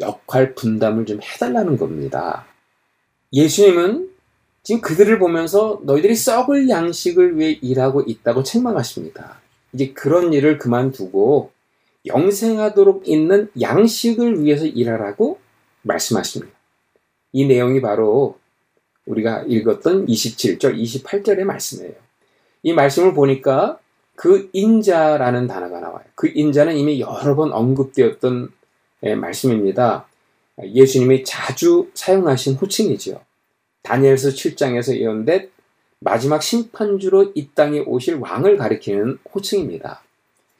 역할 0.00 0.54
분담을 0.54 1.06
좀 1.06 1.20
해달라는 1.22 1.76
겁니다. 1.76 2.46
예수님은 3.32 4.10
지금 4.62 4.80
그들을 4.80 5.18
보면서 5.18 5.80
너희들이 5.84 6.14
썩을 6.14 6.68
양식을 6.68 7.38
위해 7.38 7.58
일하고 7.62 8.02
있다고 8.02 8.42
책망하십니다. 8.42 9.41
이제 9.72 9.92
그런 9.92 10.32
일을 10.32 10.58
그만두고 10.58 11.50
영생하도록 12.06 13.08
있는 13.08 13.48
양식을 13.60 14.42
위해서 14.42 14.66
일하라고 14.66 15.38
말씀하십니다. 15.82 16.52
이 17.32 17.46
내용이 17.46 17.80
바로 17.80 18.38
우리가 19.06 19.44
읽었던 19.46 20.06
27절, 20.06 20.80
28절의 20.80 21.44
말씀이에요. 21.44 21.94
이 22.62 22.72
말씀을 22.72 23.14
보니까 23.14 23.78
그 24.14 24.50
인자라는 24.52 25.46
단어가 25.46 25.80
나와요. 25.80 26.04
그 26.14 26.30
인자는 26.32 26.76
이미 26.76 27.00
여러 27.00 27.34
번 27.34 27.52
언급되었던 27.52 28.52
예, 29.04 29.14
말씀입니다. 29.14 30.06
예수님이 30.62 31.24
자주 31.24 31.90
사용하신 31.94 32.54
호칭이죠. 32.54 33.20
다니엘서 33.82 34.28
7장에서 34.28 34.96
예언된 34.96 35.50
마지막 36.04 36.42
심판주로 36.42 37.32
이 37.34 37.48
땅에 37.54 37.80
오실 37.80 38.16
왕을 38.16 38.56
가리키는 38.56 39.18
호칭입니다. 39.32 40.02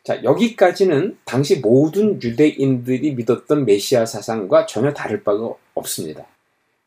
자, 0.05 0.23
여기까지는 0.23 1.19
당시 1.25 1.61
모든 1.61 2.21
유대인들이 2.23 3.15
믿었던 3.15 3.65
메시아 3.65 4.07
사상과 4.07 4.67
전혀 4.67 4.93
다를 4.93 5.23
바가 5.23 5.55
없습니다. 5.75 6.27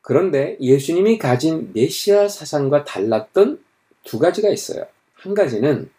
그런데 0.02 0.58
예수님이 0.60 1.18
가진 1.18 1.72
메시아 1.74 2.28
사상과 2.28 2.86
달랐던 2.86 3.60
두 4.04 4.20
가지가 4.20 4.50
있어요. 4.50 4.86
한 5.16 5.34
가지는 5.34 5.90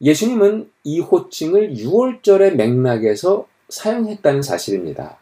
예수님은 0.00 0.70
이 0.84 1.00
호칭을 1.00 1.74
6월절의 1.74 2.54
맥락에서 2.56 3.46
사용했다는 3.68 4.42
사실입니다. 4.42 5.18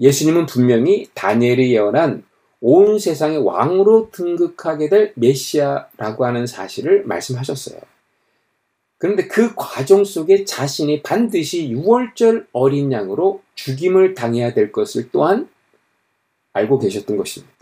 예수님은 0.00 0.46
분명히 0.46 1.08
다니엘이 1.14 1.72
예언한 1.72 2.24
온 2.60 2.98
세상의 2.98 3.38
왕으로 3.38 4.10
등극하게 4.10 4.88
될 4.88 5.12
메시아라고 5.16 6.24
하는 6.24 6.46
사실을 6.46 7.04
말씀하셨어요. 7.04 7.80
그런데 8.98 9.26
그 9.28 9.54
과정 9.54 10.04
속에 10.04 10.44
자신이 10.44 11.02
반드시 11.02 11.68
6월절 11.68 12.46
어린 12.52 12.90
양으로 12.90 13.42
죽임을 13.54 14.14
당해야 14.14 14.54
될 14.54 14.72
것을 14.72 15.10
또한 15.10 15.48
알고 16.54 16.78
계셨던 16.78 17.16
것입니다. 17.16 17.52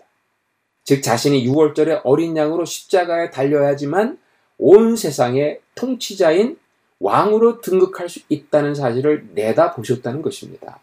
즉 0.85 1.03
자신이 1.03 1.47
6월절에 1.49 2.03
어린 2.05 2.37
양으로 2.37 2.65
십자가에 2.65 3.31
달려야지만 3.31 4.19
온 4.59 4.97
세상의 4.97 5.61
통치자인 5.75 6.59
왕으로 7.01 7.61
등극할 7.61 8.09
수 8.09 8.21
있다는 8.29 8.75
사실을 8.75 9.29
내다 9.35 9.75
보셨다는 9.75 10.23
것입니다. 10.23 10.81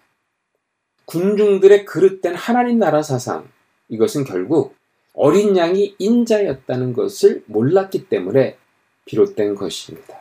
군중들의 1.06 1.86
그릇된 1.86 2.36
하나님 2.36 2.78
나라 2.78 3.02
사상, 3.02 3.48
이것은 3.90 4.24
결국 4.24 4.76
어린 5.14 5.58
양이 5.58 5.96
인자였다는 6.00 6.94
것을 6.94 7.44
몰랐기 7.48 8.08
때문에 8.08 8.58
비롯된 9.06 9.56
것입니다. 9.56 10.16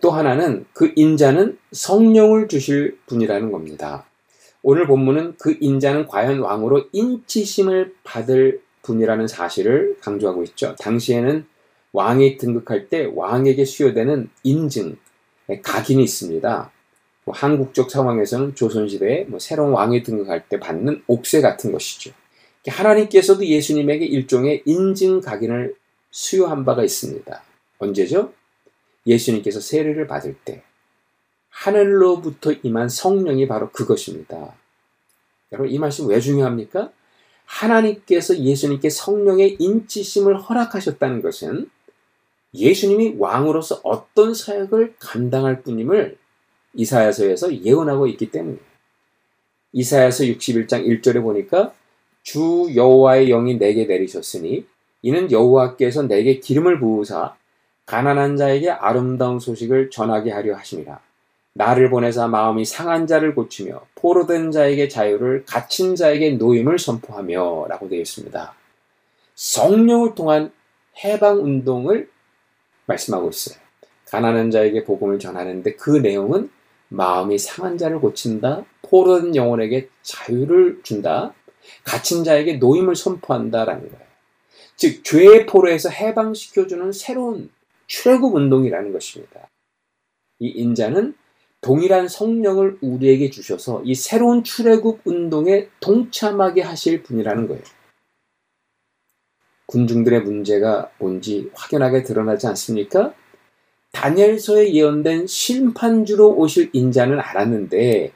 또 0.00 0.10
하나는 0.10 0.66
그 0.72 0.92
인자는 0.96 1.58
성령을 1.72 2.48
주실 2.48 2.98
분이라는 3.06 3.50
겁니다. 3.52 4.06
오늘 4.62 4.86
본문은 4.86 5.36
그 5.38 5.56
인자는 5.60 6.06
과연 6.06 6.40
왕으로 6.40 6.86
인치심을 6.92 7.94
받을 8.02 8.60
분이라는 8.82 9.28
사실을 9.28 9.96
강조하고 10.00 10.42
있죠. 10.44 10.74
당시에는 10.80 11.46
왕이 11.92 12.36
등극할 12.36 12.88
때 12.88 13.10
왕에게 13.14 13.64
수여되는 13.64 14.28
인증, 14.42 14.96
각인이 15.62 16.02
있습니다. 16.02 16.70
뭐 17.26 17.34
한국적 17.34 17.90
상황에서는 17.90 18.54
조선시대에 18.54 19.24
뭐 19.24 19.40
새로운 19.40 19.72
왕이 19.72 20.04
등극할 20.04 20.48
때 20.48 20.60
받는 20.60 21.02
옥새 21.08 21.40
같은 21.40 21.72
것이죠. 21.72 22.12
하나님께서도 22.66 23.44
예수님에게 23.44 24.06
일종의 24.06 24.62
인증 24.64 25.20
각인을 25.20 25.74
수여한 26.10 26.64
바가 26.64 26.84
있습니다. 26.84 27.42
언제죠? 27.78 28.32
예수님께서 29.06 29.60
세례를 29.60 30.06
받을 30.06 30.36
때 30.44 30.62
하늘로부터 31.50 32.52
임한 32.62 32.88
성령이 32.88 33.48
바로 33.48 33.70
그것입니다. 33.70 34.54
여러분 35.52 35.70
이 35.70 35.78
말씀 35.78 36.06
왜 36.06 36.20
중요합니까? 36.20 36.92
하나님께서 37.44 38.38
예수님께 38.38 38.88
성령의 38.88 39.56
인치심을 39.58 40.40
허락하셨다는 40.42 41.22
것은 41.22 41.70
예수님이 42.54 43.16
왕으로서 43.18 43.80
어떤 43.82 44.32
사역을 44.32 44.94
감당할 44.98 45.62
뿐임을 45.62 46.18
이사야서에서 46.76 47.62
예언하고 47.62 48.06
있기 48.08 48.30
때문이에요. 48.30 48.60
이사야서 49.72 50.24
61장 50.24 50.86
1절에 50.86 51.22
보니까 51.22 51.72
주 52.22 52.70
여호와의 52.74 53.28
영이 53.28 53.58
내게 53.58 53.84
내리셨으니 53.84 54.66
이는 55.02 55.30
여호와께서 55.30 56.02
내게 56.04 56.40
기름을 56.40 56.80
부으사 56.80 57.36
가난한 57.86 58.36
자에게 58.36 58.70
아름다운 58.70 59.38
소식을 59.38 59.90
전하게 59.90 60.32
하려 60.32 60.56
하심이라. 60.56 61.00
나를 61.52 61.88
보내사 61.88 62.26
마음이 62.26 62.64
상한 62.64 63.06
자를 63.06 63.34
고치며 63.34 63.80
포로된 63.94 64.50
자에게 64.50 64.88
자유를 64.88 65.44
갇힌 65.46 65.94
자에게 65.96 66.32
노임을 66.32 66.78
선포하며 66.78 67.66
라고 67.68 67.88
되어 67.88 68.00
있습니다. 68.00 68.54
성령을 69.36 70.14
통한 70.14 70.52
해방 71.02 71.38
운동을 71.38 72.10
말씀하고 72.86 73.30
있어요. 73.30 73.58
가난한 74.06 74.50
자에게 74.50 74.84
복음을 74.84 75.18
전하는데 75.18 75.74
그 75.76 75.90
내용은 75.90 76.50
마음이 76.88 77.38
상한 77.38 77.78
자를 77.78 78.00
고친다, 78.00 78.64
포로된 78.82 79.34
영혼에게 79.34 79.88
자유를 80.02 80.80
준다, 80.82 81.34
갇힌 81.84 82.24
자에게 82.24 82.54
노임을 82.54 82.94
선포한다라는 82.94 83.90
거예요. 83.90 84.06
즉 84.76 85.02
죄의 85.04 85.46
포로에서 85.46 85.88
해방시켜주는 85.88 86.92
새로운 86.92 87.50
출애굽 87.86 88.34
운동이라는 88.34 88.92
것입니다. 88.92 89.48
이 90.38 90.48
인자는 90.48 91.14
동일한 91.60 92.08
성령을 92.08 92.78
우리에게 92.80 93.30
주셔서 93.30 93.82
이 93.84 93.94
새로운 93.94 94.44
출애굽 94.44 95.00
운동에 95.04 95.68
동참하게 95.80 96.62
하실 96.62 97.02
분이라는 97.02 97.48
거예요. 97.48 97.62
군중들의 99.66 100.22
문제가 100.22 100.90
뭔지 100.98 101.50
확연하게 101.54 102.04
드러나지 102.04 102.46
않습니까? 102.46 103.14
다니엘서에 103.96 104.74
예언된 104.74 105.26
심판주로 105.26 106.36
오실 106.36 106.68
인자는 106.74 107.18
알았는데 107.18 108.12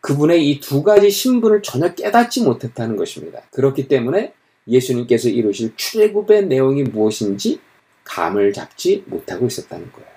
그분의 0.00 0.50
이 0.50 0.60
두 0.60 0.82
가지 0.82 1.08
신분을 1.08 1.62
전혀 1.62 1.94
깨닫지 1.94 2.42
못했다는 2.42 2.96
것입니다. 2.96 3.42
그렇기 3.52 3.86
때문에 3.86 4.34
예수님께서 4.66 5.28
이루실 5.28 5.74
출애굽의 5.76 6.46
내용이 6.46 6.82
무엇인지 6.82 7.60
감을 8.02 8.52
잡지 8.52 9.04
못하고 9.06 9.46
있었다는 9.46 9.92
거예요. 9.92 10.08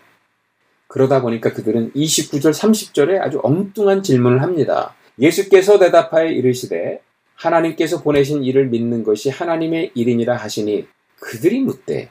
그러다 0.87 1.21
보니까 1.21 1.53
그들은 1.53 1.91
29절, 1.93 2.51
30절에 2.51 3.21
아주 3.21 3.39
엉뚱한 3.43 4.01
질문을 4.01 4.41
합니다. 4.41 4.95
예수께서 5.19 5.77
대답하여 5.77 6.27
이르시되 6.27 7.01
하나님께서 7.35 8.01
보내신 8.01 8.43
일을 8.43 8.67
믿는 8.67 9.03
것이 9.03 9.29
하나님의 9.29 9.91
일이니라 9.93 10.35
하시니 10.37 10.87
그들이 11.19 11.59
묻되 11.61 12.09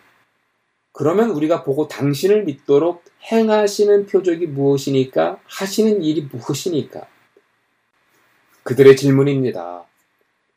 그러면 0.97 1.28
우리가 1.28 1.62
보고 1.62 1.88
당신을 1.88 2.44
믿도록 2.44 3.05
행하시는 3.30 4.07
표적이 4.07 4.47
무엇이니까 4.47 5.38
하시는 5.44 6.03
일이 6.03 6.22
무엇이니까 6.22 7.07
그들의 8.62 8.97
질문입니다. 8.97 9.84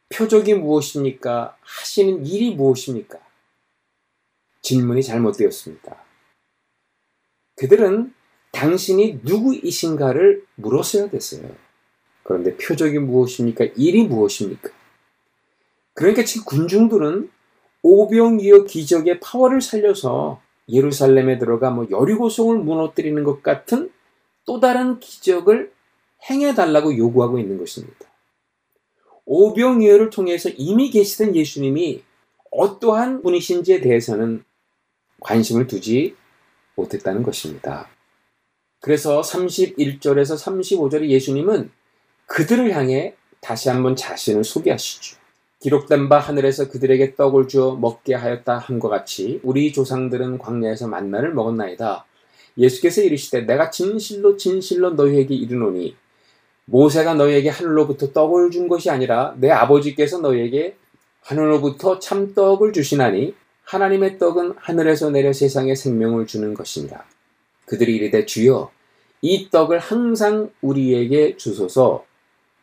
표적이 0.07 0.53
무엇입니까? 0.53 1.57
하시는 1.59 2.25
일이 2.25 2.55
무엇입니까? 2.55 3.19
질문이 4.61 5.03
잘못되었습니다. 5.03 6.05
그들은 7.57 8.13
당신이 8.53 9.19
누구이신가를 9.23 10.45
물었어야 10.55 11.09
됐어요. 11.09 11.53
그런데 12.23 12.55
표적이 12.55 12.99
무엇입니까? 12.99 13.65
일이 13.75 14.07
무엇입니까? 14.07 14.69
그러니까 15.95 16.23
지금 16.23 16.45
군중들은 16.45 17.29
오병이어 17.82 18.65
기적의 18.65 19.19
파워를 19.19 19.61
살려서 19.61 20.41
예루살렘에 20.67 21.38
들어가 21.38 21.71
뭐 21.71 21.88
여리고성을 21.89 22.57
무너뜨리는 22.59 23.23
것 23.23 23.41
같은 23.41 23.91
또 24.45 24.59
다른 24.59 24.99
기적을 24.99 25.71
행해 26.30 26.53
달라고 26.53 26.97
요구하고 26.97 27.39
있는 27.39 27.57
것입니다. 27.57 28.05
오병이어를 29.25 30.09
통해서 30.09 30.49
이미 30.49 30.89
계시던 30.89 31.36
예수님이 31.36 32.03
어떠한 32.51 33.21
분이신지에 33.21 33.82
대해서는 33.82 34.43
관심을 35.21 35.67
두지 35.67 36.15
못했다는 36.76 37.23
것입니다. 37.23 37.88
그래서 38.80 39.22
31절에서 39.22 40.38
35절에 40.38 41.10
예수님은 41.10 41.69
그들을 42.26 42.72
향해 42.73 43.15
다시 43.41 43.69
한번 43.69 43.95
자신을 43.95 44.43
소개하시죠. 44.43 45.18
기록된 45.60 46.07
바 46.07 46.19
하늘에서 46.19 46.69
그들에게 46.69 47.15
떡을 47.15 47.49
주어 47.49 47.76
먹게 47.76 48.14
하였다 48.15 48.57
함과 48.60 48.88
같이 48.88 49.41
우리 49.44 49.73
조상들은 49.73 50.38
광야에서 50.38 50.88
만나를 50.88 51.34
먹었나이다. 51.34 52.06
예수께서 52.57 53.02
이르시되 53.02 53.41
내가 53.41 53.69
진실로 53.69 54.38
진실로 54.38 54.91
너희에게 54.91 55.36
이르노니 55.36 55.95
모세가 56.65 57.15
너희에게 57.15 57.49
하늘로부터 57.49 58.11
떡을 58.14 58.52
준 58.52 58.68
것이 58.68 58.90
아니라 58.90 59.36
내 59.38 59.49
아버지께서 59.49 60.19
너희에게 60.19 60.76
하늘로부터 61.22 61.99
참 61.99 62.34
떡을 62.34 62.72
주시나니 62.72 63.36
하나님의 63.65 64.18
떡은 64.18 64.53
하늘에서 64.57 65.10
내려 65.10 65.34
세상에 65.34 65.76
생명을 65.76 66.26
주는 66.26 66.53
것이니라. 66.53 67.03
그들이 67.65 67.98
이르되 67.98 68.26
주여 68.26 68.72
이 69.22 69.49
떡을 69.49 69.80
항상 69.80 70.52
우리에게 70.61 71.36
주소서 71.36 72.06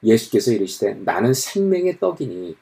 예수께서 0.03 0.53
이르시되 0.53 0.95
나는 1.05 1.35
생명의 1.35 1.99
떡이니 2.01 2.57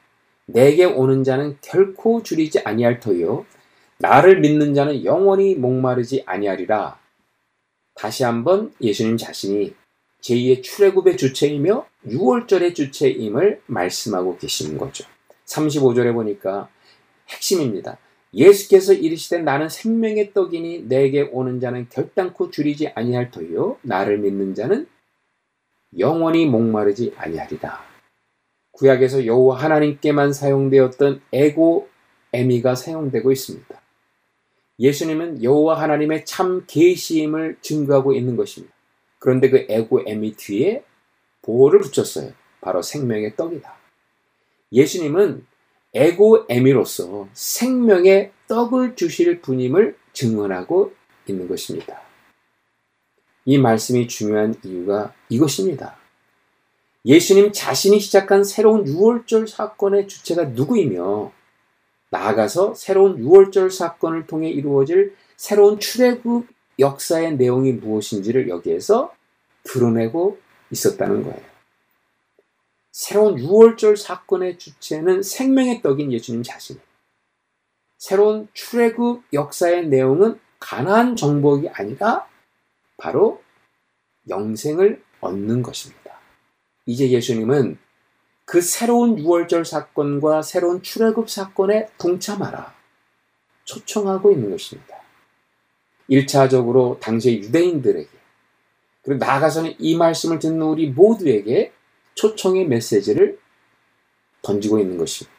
내게 0.47 0.85
오는 0.85 1.23
자는 1.23 1.57
결코 1.61 2.21
줄이지 2.23 2.59
아니할 2.59 2.99
터요 2.99 3.45
나를 3.97 4.39
믿는 4.39 4.73
자는 4.73 5.03
영원히 5.05 5.55
목마르지 5.55 6.23
아니하리라. 6.25 6.99
다시 7.95 8.23
한번 8.23 8.73
예수님 8.81 9.17
자신이 9.17 9.73
제2의 10.21 10.63
출애굽의 10.63 11.17
주체이며 11.17 11.85
6월절의 12.07 12.75
주체임을 12.75 13.61
말씀하고 13.67 14.37
계시는 14.37 14.77
거죠. 14.77 15.05
35절에 15.45 16.13
보니까 16.13 16.67
핵심입니다. 17.29 17.97
예수께서 18.33 18.91
이르시되 18.91 19.39
나는 19.39 19.69
생명의 19.69 20.33
떡이니 20.33 20.87
내게 20.89 21.21
오는 21.21 21.59
자는 21.61 21.87
결단코 21.89 22.49
줄이지 22.51 22.89
아니할 22.89 23.31
터요 23.31 23.77
나를 23.81 24.17
믿는 24.17 24.55
자는 24.55 24.87
영원히 25.97 26.45
목마르지 26.45 27.13
아니하리라. 27.15 27.84
구약에서 28.75 29.25
여호와 29.25 29.57
하나님께만 29.57 30.33
사용되었던 30.33 31.21
에고 31.31 31.89
에미가 32.33 32.75
사용되고 32.75 33.31
있습니다. 33.31 33.81
예수님은 34.79 35.43
여호와 35.43 35.81
하나님의 35.81 36.25
참 36.25 36.65
계시임을 36.67 37.57
증거하고 37.61 38.13
있는 38.13 38.35
것입니다. 38.35 38.73
그런데 39.19 39.49
그 39.49 39.65
에고 39.69 40.03
에미 40.05 40.35
뒤에 40.35 40.83
보호를 41.41 41.79
붙였어요. 41.79 42.33
바로 42.59 42.81
생명의 42.81 43.35
떡이다. 43.35 43.73
예수님은 44.73 45.45
에고 45.93 46.45
에미로서 46.49 47.29
생명의 47.31 48.31
떡을 48.47 48.95
주실 48.95 49.39
분임을 49.39 49.95
증언하고 50.11 50.93
있는 51.27 51.47
것입니다. 51.47 52.01
이 53.45 53.57
말씀이 53.57 54.07
중요한 54.07 54.55
이유가 54.65 55.13
이것입니다. 55.29 55.97
예수님 57.05 57.51
자신이 57.51 57.99
시작한 57.99 58.43
새로운 58.43 58.83
6월절 58.83 59.47
사건의 59.47 60.07
주체가 60.07 60.45
누구이며 60.45 61.31
나아가서 62.09 62.73
새로운 62.73 63.21
6월절 63.21 63.69
사건을 63.69 64.25
통해 64.25 64.49
이루어질 64.49 65.15
새로운 65.37 65.79
출애굽 65.79 66.47
역사의 66.79 67.37
내용이 67.37 67.73
무엇인지를 67.73 68.49
여기에서 68.49 69.13
드러내고 69.63 70.39
있었다는 70.71 71.23
거예요. 71.23 71.55
새로운 72.91 73.35
6월절 73.35 73.97
사건의 73.97 74.57
주체는 74.57 75.21
생명의 75.21 75.83
떡인 75.83 76.11
예수님 76.11 76.41
자신. 76.41 76.79
새로운 77.97 78.47
출애굽 78.53 79.25
역사의 79.31 79.89
내용은 79.89 80.39
가나안 80.59 81.15
정복이 81.15 81.69
아니라 81.69 82.27
바로 82.97 83.43
영생을 84.27 85.03
얻는 85.21 85.61
것입니다. 85.61 86.04
이제 86.85 87.09
예수님은 87.09 87.77
그 88.45 88.61
새로운 88.61 89.15
6월절 89.15 89.65
사건과 89.65 90.41
새로운 90.43 90.81
출애굽 90.81 91.29
사건에 91.29 91.87
동참하라 91.97 92.75
초청하고 93.65 94.31
있는 94.31 94.51
것입니다. 94.51 94.95
1차적으로 96.09 96.99
당시의 96.99 97.39
유대인들에게 97.39 98.09
그리고 99.01 99.25
나아가서는 99.25 99.75
이 99.79 99.95
말씀을 99.95 100.39
듣는 100.39 100.61
우리 100.61 100.89
모두에게 100.89 101.71
초청의 102.13 102.67
메시지를 102.67 103.39
던지고 104.41 104.79
있는 104.79 104.97
것입니다. 104.97 105.35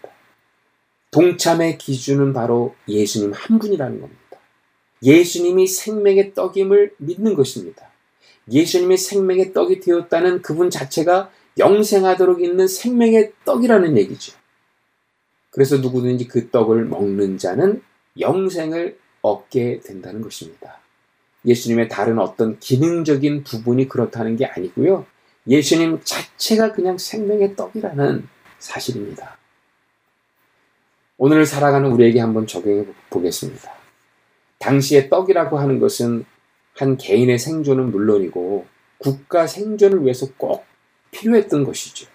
동참의 1.12 1.78
기준은 1.78 2.32
바로 2.32 2.74
예수님 2.88 3.32
한 3.32 3.58
분이라는 3.58 4.00
겁니다. 4.00 4.22
예수님이 5.02 5.66
생명의 5.66 6.34
떡임을 6.34 6.96
믿는 6.98 7.34
것입니다. 7.34 7.90
예수님이 8.50 8.96
생명의 8.96 9.52
떡이 9.52 9.80
되었다는 9.80 10.42
그분 10.42 10.70
자체가 10.70 11.30
영생하도록 11.58 12.42
있는 12.42 12.68
생명의 12.68 13.32
떡이라는 13.44 13.96
얘기죠. 13.96 14.36
그래서 15.50 15.78
누구든지 15.78 16.28
그 16.28 16.50
떡을 16.50 16.84
먹는 16.84 17.38
자는 17.38 17.82
영생을 18.20 18.98
얻게 19.22 19.80
된다는 19.80 20.20
것입니다. 20.20 20.80
예수님의 21.44 21.88
다른 21.88 22.18
어떤 22.18 22.58
기능적인 22.58 23.44
부분이 23.44 23.88
그렇다는 23.88 24.36
게 24.36 24.44
아니고요. 24.44 25.06
예수님 25.48 26.00
자체가 26.02 26.72
그냥 26.72 26.98
생명의 26.98 27.56
떡이라는 27.56 28.28
사실입니다. 28.58 29.38
오늘 31.18 31.46
살아가는 31.46 31.90
우리에게 31.90 32.20
한번 32.20 32.46
적용해 32.46 32.86
보겠습니다. 33.10 33.72
당시의 34.58 35.08
떡이라고 35.08 35.58
하는 35.58 35.78
것은 35.78 36.26
한 36.76 36.96
개인의 36.96 37.38
생존은 37.38 37.90
물론이고 37.90 38.66
국가 38.98 39.46
생존을 39.46 40.02
위해서 40.02 40.26
꼭 40.36 40.64
필요했던 41.10 41.64
것이죠. 41.64 42.06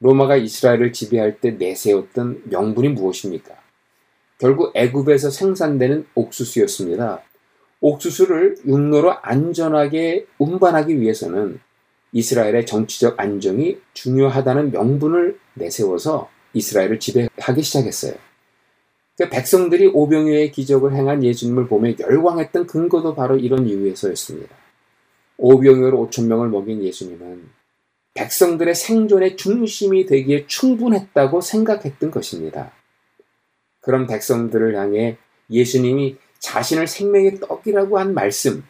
로마가 0.00 0.36
이스라엘을 0.36 0.92
지배할 0.92 1.40
때 1.40 1.52
내세웠던 1.52 2.42
명분이 2.44 2.90
무엇입니까? 2.90 3.54
결국 4.38 4.72
애굽에서 4.74 5.30
생산되는 5.30 6.06
옥수수였습니다. 6.14 7.22
옥수수를 7.80 8.56
육로로 8.66 9.14
안전하게 9.22 10.26
운반하기 10.38 11.00
위해서는 11.00 11.60
이스라엘의 12.12 12.66
정치적 12.66 13.18
안정이 13.18 13.78
중요하다는 13.94 14.72
명분을 14.72 15.38
내세워서 15.54 16.28
이스라엘을 16.52 17.00
지배하기 17.00 17.62
시작했어요. 17.62 18.14
그 19.16 19.28
백성들이 19.28 19.88
오병이어의 19.88 20.50
기적을 20.50 20.94
행한 20.94 21.22
예수님을 21.22 21.68
보며 21.68 21.92
열광했던 21.98 22.66
근거도 22.66 23.14
바로 23.14 23.36
이런 23.36 23.66
이유에서였습니다. 23.66 24.54
오병이어로 25.36 26.08
5천 26.08 26.26
명을 26.26 26.48
먹인 26.48 26.82
예수님은 26.82 27.48
백성들의 28.14 28.74
생존의 28.74 29.36
중심이 29.36 30.06
되기에 30.06 30.46
충분했다고 30.46 31.40
생각했던 31.40 32.10
것입니다. 32.10 32.72
그런 33.80 34.06
백성들을 34.06 34.76
향해 34.76 35.18
예수님이 35.50 36.16
자신을 36.38 36.86
생명의 36.86 37.40
떡이라고 37.40 37.98
한 37.98 38.14
말씀, 38.14 38.64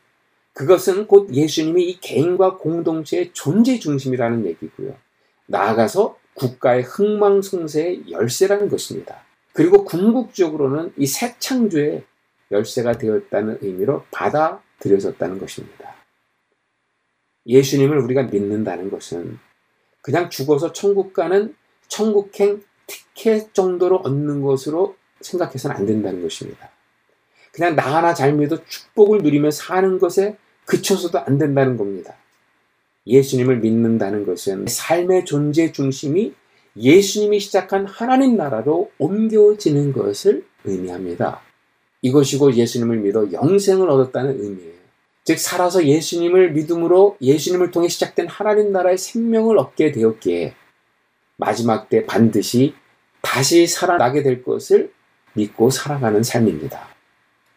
그것은 0.54 1.06
곧 1.06 1.32
예수님이 1.34 1.84
이 1.84 2.00
개인과 2.00 2.58
공동체의 2.58 3.32
존재 3.32 3.78
중심이라는 3.78 4.46
얘기고요. 4.46 4.94
나아가서 5.46 6.16
국가의 6.34 6.82
흥망성쇠의 6.82 8.10
열쇠라는 8.10 8.68
것입니다. 8.68 9.24
그리고 9.54 9.84
궁극적으로는 9.84 10.92
이 10.98 11.06
새 11.06 11.36
창조의 11.38 12.04
열쇠가 12.50 12.98
되었다는 12.98 13.58
의미로 13.62 14.04
받아들여졌다는 14.10 15.38
것입니다. 15.38 15.94
예수님을 17.46 17.98
우리가 17.98 18.24
믿는다는 18.24 18.90
것은 18.90 19.38
그냥 20.02 20.28
죽어서 20.28 20.72
천국 20.72 21.12
가는 21.14 21.54
천국행 21.88 22.62
티켓 22.86 23.54
정도로 23.54 23.98
얻는 23.98 24.42
것으로 24.42 24.96
생각해서는 25.20 25.76
안 25.76 25.86
된다는 25.86 26.20
것입니다. 26.20 26.70
그냥 27.52 27.76
나 27.76 27.96
하나 27.96 28.12
잘 28.12 28.32
믿어 28.34 28.64
축복을 28.64 29.18
누리며 29.18 29.50
사는 29.52 29.98
것에 29.98 30.36
그쳐서도 30.66 31.20
안 31.20 31.38
된다는 31.38 31.76
겁니다. 31.76 32.16
예수님을 33.06 33.58
믿는다는 33.58 34.26
것은 34.26 34.66
삶의 34.66 35.24
존재 35.24 35.70
중심이 35.70 36.34
예수님이 36.76 37.40
시작한 37.40 37.86
하나님 37.86 38.36
나라로 38.36 38.90
옮겨지는 38.98 39.92
것을 39.92 40.44
의미합니다. 40.64 41.40
이것이 42.02 42.38
고 42.38 42.52
예수님을 42.52 42.98
믿어 42.98 43.32
영생을 43.32 43.88
얻었다는 43.88 44.42
의미예요. 44.42 44.74
즉, 45.24 45.38
살아서 45.38 45.86
예수님을 45.86 46.52
믿음으로 46.52 47.16
예수님을 47.20 47.70
통해 47.70 47.88
시작된 47.88 48.28
하나님 48.28 48.72
나라의 48.72 48.98
생명을 48.98 49.56
얻게 49.58 49.90
되었기에 49.90 50.54
마지막 51.36 51.88
때 51.88 52.04
반드시 52.04 52.74
다시 53.22 53.66
살아나게 53.66 54.22
될 54.22 54.42
것을 54.42 54.92
믿고 55.32 55.70
살아가는 55.70 56.22
삶입니다. 56.22 56.88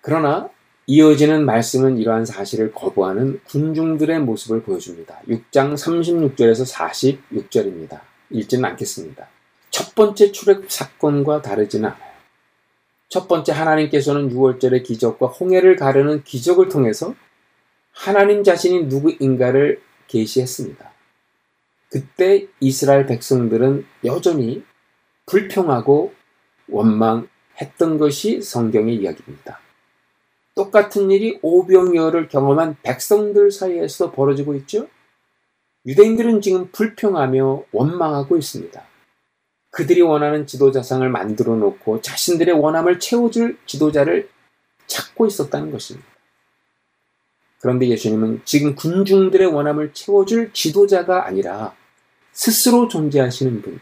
그러나 0.01 0.49
이어지는 0.87 1.45
말씀은 1.45 1.97
이러한 1.97 2.25
사실을 2.25 2.71
거부하는 2.71 3.41
군중들의 3.45 4.21
모습을 4.21 4.63
보여줍니다. 4.63 5.21
6장 5.27 5.73
36절에서 5.73 6.73
46절입니다. 6.73 7.99
읽지는 8.29 8.65
않겠습니다. 8.65 9.27
첫 9.69 9.95
번째 9.95 10.31
출애굽 10.31 10.71
사건과 10.71 11.41
다르지는 11.41 11.89
않아요. 11.89 12.11
첫 13.09 13.27
번째 13.27 13.53
하나님께서는 13.53 14.29
6월절의 14.29 14.83
기적과 14.83 15.27
홍해를 15.27 15.75
가르는 15.75 16.23
기적을 16.23 16.69
통해서 16.69 17.15
하나님 17.93 18.43
자신이 18.43 18.85
누구인가를 18.85 19.81
계시했습니다. 20.07 20.91
그때 21.89 22.47
이스라엘 22.59 23.05
백성들은 23.05 23.85
여전히 24.05 24.63
불평하고 25.25 26.13
원망했던 26.69 27.97
것이 27.97 28.41
성경의 28.41 28.95
이야기입니다. 28.95 29.59
똑같은 30.55 31.11
일이 31.11 31.39
오병이어를 31.41 32.27
경험한 32.27 32.77
백성들 32.83 33.51
사이에서 33.51 34.11
벌어지고 34.11 34.55
있죠. 34.55 34.87
유대인들은 35.87 36.41
지금 36.41 36.69
불평하며 36.71 37.63
원망하고 37.71 38.37
있습니다. 38.37 38.83
그들이 39.71 40.01
원하는 40.01 40.45
지도자상을 40.45 41.07
만들어 41.09 41.55
놓고 41.55 42.01
자신들의 42.01 42.55
원함을 42.55 42.99
채워줄 42.99 43.57
지도자를 43.65 44.29
찾고 44.87 45.27
있었다는 45.27 45.71
것입니다. 45.71 46.07
그런데 47.61 47.87
예수님은 47.87 48.41
지금 48.43 48.75
군중들의 48.75 49.47
원함을 49.47 49.93
채워줄 49.93 50.51
지도자가 50.53 51.25
아니라 51.25 51.73
스스로 52.31 52.87
존재하시는 52.87 53.61
분, 53.61 53.79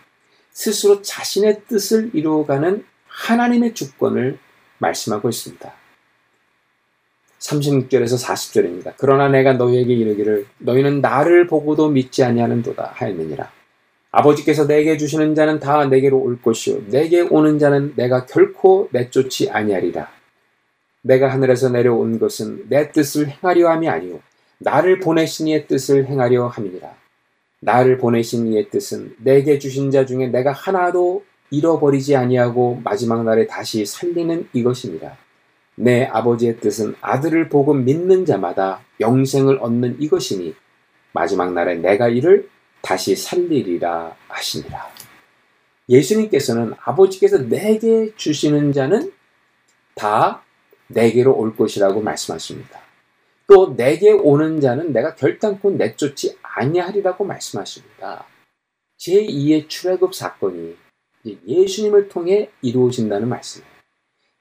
스스로 0.52 1.02
자신의 1.02 1.64
뜻을 1.68 2.11
이루어가는 2.14 2.86
하나님의 3.07 3.73
주권을 3.73 4.40
말씀하고 4.77 5.30
있습니다. 5.30 5.73
36절에서 7.45 8.23
40절입니다. 8.23 8.93
그러나 8.97 9.27
내가 9.30 9.53
너희에게 9.53 9.93
이르기를 9.93 10.45
너희는 10.59 11.01
나를 11.01 11.47
보고도 11.47 11.89
믿지 11.89 12.23
아니하는도다 12.23 12.91
하였느니라. 12.95 13.51
아버지께서 14.11 14.65
내게 14.65 14.97
주시는 14.97 15.35
자는 15.35 15.59
다 15.59 15.85
내게로 15.85 16.17
올 16.17 16.41
것이요 16.41 16.88
내게 16.88 17.22
오는 17.22 17.59
자는 17.59 17.93
내가 17.95 18.26
결코 18.26 18.88
내쫓지 18.91 19.49
아니하리라. 19.49 20.07
내가 21.01 21.31
하늘에서 21.31 21.69
내려온 21.69 22.17
것은 22.17 22.65
내 22.69 22.91
뜻을 22.91 23.30
행하려 23.30 23.69
함이 23.69 23.89
아니요 23.89 24.19
나를 24.57 24.99
보내신 24.99 25.47
이의 25.47 25.67
뜻을 25.67 26.05
행하려 26.05 26.47
함이니라. 26.47 26.95
나를 27.59 27.97
보내신 27.97 28.47
이의 28.47 28.69
뜻은 28.69 29.15
내게 29.17 29.59
주신 29.59 29.91
자 29.91 30.05
중에 30.05 30.27
내가 30.27 30.51
하나도 30.51 31.23
잃어버리지 31.51 32.15
아니하고 32.15 32.81
마지막 32.84 33.23
날에 33.23 33.45
다시 33.47 33.85
살리는 33.85 34.47
이것이니라. 34.53 35.24
내 35.76 36.06
아버지의 36.06 36.57
뜻은 36.60 36.95
아들을 37.02 37.49
보고 37.49 37.73
믿는 37.73 38.26
자마다 38.26 38.81
영생을 38.99 39.57
얻는 39.60 40.02
이것이니 40.02 40.56
마지막 41.11 41.53
날에 41.53 41.76
내가 41.76 42.07
이를 42.07 42.49
다시 42.81 43.15
살리리라 43.15 44.15
하시니라. 44.27 44.89
예수님께서는 45.89 46.73
아버지께서 46.84 47.38
내게 47.39 48.14
주시는 48.15 48.73
자는 48.73 49.11
다 49.95 50.43
내게로 50.88 51.35
올 51.35 51.56
것이라고 51.56 52.02
말씀하십니다. 52.02 52.80
또 53.47 53.76
내게 53.76 54.11
오는 54.11 54.60
자는 54.60 54.91
내가 54.91 55.15
결단코 55.15 55.72
내쫓지 55.72 56.38
아니하리라고 56.41 57.26
말씀하십니다. 57.26 58.26
제2의 58.99 59.69
출애굽 59.69 60.15
사건이 60.15 60.76
예수님을 61.47 62.10
통해 62.10 62.49
이루어진다는 62.61 63.27
말씀이에요. 63.30 63.74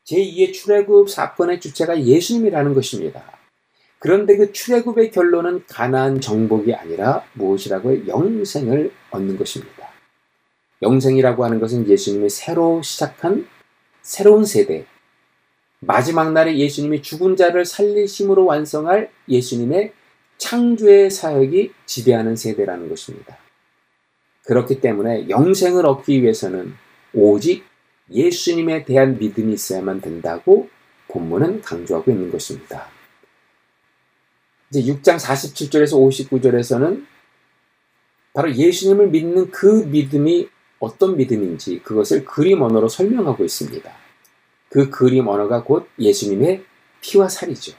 제2의 0.05 0.53
출애굽 0.53 1.09
사건의 1.09 1.61
주체가 1.61 2.03
예수님이라는 2.03 2.75
것입니다. 2.75 3.23
그런데 3.99 4.37
그 4.37 4.53
출애굽의 4.53 5.11
결론은 5.11 5.65
가나안 5.67 6.21
정복이 6.21 6.75
아니라 6.75 7.25
무엇이라고요? 7.33 8.07
영생을 8.07 8.93
얻는 9.11 9.39
것입니다. 9.39 9.89
영생이라고 10.83 11.45
하는 11.45 11.59
것은 11.59 11.89
예수님이 11.89 12.29
새로 12.29 12.83
시작한 12.83 13.49
새로운 14.03 14.45
세대, 14.45 14.85
마지막 15.81 16.33
날에 16.33 16.59
예수님이 16.59 17.01
죽은 17.01 17.37
자를 17.37 17.65
살리심으로 17.65 18.45
완성할 18.45 19.11
예수님의 19.29 19.93
창조의 20.37 21.11
사역이 21.11 21.73
지배하는 21.87 22.37
세대라는 22.37 22.89
것입니다. 22.91 23.39
그렇기 24.45 24.81
때문에 24.81 25.29
영생을 25.31 25.87
얻기 25.87 26.23
위해서는 26.23 26.75
오직 27.15 27.65
예수님에 28.15 28.85
대한 28.85 29.19
믿음이 29.19 29.53
있어야만 29.53 30.01
된다고 30.01 30.69
본문은 31.09 31.63
강조하고 31.63 32.11
있는 32.11 32.31
것입니다. 32.31 32.89
이제 34.71 34.83
6장 34.83 35.19
47절에서 35.19 36.31
59절에서는 36.31 37.05
바로 38.33 38.55
예수님을 38.55 39.09
믿는 39.09 39.51
그 39.51 39.85
믿음이 39.87 40.49
어떤 40.81 41.17
믿음인지 41.17 41.81
그것을 41.81 42.25
그림 42.25 42.63
언어로 42.63 42.89
설명하고 42.89 43.45
있습니다. 43.45 43.91
그 44.69 44.91
그림 44.91 45.29
언어가 45.29 45.63
곧 45.63 45.89
예수님의 45.99 46.65
피와 47.01 47.29
살이죠. 47.29 47.75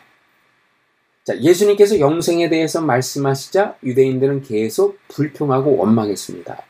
자, 1.26 1.38
예수님께서 1.42 2.00
영생에 2.00 2.50
대해서 2.50 2.82
말씀하시자 2.82 3.78
유대인들은 3.84 4.44
계속 4.44 5.00
불평하고 5.08 5.76
원망했습니다. 5.76 6.64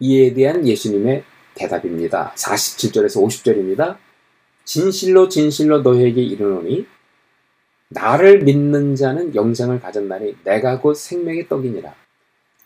이에 0.00 0.34
대한 0.34 0.66
예수님의 0.66 1.24
대답입니다. 1.54 2.32
47절에서 2.36 3.22
50절입니다. 3.22 3.96
진실로 4.64 5.28
진실로 5.28 5.80
너희에게 5.82 6.22
이르노니 6.22 6.86
나를 7.88 8.42
믿는 8.42 8.94
자는 8.94 9.34
영생을 9.34 9.80
가졌나니 9.80 10.36
내가 10.44 10.80
곧 10.80 10.94
생명의 10.94 11.48
떡이니라. 11.48 11.92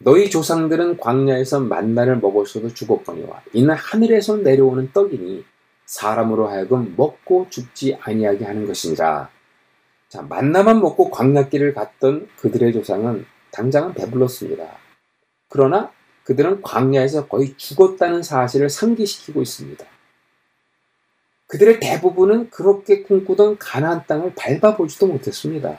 너희 0.01 0.28
조상들은 0.28 0.98
광야에서 0.98 1.61
만나를 1.61 2.19
먹었어도 2.19 2.74
죽었거니와 2.74 3.43
이는 3.55 3.74
하늘에서 3.74 4.36
내려오는 4.36 4.90
떡이니 4.93 5.44
사람으로 5.86 6.48
하여금 6.48 6.94
먹고 6.97 7.47
죽지 7.48 7.97
아니하게 8.01 8.44
하는 8.44 8.66
것이니라. 8.66 9.31
자, 10.09 10.23
만나만 10.23 10.81
먹고 10.81 11.11
광야길을 11.11 11.74
갔던 11.74 12.28
그들의 12.36 12.73
조상은 12.73 13.24
당장은 13.51 13.94
배불렀습니다. 13.94 14.65
그러나 15.48 15.90
그들은 16.25 16.63
광야에서 16.63 17.29
거의 17.29 17.57
죽었다는 17.57 18.23
사실을 18.23 18.71
상기시키고 18.71 19.43
있습니다. 19.43 19.85
그들의 21.47 21.81
대부분은 21.81 22.51
그렇게 22.51 23.03
꿈꾸던 23.03 23.59
가나안 23.59 24.07
땅을 24.07 24.35
밟아보지도 24.35 25.07
못했습니다. 25.07 25.79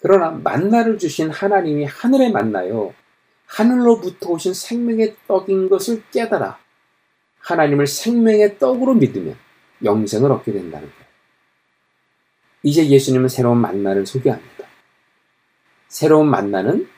그러나 0.00 0.30
만나를 0.30 0.98
주신 0.98 1.30
하나님이 1.30 1.86
하늘에 1.86 2.30
만나요. 2.30 2.94
하늘로부터 3.46 4.30
오신 4.30 4.54
생명의 4.54 5.16
떡인 5.26 5.68
것을 5.68 6.02
깨달아 6.12 6.58
하나님을 7.38 7.86
생명의 7.86 8.58
떡으로 8.58 8.94
믿으면 8.94 9.36
영생을 9.84 10.30
얻게 10.32 10.52
된다는 10.52 10.88
거예요. 10.88 11.06
이제 12.62 12.86
예수님은 12.86 13.28
새로운 13.28 13.58
만나를 13.58 14.04
소개합니다. 14.04 14.66
새로운 15.88 16.28
만나는 16.28 16.88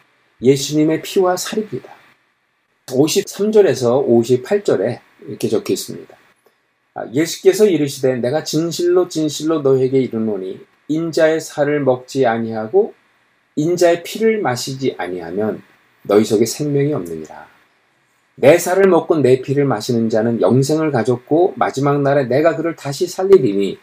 예수님의 0.41 1.03
피와 1.03 1.37
살입니다. 1.37 1.98
53절에서 2.89 4.07
58절에 4.07 5.01
이렇게 5.27 5.49
적혀 5.49 5.73
있습니다. 5.73 6.17
아, 6.95 7.07
예수께서 7.13 7.67
이르시되 7.67 8.17
내가 8.17 8.45
진실로 8.45 9.09
진실로 9.09 9.63
너에게 9.63 10.01
이르노니 10.01 10.61
인자의 10.89 11.41
살을 11.41 11.81
먹지 11.81 12.27
아니하고 12.27 12.95
인자의 13.57 14.03
피를 14.03 14.41
마시지 14.41 14.95
아니하면 14.99 15.63
너희 16.03 16.25
속에 16.25 16.47
생명이 16.47 16.93
없느니라. 16.95 17.47
내 18.37 18.57
살을 18.57 18.89
먹고 18.89 19.19
내 19.19 19.43
피를 19.43 19.65
마시는 19.65 20.09
자는 20.09 20.41
영생을 20.41 20.93
가졌고 20.93 21.55
마지막 21.57 22.01
날에 22.03 22.25
내가 22.25 22.57
그를 22.57 22.77
다시 22.77 23.07
살리리니 23.09 23.79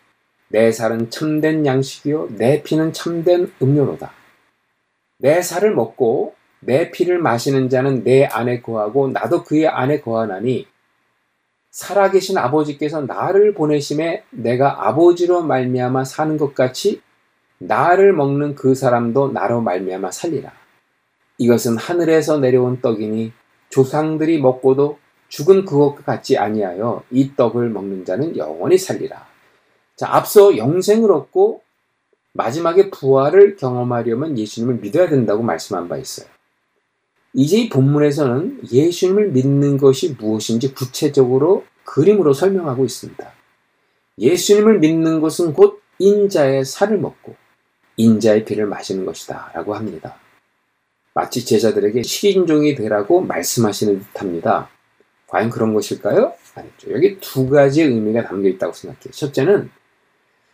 내 0.47 0.71
살은 0.71 1.09
참된 1.09 1.65
양식이요 1.65 2.29
내 2.37 2.63
피는 2.63 2.93
참된 2.93 3.51
음료로다. 3.61 4.13
내 5.17 5.41
살을 5.41 5.75
먹고 5.75 6.35
내 6.65 6.91
피를 6.91 7.19
마시는 7.19 7.69
자는 7.69 8.03
내 8.03 8.25
안에 8.25 8.61
거하고 8.61 9.09
나도 9.09 9.43
그의 9.43 9.67
안에 9.67 10.01
거하나니 10.01 10.67
살아계신 11.71 12.37
아버지께서 12.37 13.01
나를 13.01 13.53
보내심에 13.53 14.23
내가 14.31 14.87
아버지로 14.87 15.43
말미암아 15.43 16.05
사는 16.05 16.37
것 16.37 16.55
같이 16.55 17.01
나를 17.57 18.13
먹는 18.13 18.55
그 18.55 18.75
사람도 18.75 19.31
나로 19.31 19.61
말미암아 19.61 20.11
살리라. 20.11 20.53
이것은 21.37 21.77
하늘에서 21.77 22.39
내려온 22.39 22.81
떡이니 22.81 23.33
조상들이 23.69 24.41
먹고도 24.41 24.99
죽은 25.27 25.65
그것과 25.65 26.03
같지 26.03 26.37
아니하여 26.37 27.03
이 27.11 27.35
떡을 27.35 27.69
먹는 27.69 28.05
자는 28.05 28.37
영원히 28.37 28.77
살리라. 28.77 29.27
자, 29.97 30.07
앞서 30.13 30.55
영생을 30.55 31.11
얻고 31.11 31.61
마지막에 32.33 32.89
부활을 32.89 33.55
경험하려면 33.55 34.37
예수님을 34.37 34.75
믿어야 34.75 35.09
된다고 35.09 35.43
말씀한 35.43 35.87
바 35.89 35.97
있어요. 35.97 36.34
이제 37.35 37.57
이 37.57 37.69
본문에서는 37.69 38.61
예수님을 38.71 39.31
믿는 39.31 39.77
것이 39.77 40.15
무엇인지 40.17 40.73
구체적으로 40.73 41.65
그림으로 41.83 42.33
설명하고 42.33 42.85
있습니다. 42.85 43.31
예수님을 44.17 44.79
믿는 44.79 45.19
것은 45.19 45.53
곧 45.53 45.81
인자의 45.99 46.63
살을 46.63 46.97
먹고 46.97 47.35
인자의 47.97 48.45
피를 48.45 48.67
마시는 48.67 49.05
것이다 49.05 49.51
라고 49.53 49.75
합니다. 49.75 50.17
마치 51.13 51.45
제자들에게 51.45 52.03
식인종이 52.03 52.73
되라고 52.73 53.21
말씀하시는 53.21 53.99
듯합니다. 53.99 54.69
과연 55.27 55.49
그런 55.49 55.73
것일까요? 55.73 56.33
아니죠. 56.55 56.91
여기 56.91 57.19
두 57.19 57.49
가지 57.49 57.81
의미가 57.81 58.23
담겨 58.23 58.47
있다고 58.47 58.71
생각해요. 58.71 59.11
첫째는 59.11 59.69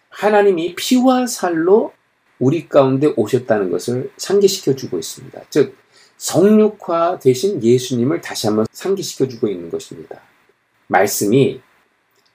하나님이 0.09 0.75
피와 0.75 1.27
살로 1.27 1.93
우리 2.39 2.67
가운데 2.67 3.13
오셨다는 3.15 3.69
것을 3.69 4.11
상기시켜 4.17 4.75
주고 4.75 4.97
있습니다. 4.97 5.41
즉 5.51 5.75
성육화 6.21 7.17
대신 7.19 7.63
예수님을 7.63 8.21
다시 8.21 8.45
한번 8.45 8.67
상기시켜 8.71 9.27
주고 9.27 9.47
있는 9.47 9.71
것입니다. 9.71 10.21
말씀이 10.85 11.59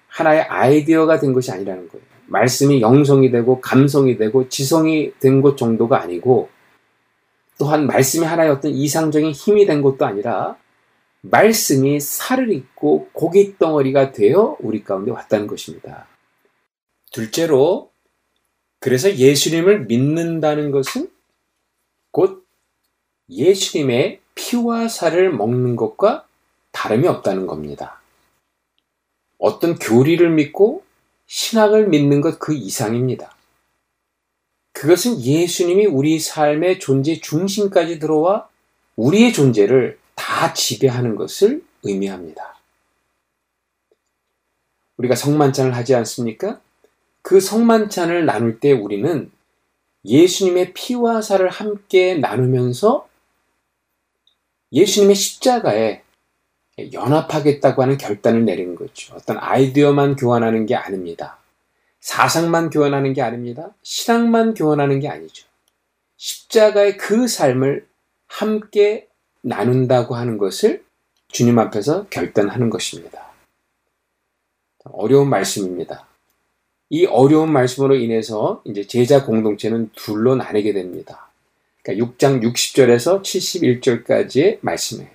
하나의 0.08 0.42
아이디어가 0.42 1.20
된 1.20 1.32
것이 1.32 1.52
아니라는 1.52 1.88
거예요. 1.88 2.04
말씀이 2.26 2.80
영성이 2.80 3.30
되고 3.30 3.60
감성이 3.60 4.16
되고 4.16 4.48
지성이 4.48 5.12
된 5.20 5.40
것 5.40 5.56
정도가 5.56 6.00
아니고 6.00 6.48
또한 7.58 7.86
말씀이 7.86 8.26
하나의 8.26 8.50
어떤 8.50 8.72
이상적인 8.72 9.30
힘이 9.30 9.66
된 9.66 9.82
것도 9.82 10.04
아니라 10.04 10.56
말씀이 11.20 12.00
살을 12.00 12.52
입고 12.52 13.10
고기 13.12 13.56
덩어리가 13.56 14.10
되어 14.10 14.56
우리 14.58 14.82
가운데 14.82 15.12
왔다는 15.12 15.46
것입니다. 15.46 16.08
둘째로 17.12 17.92
그래서 18.80 19.14
예수님을 19.14 19.86
믿는다는 19.86 20.72
것은 20.72 21.08
곧 22.10 22.45
예수님의 23.28 24.20
피와 24.34 24.88
살을 24.88 25.32
먹는 25.32 25.76
것과 25.76 26.26
다름이 26.72 27.06
없다는 27.08 27.46
겁니다. 27.46 28.00
어떤 29.38 29.78
교리를 29.78 30.28
믿고 30.30 30.84
신학을 31.26 31.88
믿는 31.88 32.20
것 32.20 32.38
그 32.38 32.54
이상입니다. 32.54 33.34
그것은 34.72 35.20
예수님이 35.20 35.86
우리 35.86 36.18
삶의 36.18 36.78
존재 36.80 37.20
중심까지 37.20 37.98
들어와 37.98 38.48
우리의 38.96 39.32
존재를 39.32 39.98
다 40.14 40.52
지배하는 40.52 41.16
것을 41.16 41.64
의미합니다. 41.82 42.56
우리가 44.98 45.14
성만찬을 45.14 45.74
하지 45.74 45.94
않습니까? 45.94 46.60
그 47.22 47.40
성만찬을 47.40 48.26
나눌 48.26 48.60
때 48.60 48.72
우리는 48.72 49.30
예수님의 50.04 50.74
피와 50.74 51.22
살을 51.22 51.48
함께 51.48 52.14
나누면서 52.14 53.08
예수님의 54.76 55.16
십자가에 55.16 56.02
연합하겠다고 56.92 57.82
하는 57.82 57.96
결단을 57.96 58.44
내린 58.44 58.74
거죠. 58.74 59.14
어떤 59.16 59.38
아이디어만 59.38 60.16
교환하는 60.16 60.66
게 60.66 60.74
아닙니다. 60.74 61.38
사상만 62.00 62.68
교환하는 62.68 63.14
게 63.14 63.22
아닙니다. 63.22 63.74
신앙만 63.82 64.52
교환하는 64.52 65.00
게 65.00 65.08
아니죠. 65.08 65.46
십자가의 66.18 66.98
그 66.98 67.26
삶을 67.26 67.86
함께 68.26 69.08
나눈다고 69.40 70.14
하는 70.14 70.36
것을 70.36 70.84
주님 71.28 71.58
앞에서 71.58 72.06
결단하는 72.10 72.68
것입니다. 72.68 73.32
어려운 74.84 75.30
말씀입니다. 75.30 76.06
이 76.90 77.06
어려운 77.06 77.50
말씀으로 77.50 77.96
인해서 77.96 78.62
이제 78.66 78.86
제자 78.86 79.24
공동체는 79.24 79.90
둘로 79.96 80.36
나뉘게 80.36 80.72
됩니다. 80.72 81.25
그러니까 81.86 82.04
6장 82.04 82.42
60절에서 82.42 83.22
71절까지의 83.22 84.58
말씀이에요. 84.60 85.08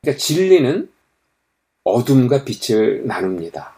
그러니까 0.00 0.18
진리는 0.18 0.90
어둠과 1.84 2.44
빛을 2.44 3.06
나눕니다. 3.06 3.76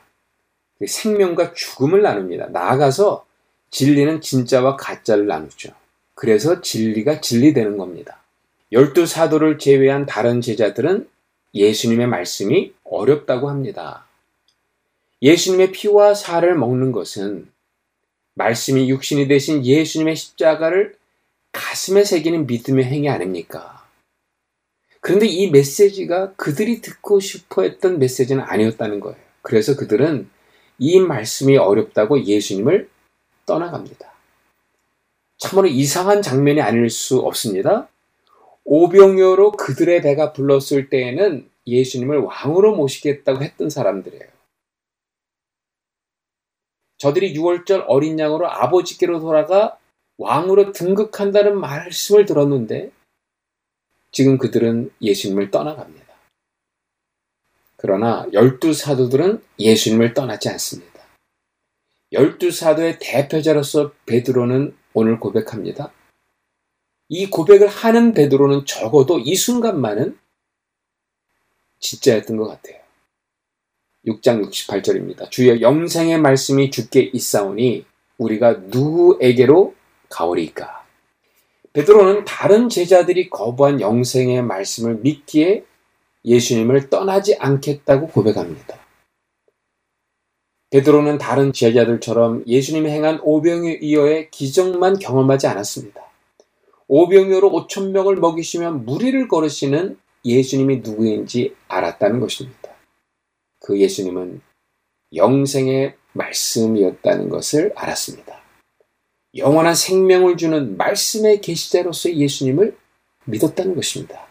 생명과 0.86 1.52
죽음을 1.52 2.00
나눕니다. 2.00 2.46
나아가서 2.46 3.26
진리는 3.70 4.22
진짜와 4.22 4.76
가짜를 4.76 5.26
나누죠. 5.26 5.70
그래서 6.14 6.62
진리가 6.62 7.20
진리되는 7.20 7.76
겁니다. 7.76 8.22
열두 8.72 9.04
사도를 9.04 9.58
제외한 9.58 10.06
다른 10.06 10.40
제자들은 10.40 11.08
예수님의 11.52 12.06
말씀이 12.06 12.72
어렵다고 12.84 13.50
합니다. 13.50 14.06
예수님의 15.20 15.72
피와 15.72 16.14
살을 16.14 16.56
먹는 16.56 16.92
것은 16.92 17.50
말씀이 18.34 18.88
육신이 18.88 19.28
되신 19.28 19.64
예수님의 19.64 20.16
십자가를 20.16 20.96
가슴에 21.56 22.04
새기는 22.04 22.46
믿음의 22.46 22.84
행위 22.84 23.08
아닙니까? 23.08 23.88
그런데 25.00 25.26
이 25.26 25.50
메시지가 25.50 26.34
그들이 26.34 26.82
듣고 26.82 27.18
싶어 27.18 27.62
했던 27.62 27.98
메시지는 27.98 28.42
아니었다는 28.42 29.00
거예요. 29.00 29.16
그래서 29.40 29.74
그들은 29.74 30.28
이 30.78 31.00
말씀이 31.00 31.56
어렵다고 31.56 32.24
예수님을 32.24 32.90
떠나갑니다. 33.46 34.12
참으로 35.38 35.66
이상한 35.66 36.20
장면이 36.20 36.60
아닐 36.60 36.90
수 36.90 37.20
없습니다. 37.20 37.88
오병이어로 38.64 39.52
그들의 39.52 40.02
배가 40.02 40.34
불렀을 40.34 40.90
때에는 40.90 41.48
예수님을 41.66 42.18
왕으로 42.18 42.76
모시겠다고 42.76 43.42
했던 43.42 43.70
사람들이에요. 43.70 44.24
저들이 46.98 47.34
6월절 47.34 47.84
어린 47.86 48.18
양으로 48.18 48.50
아버지께로 48.50 49.20
돌아가 49.20 49.78
왕으로 50.18 50.72
등극한다는 50.72 51.60
말씀을 51.60 52.24
들었는데 52.24 52.90
지금 54.12 54.38
그들은 54.38 54.90
예수님을 55.00 55.50
떠나갑니다. 55.50 56.06
그러나 57.76 58.26
열두 58.32 58.72
사도들은 58.72 59.42
예수님을 59.58 60.14
떠나지 60.14 60.48
않습니다. 60.48 61.02
열두 62.12 62.50
사도의 62.50 62.98
대표자로서 63.00 63.92
베드로는 64.06 64.76
오늘 64.94 65.20
고백합니다. 65.20 65.92
이 67.08 67.28
고백을 67.28 67.68
하는 67.68 68.12
베드로는 68.14 68.64
적어도 68.64 69.18
이 69.18 69.36
순간만은 69.36 70.18
진짜였던 71.78 72.36
것 72.36 72.48
같아요. 72.48 72.80
6장 74.06 74.42
68절입니다. 74.42 75.30
주의 75.30 75.60
영생의 75.60 76.18
말씀이 76.18 76.70
주께 76.70 77.02
있사오니 77.12 77.84
우리가 78.18 78.52
누구에게로 78.54 79.75
가오리까? 80.08 80.84
베드로는 81.72 82.24
다른 82.24 82.68
제자들이 82.68 83.28
거부한 83.28 83.80
영생의 83.80 84.42
말씀을 84.42 84.96
믿기에 84.96 85.64
예수님을 86.24 86.88
떠나지 86.90 87.36
않겠다고 87.36 88.08
고백합니다. 88.08 88.78
베드로는 90.70 91.18
다른 91.18 91.52
제자들처럼 91.52 92.44
예수님이 92.46 92.90
행한 92.90 93.20
오병이어의 93.22 94.30
기적만 94.30 94.98
경험하지 94.98 95.46
않았습니다. 95.46 96.02
오병이어로 96.88 97.50
5천 97.50 97.90
명을 97.90 98.16
먹이시며 98.16 98.72
무리를 98.72 99.28
걸으시는 99.28 99.98
예수님이 100.24 100.78
누구인지 100.78 101.54
알았다는 101.68 102.20
것입니다. 102.20 102.70
그 103.60 103.78
예수님은 103.78 104.40
영생의 105.14 105.94
말씀이었다는 106.12 107.28
것을 107.28 107.72
알았습니다. 107.76 108.35
영원한 109.36 109.74
생명을 109.74 110.36
주는 110.36 110.76
말씀의 110.76 111.40
계시자로서의 111.40 112.18
예수님을 112.18 112.76
믿었다는 113.24 113.74
것입니다. 113.74 114.26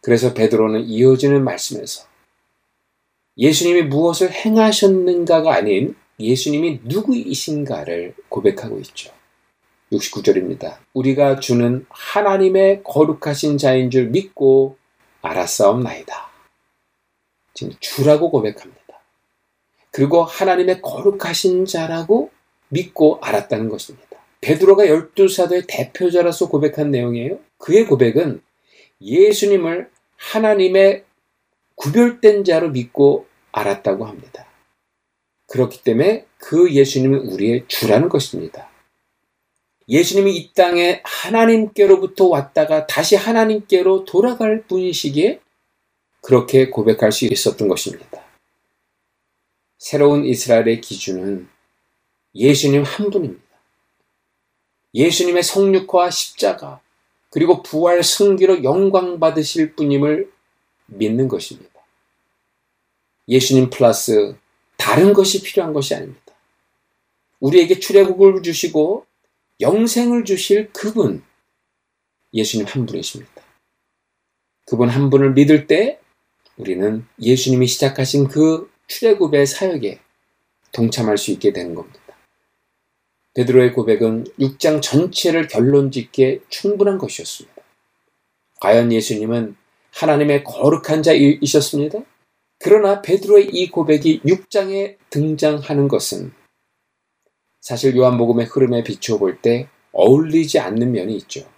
그래서 0.00 0.32
베드로는 0.32 0.84
이어지는 0.84 1.44
말씀에서 1.44 2.06
예수님이 3.36 3.82
무엇을 3.82 4.32
행하셨는가가 4.32 5.54
아닌 5.54 5.94
예수님이 6.18 6.80
누구이신가를 6.84 8.14
고백하고 8.28 8.78
있죠. 8.80 9.12
69절입니다. 9.92 10.78
우리가 10.92 11.40
주는 11.40 11.86
하나님의 11.88 12.82
거룩하신 12.84 13.58
자인 13.58 13.90
줄 13.90 14.08
믿고 14.08 14.76
알았사옵나이다. 15.22 16.28
지금 17.54 17.72
주라고 17.80 18.30
고백합니다. 18.30 18.78
그리고 19.90 20.22
하나님의 20.22 20.82
거룩하신 20.82 21.64
자라고 21.64 22.30
믿고 22.68 23.18
알았다는 23.22 23.68
것입니다. 23.68 24.08
베드로가 24.40 24.86
열두 24.86 25.28
사도의 25.28 25.64
대표자로서 25.66 26.48
고백한 26.48 26.90
내용이에요. 26.90 27.38
그의 27.58 27.86
고백은 27.86 28.40
예수님을 29.00 29.90
하나님의 30.16 31.04
구별된 31.74 32.44
자로 32.44 32.70
믿고 32.70 33.26
알았다고 33.52 34.04
합니다. 34.04 34.46
그렇기 35.46 35.82
때문에 35.82 36.26
그 36.38 36.72
예수님은 36.72 37.20
우리의 37.20 37.64
주라는 37.68 38.08
것입니다. 38.08 38.68
예수님이 39.88 40.36
이 40.36 40.52
땅에 40.52 41.00
하나님께로부터 41.04 42.26
왔다가 42.26 42.86
다시 42.86 43.16
하나님께로 43.16 44.04
돌아갈 44.04 44.62
분이시기에 44.64 45.40
그렇게 46.20 46.68
고백할 46.68 47.10
수 47.10 47.24
있었던 47.24 47.68
것입니다. 47.68 48.22
새로운 49.78 50.24
이스라엘의 50.26 50.82
기준은 50.82 51.48
예수님 52.34 52.82
한 52.82 53.10
분입니다. 53.10 53.42
예수님의 54.94 55.42
성육화 55.42 56.10
십자가 56.10 56.80
그리고 57.30 57.62
부활 57.62 58.02
승기로 58.02 58.64
영광 58.64 59.20
받으실 59.20 59.74
분임을 59.74 60.32
믿는 60.86 61.28
것입니다. 61.28 61.70
예수님 63.28 63.70
플러스 63.70 64.36
다른 64.76 65.12
것이 65.12 65.42
필요한 65.42 65.72
것이 65.72 65.94
아닙니다. 65.94 66.22
우리에게 67.40 67.78
출애굽을 67.78 68.42
주시고 68.42 69.06
영생을 69.60 70.24
주실 70.24 70.72
그분 70.72 71.22
예수님 72.32 72.66
한 72.66 72.86
분이십니다. 72.86 73.42
그분 74.64 74.88
한 74.88 75.10
분을 75.10 75.32
믿을 75.32 75.66
때 75.66 76.00
우리는 76.56 77.06
예수님이 77.20 77.66
시작하신 77.66 78.28
그 78.28 78.70
출애굽의 78.86 79.46
사역에 79.46 80.00
동참할 80.72 81.18
수 81.18 81.30
있게 81.30 81.52
되는 81.52 81.74
겁니다. 81.74 81.97
베드로의 83.38 83.72
고백은 83.72 84.24
6장 84.40 84.82
전체를 84.82 85.46
결론 85.46 85.92
짓기에 85.92 86.40
충분한 86.48 86.98
것이었습니다. 86.98 87.62
과연 88.60 88.90
예수님은 88.90 89.54
하나님의 89.92 90.42
거룩한 90.42 91.04
자이셨습니다. 91.04 92.00
그러나 92.58 93.00
베드로의 93.00 93.50
이 93.52 93.70
고백이 93.70 94.22
6장에 94.22 94.96
등장하는 95.10 95.86
것은 95.86 96.32
사실 97.60 97.96
요한복음의 97.96 98.46
흐름에 98.46 98.82
비추어 98.82 99.18
볼 99.18 99.40
때 99.40 99.68
어울리지 99.92 100.58
않는 100.58 100.90
면이 100.90 101.14
있죠. 101.18 101.48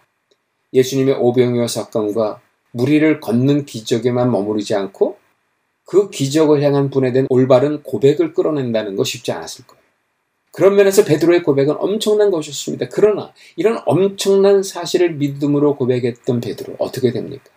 예수님의 0.75 1.15
오병이어 1.15 1.67
사건과 1.67 2.43
무리를 2.73 3.21
걷는 3.21 3.65
기적에만 3.65 4.31
머무르지 4.31 4.75
않고 4.75 5.17
그 5.87 6.11
기적을 6.11 6.63
향한 6.63 6.91
분에 6.91 7.13
대한 7.13 7.27
올바른 7.31 7.83
고백을 7.83 8.35
끌어낸다는 8.35 8.97
거 8.97 9.05
쉽지 9.05 9.33
않았을 9.33 9.67
거예요. 9.67 9.80
그런 10.53 10.75
면에서 10.75 11.05
베드로의 11.05 11.43
고백은 11.43 11.77
엄청난 11.79 12.31
것이었습니다. 12.31 12.89
그러나 12.91 13.33
이런 13.57 13.81
엄청난 13.87 14.63
사실을 14.63 15.15
믿음으로 15.15 15.77
고백했던 15.77 16.41
베드로 16.41 16.77
어떻게 16.79 17.13
됩니까? 17.13 17.51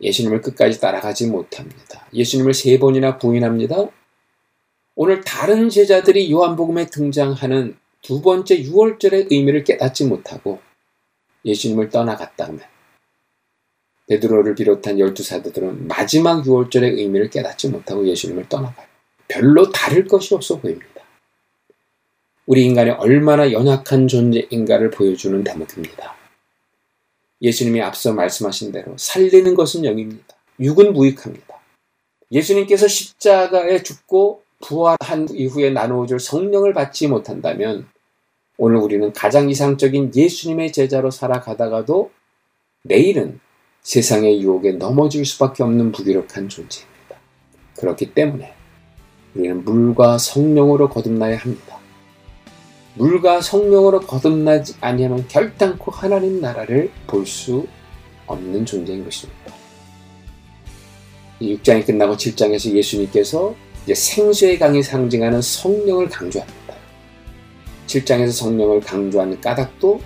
예수님을 0.00 0.42
끝까지 0.42 0.80
따라가지 0.80 1.28
못합니다. 1.28 2.06
예수님을 2.12 2.52
세 2.52 2.78
번이나 2.78 3.16
부인합니다. 3.18 3.88
오늘 4.96 5.22
다른 5.22 5.70
제자들이 5.70 6.30
요한복음에 6.30 6.86
등장하는 6.86 7.76
두 8.02 8.20
번째 8.20 8.62
6월절의 8.62 9.32
의미를 9.32 9.64
깨닫지 9.64 10.04
못하고 10.04 10.60
예수님을 11.44 11.88
떠나갔다면 11.88 12.60
베드로를 14.06 14.54
비롯한 14.54 14.98
열두 14.98 15.22
사도들은 15.22 15.88
마지막 15.88 16.44
6월절의 16.44 16.98
의미를 16.98 17.30
깨닫지 17.30 17.70
못하고 17.70 18.06
예수님을 18.06 18.48
떠나가요. 18.48 18.86
별로 19.26 19.70
다를 19.70 20.06
것이 20.06 20.34
없어 20.34 20.60
보입니다. 20.60 20.93
우리 22.46 22.64
인간이 22.64 22.90
얼마나 22.90 23.50
연약한 23.50 24.06
존재인가를 24.06 24.90
보여주는 24.90 25.42
대목입니다. 25.42 26.14
예수님이 27.40 27.80
앞서 27.80 28.12
말씀하신 28.12 28.72
대로 28.72 28.94
살리는 28.98 29.54
것은 29.54 29.84
영입니다. 29.84 30.36
육은 30.60 30.92
무익합니다. 30.92 31.58
예수님께서 32.30 32.86
십자가에 32.86 33.82
죽고 33.82 34.42
부활한 34.60 35.28
이후에 35.30 35.70
나누어줄 35.70 36.20
성령을 36.20 36.74
받지 36.74 37.08
못한다면 37.08 37.86
오늘 38.56 38.76
우리는 38.76 39.12
가장 39.12 39.50
이상적인 39.50 40.12
예수님의 40.14 40.72
제자로 40.72 41.10
살아가다가도 41.10 42.10
내일은 42.82 43.40
세상의 43.82 44.42
유혹에 44.42 44.72
넘어질 44.72 45.24
수밖에 45.24 45.62
없는 45.62 45.92
부기력한 45.92 46.48
존재입니다. 46.48 47.16
그렇기 47.78 48.14
때문에 48.14 48.54
우리는 49.34 49.64
물과 49.64 50.18
성령으로 50.18 50.88
거듭나야 50.90 51.38
합니다. 51.38 51.83
물과 52.94 53.40
성령으로 53.40 54.00
거듭나지 54.00 54.74
아니하면 54.80 55.26
결단코 55.28 55.90
하나님 55.90 56.40
나라를 56.40 56.90
볼 57.06 57.26
수 57.26 57.66
없는 58.26 58.64
존재인 58.64 59.04
것입니다. 59.04 59.52
6장이 61.40 61.84
끝나고 61.84 62.16
7장에서 62.16 62.72
예수님께서 62.72 63.54
이제 63.84 63.94
생수의 63.94 64.58
강이 64.58 64.82
상징하는 64.82 65.42
성령을 65.42 66.08
강조합니다. 66.08 66.74
7장에서 67.86 68.32
성령을 68.32 68.80
강조하는 68.80 69.40
까닭도 69.40 70.00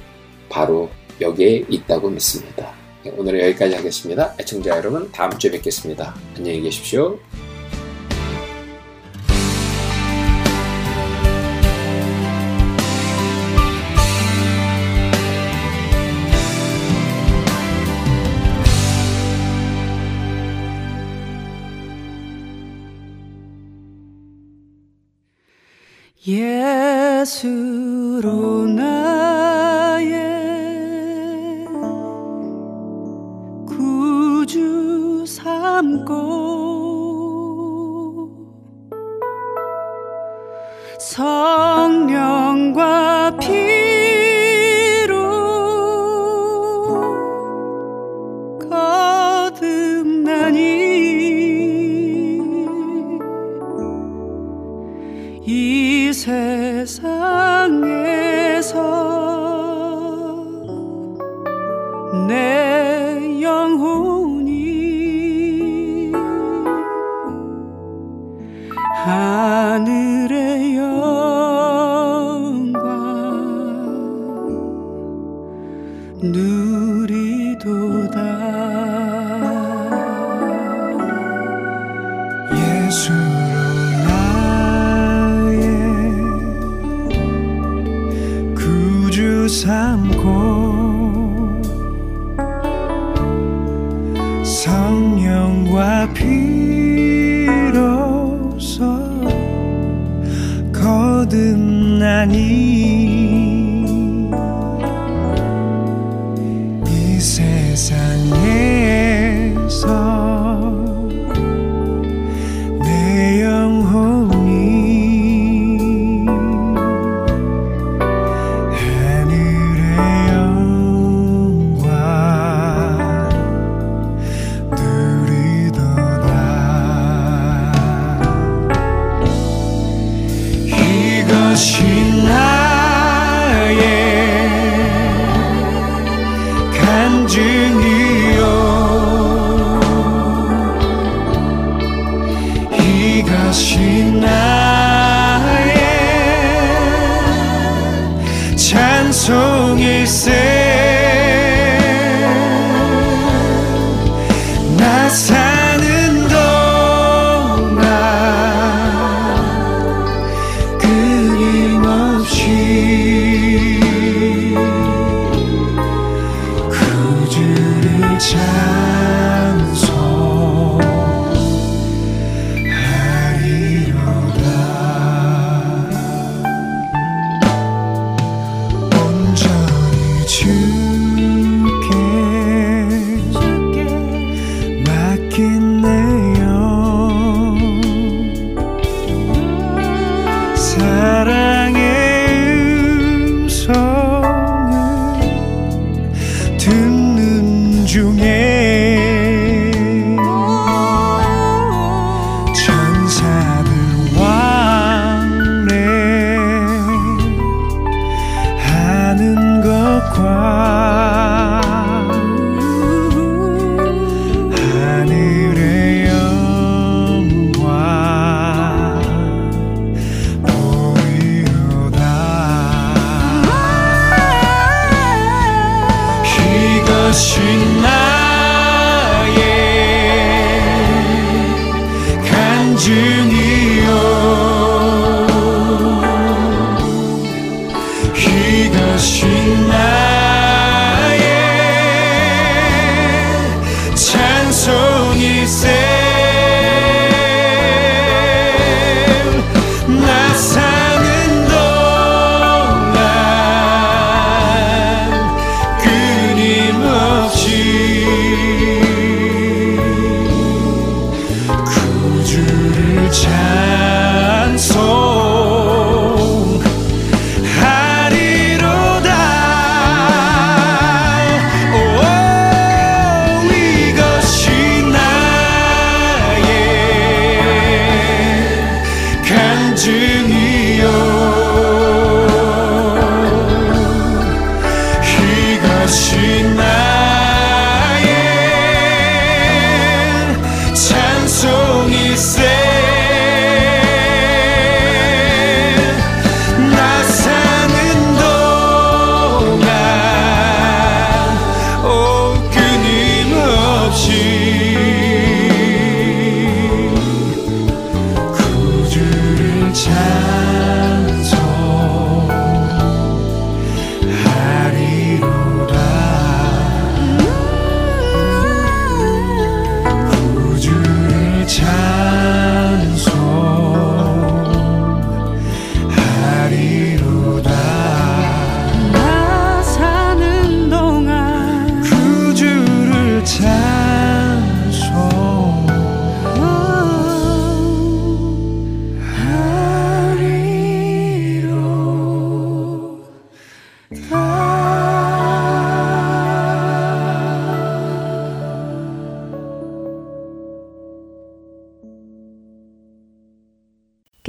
바로 0.48 0.90
여기에 1.20 1.66
있다고 1.68 2.10
믿습니다. 2.10 2.72
오늘은 3.16 3.40
여기까지 3.40 3.74
하겠습니다. 3.76 4.34
애청자 4.40 4.76
여러분, 4.76 5.10
다음 5.12 5.30
주에 5.38 5.50
뵙겠습니다. 5.52 6.14
안녕히 6.36 6.60
계십시오. 6.62 7.18
예수로 26.28 27.46
나의 28.66 30.04
구주 33.66 35.24
삼고 35.26 36.37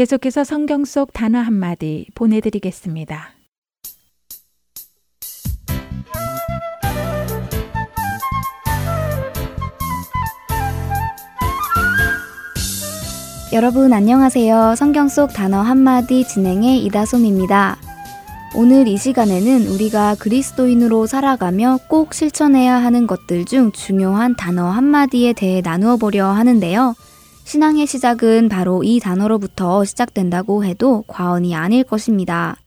계속해서 0.09 0.43
성경 0.43 0.85
속 0.85 1.13
단어 1.13 1.37
한마디 1.37 2.07
보내드리겠습니다. 2.15 3.29
여러분 13.53 13.93
안녕하세요. 13.93 14.73
성경 14.75 15.09
속 15.09 15.31
단어 15.31 15.61
한마디 15.61 16.27
진행의 16.27 16.83
이다솜입니다. 16.85 17.77
오늘 18.55 18.87
이 18.87 18.97
시간에는 18.97 19.67
우리가 19.67 20.15
그리스도인으로 20.15 21.05
살아가며 21.05 21.77
꼭 21.87 22.15
실천해야 22.15 22.77
하는 22.77 23.05
것들 23.05 23.45
중 23.45 23.71
중요한 23.71 24.35
단어 24.35 24.71
한마디에 24.71 25.33
대해 25.33 25.61
나누어 25.63 25.97
보려 25.97 26.29
하는데요. 26.29 26.95
신앙의 27.49 27.87
시작은 27.87 28.47
바로 28.47 28.83
이 28.83 28.99
단어로부터 28.99 29.83
시작된다고 29.83 30.63
해도 30.63 31.03
과언이 31.07 31.55
아닐 31.55 31.83
것입니다. 31.83 32.57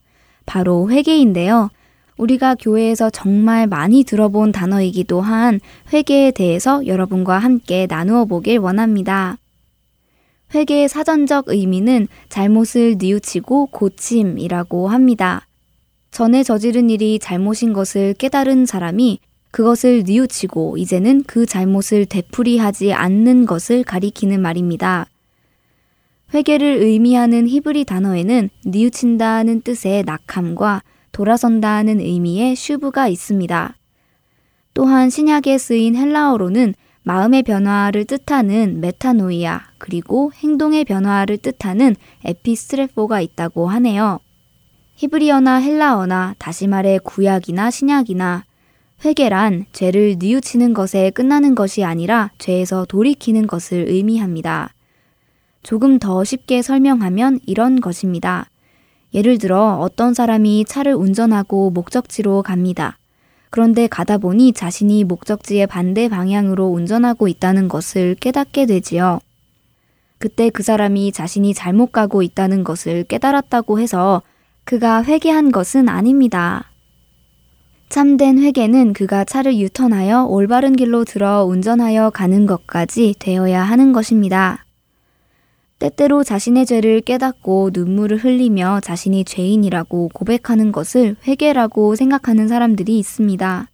바로 0.45 0.91
회개인데요. 0.91 1.69
우리가 2.17 2.55
교회에서 2.55 3.09
정말 3.09 3.65
많이 3.65 4.03
들어본 4.03 4.51
단어이기도 4.51 5.21
한 5.21 5.61
회개에 5.93 6.31
대해서 6.31 6.85
여러분과 6.85 7.37
함께 7.39 7.87
나누어 7.89 8.25
보길 8.25 8.57
원합니다. 8.57 9.37
회개의 10.53 10.89
사전적 10.89 11.45
의미는 11.47 12.09
잘못을 12.27 12.95
뉘우치고 12.97 13.67
고침이라고 13.67 14.89
합니다. 14.89 15.47
전에 16.11 16.43
저지른 16.43 16.89
일이 16.89 17.19
잘못인 17.19 17.71
것을 17.71 18.15
깨달은 18.15 18.65
사람이 18.65 19.19
그것을 19.53 20.01
뉘우치고 20.07 20.77
이제는 20.77 21.25
그 21.27 21.45
잘못을 21.45 22.07
되풀이하지 22.07 22.91
않는 22.91 23.45
것을 23.45 23.83
가리키는 23.83 24.41
말입니다. 24.41 25.05
회개를 26.33 26.81
의미하는 26.81 27.47
히브리 27.47 27.85
단어에는 27.85 28.49
뉘우친다는 28.65 29.61
뜻의 29.61 30.05
낙함과 30.05 30.81
돌아선다는 31.11 31.99
의미의 31.99 32.55
슈브가 32.55 33.07
있습니다. 33.07 33.77
또한 34.73 35.11
신약에 35.11 35.59
쓰인 35.59 35.95
헬라어로는 35.95 36.73
마음의 37.03 37.43
변화를 37.43 38.05
뜻하는 38.05 38.81
메타노이아 38.81 39.61
그리고 39.77 40.31
행동의 40.33 40.83
변화를 40.83 41.37
뜻하는 41.37 41.95
에피스트레포가 42.25 43.21
있다고 43.21 43.67
하네요. 43.67 44.19
히브리어나 44.95 45.57
헬라어나 45.57 46.33
다시 46.39 46.65
말해 46.65 46.97
구약이나 47.03 47.69
신약이나 47.69 48.45
회개란 49.03 49.65
죄를 49.73 50.15
뉘우치는 50.17 50.73
것에 50.73 51.09
끝나는 51.09 51.55
것이 51.55 51.83
아니라 51.83 52.31
죄에서 52.37 52.85
돌이키는 52.85 53.47
것을 53.47 53.89
의미합니다. 53.89 54.73
조금 55.61 55.99
더 55.99 56.23
쉽게 56.23 56.61
설명하면 56.61 57.39
이런 57.45 57.81
것입니다. 57.81 58.49
예를 59.13 59.37
들어 59.37 59.77
어떤 59.79 60.13
사람이 60.13 60.65
차를 60.65 60.93
운전하고 60.95 61.69
목적지로 61.71 62.41
갑니다. 62.41 62.97
그런데 63.49 63.87
가다 63.87 64.17
보니 64.17 64.53
자신이 64.53 65.03
목적지의 65.03 65.67
반대 65.67 66.09
방향으로 66.09 66.67
운전하고 66.67 67.27
있다는 67.27 67.67
것을 67.67 68.15
깨닫게 68.15 68.65
되지요. 68.65 69.19
그때 70.17 70.49
그 70.49 70.63
사람이 70.63 71.11
자신이 71.11 71.53
잘못 71.53 71.91
가고 71.91 72.23
있다는 72.23 72.63
것을 72.63 73.03
깨달았다고 73.03 73.79
해서 73.79 74.21
그가 74.63 75.03
회개한 75.03 75.51
것은 75.51 75.89
아닙니다. 75.89 76.72
참된 77.93 78.39
회개는 78.39 78.93
그가 78.93 79.23
차를 79.23 79.55
유턴하여 79.55 80.23
올바른 80.23 80.75
길로 80.75 81.05
들어 81.05 81.43
운전하여 81.43 82.09
가는 82.09 82.47
것까지 82.47 83.13
되어야 83.19 83.61
하는 83.61 83.93
것입니다. 83.93 84.65
때때로 85.77 86.23
자신의 86.23 86.65
죄를 86.65 87.01
깨닫고 87.01 87.69
눈물을 87.71 88.17
흘리며 88.17 88.79
자신이 88.81 89.25
죄인이라고 89.25 90.09
고백하는 90.11 90.71
것을 90.71 91.17
회개라고 91.27 91.93
생각하는 91.93 92.47
사람들이 92.47 92.97
있습니다. 92.97 93.69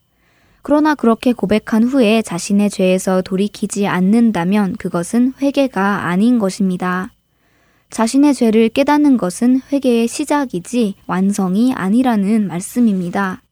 그러나 0.63 0.95
그렇게 0.95 1.31
고백한 1.31 1.83
후에 1.85 2.21
자신의 2.21 2.71
죄에서 2.71 3.21
돌이키지 3.21 3.87
않는다면 3.87 4.75
그것은 4.75 5.31
회개가 5.41 6.07
아닌 6.07 6.39
것입니다. 6.39 7.13
자신의 7.89 8.33
죄를 8.33 8.67
깨닫는 8.67 9.15
것은 9.15 9.61
회개의 9.71 10.09
시작이지 10.09 10.95
완성이 11.07 11.71
아니라는 11.71 12.47
말씀입니다. 12.47 13.43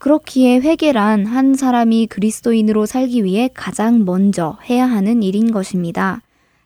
그렇기에 0.00 0.60
회개란 0.60 1.26
한 1.26 1.54
사람이 1.54 2.06
그리스도인으로 2.06 2.86
살기 2.86 3.22
위해 3.22 3.50
가장 3.52 4.06
먼저 4.06 4.56
해야 4.68 4.86
하는 4.86 5.22
일인 5.22 5.52
것입니다. 5.52 6.22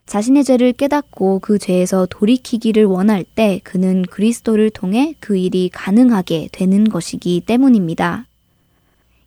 자신의 0.07 0.45
죄를 0.45 0.73
깨닫고 0.73 1.41
그 1.41 1.59
죄에서 1.59 2.07
돌이키기를 2.09 2.85
원할 2.85 3.25
때 3.25 3.61
그는 3.65 4.03
그리스도를 4.03 4.71
통해 4.71 5.17
그 5.19 5.37
일이 5.37 5.69
가능하게 5.69 6.51
되는 6.53 6.89
것이기 6.89 7.43
때문입니다. 7.45 8.27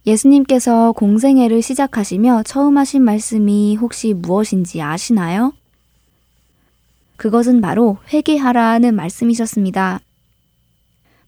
예수님께서 0.05 0.93
공생애를 0.93 1.61
시작하시며 1.61 2.43
처음 2.45 2.77
하신 2.77 3.01
말씀이 3.01 3.75
혹시 3.75 4.13
무엇인지 4.13 4.81
아시나요? 4.81 5.51
그것은 7.17 7.59
바로 7.59 7.97
회개하라는 8.13 8.95
말씀이셨습니다. 8.95 9.99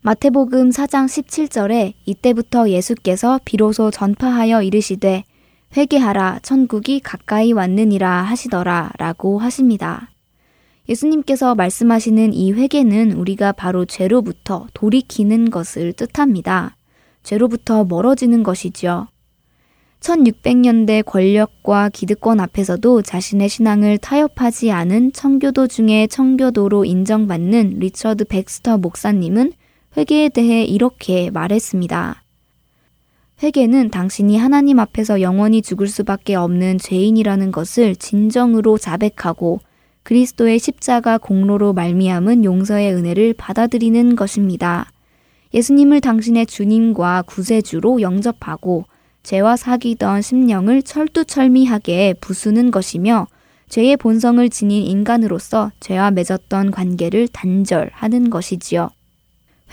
마태복음 0.01 0.69
4장 0.69 1.07
17절에 1.07 1.91
이때부터 2.05 2.69
예수께서 2.69 3.37
비로소 3.43 3.91
전파하여 3.91 4.63
이르시되 4.63 5.25
회개하라 5.75 6.39
천국이 6.41 7.01
가까이 7.01 7.51
왔느니라 7.51 8.21
하시더라 8.21 8.93
라고 8.97 9.39
하십니다. 9.39 10.09
예수님께서 10.87 11.53
말씀하시는 11.53 12.33
이 12.33 12.53
회개는 12.53 13.11
우리가 13.11 13.51
바로 13.51 13.83
죄로부터 13.83 14.67
돌이키는 14.73 15.49
것을 15.49 15.91
뜻합니다. 15.91 16.77
죄로부터 17.23 17.83
멀어지는 17.83 18.41
것이지요. 18.41 19.09
1600년대 19.99 21.03
권력과 21.05 21.89
기득권 21.89 22.39
앞에서도 22.39 23.01
자신의 23.01 23.49
신앙을 23.49 23.97
타협하지 23.97 24.71
않은 24.71 25.11
청교도 25.11 25.67
중에 25.67 26.07
청교도로 26.07 26.85
인정받는 26.85 27.79
리처드 27.79 28.23
백스터 28.23 28.77
목사님은 28.77 29.51
회개에 29.99 30.29
대해 30.29 30.63
이렇게 30.63 31.29
말했습니다. 31.29 32.23
회개는 33.43 33.89
당신이 33.89 34.37
하나님 34.37 34.79
앞에서 34.79 35.19
영원히 35.19 35.61
죽을 35.61 35.87
수밖에 35.89 36.35
없는 36.35 36.77
죄인이라는 36.77 37.51
것을 37.51 37.97
진정으로 37.97 38.77
자백하고 38.77 39.59
그리스도의 40.03 40.57
십자가 40.57 41.17
공로로 41.17 41.73
말미암은 41.73 42.45
용서의 42.45 42.93
은혜를 42.93 43.33
받아들이는 43.33 44.15
것입니다. 44.15 44.89
예수님을 45.53 45.99
당신의 45.99 46.45
주님과 46.45 47.23
구세주로 47.23 47.99
영접하고 47.99 48.85
죄와 49.23 49.57
사귀던 49.57 50.21
심령을 50.21 50.81
철두철미하게 50.81 52.15
부수는 52.21 52.71
것이며 52.71 53.27
죄의 53.67 53.97
본성을 53.97 54.49
지닌 54.49 54.81
인간으로서 54.85 55.73
죄와 55.81 56.11
맺었던 56.11 56.71
관계를 56.71 57.27
단절하는 57.27 58.29
것이지요. 58.29 58.91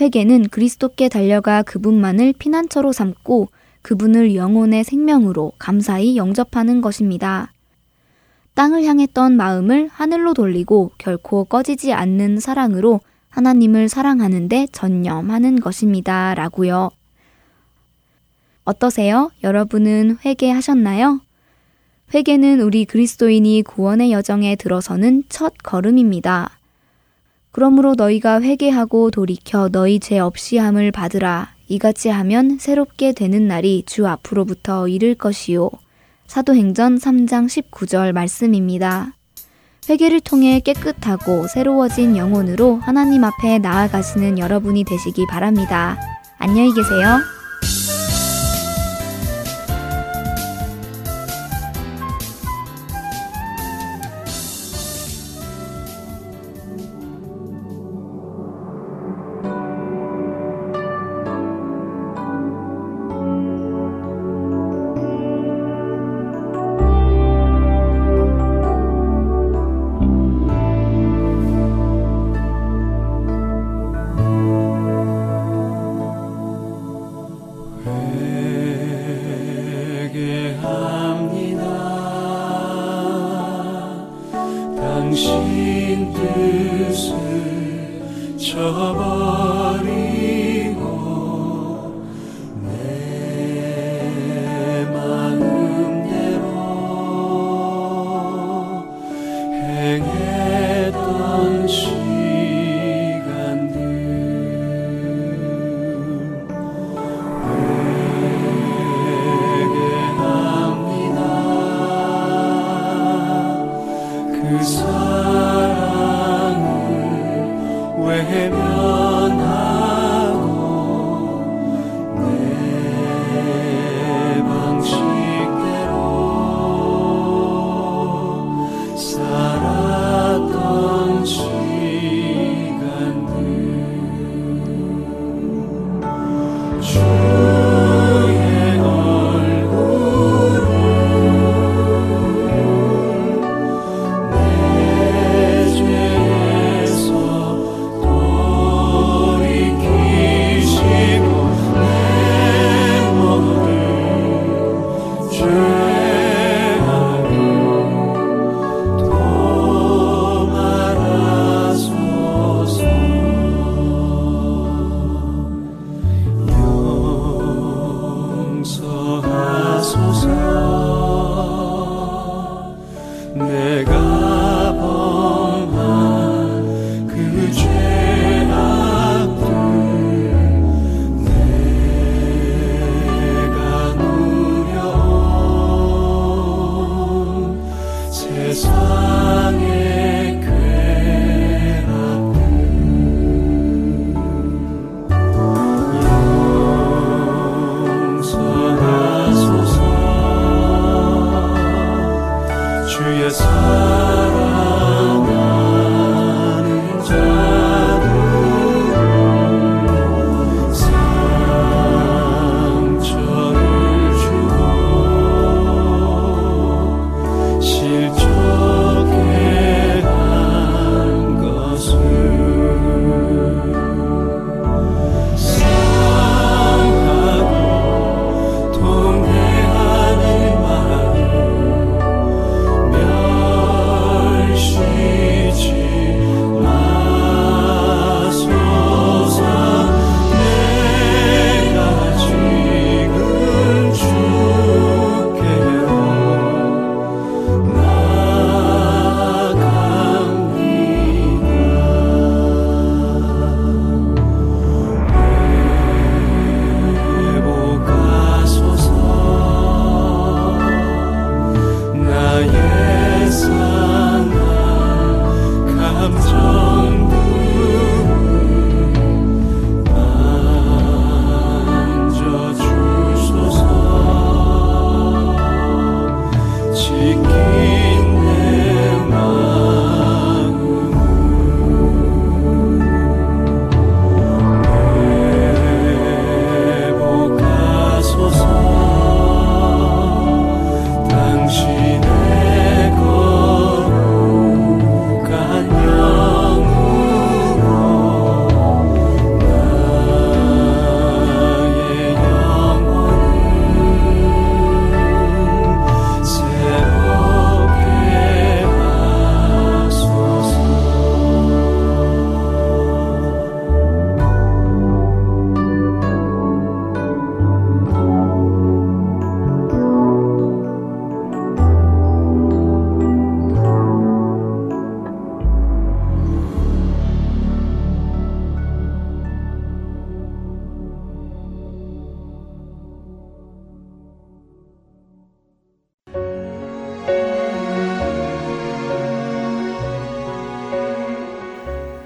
회개는 0.00 0.48
그리스도께 0.48 1.08
달려가 1.08 1.62
그분만을 1.62 2.34
피난처로 2.38 2.92
삼고 2.92 3.48
그분을 3.82 4.34
영혼의 4.34 4.84
생명으로 4.84 5.52
감사히 5.58 6.16
영접하는 6.16 6.80
것입니다. 6.80 7.52
땅을 8.54 8.84
향했던 8.84 9.36
마음을 9.36 9.88
하늘로 9.92 10.34
돌리고 10.34 10.92
결코 10.98 11.44
꺼지지 11.44 11.92
않는 11.92 12.40
사랑으로 12.40 13.00
하나님을 13.28 13.88
사랑하는데 13.88 14.68
전념하는 14.72 15.60
것입니다. 15.60 16.34
라고요. 16.34 16.90
어떠세요? 18.64 19.30
여러분은 19.44 20.18
회개하셨나요? 20.24 21.20
회개는 22.14 22.60
우리 22.60 22.84
그리스도인이 22.84 23.62
구원의 23.62 24.10
여정에 24.10 24.56
들어서는 24.56 25.24
첫 25.28 25.54
걸음입니다. 25.62 26.55
그러므로 27.56 27.94
너희가 27.94 28.42
회개하고 28.42 29.10
돌이켜 29.10 29.70
너희 29.70 29.98
죄 29.98 30.18
없이 30.18 30.58
함을 30.58 30.92
받으라. 30.92 31.54
이같이 31.68 32.10
하면 32.10 32.58
새롭게 32.58 33.14
되는 33.14 33.48
날이 33.48 33.82
주 33.86 34.06
앞으로부터 34.06 34.88
이를 34.88 35.14
것이요. 35.14 35.70
사도행전 36.26 36.98
3장 36.98 37.46
19절 37.46 38.12
말씀입니다. 38.12 39.14
회개를 39.88 40.20
통해 40.20 40.60
깨끗하고 40.60 41.46
새로워진 41.46 42.18
영혼으로 42.18 42.76
하나님 42.76 43.24
앞에 43.24 43.58
나아가시는 43.58 44.38
여러분이 44.38 44.84
되시기 44.84 45.24
바랍니다. 45.26 45.98
안녕히 46.36 46.74
계세요. 46.74 47.20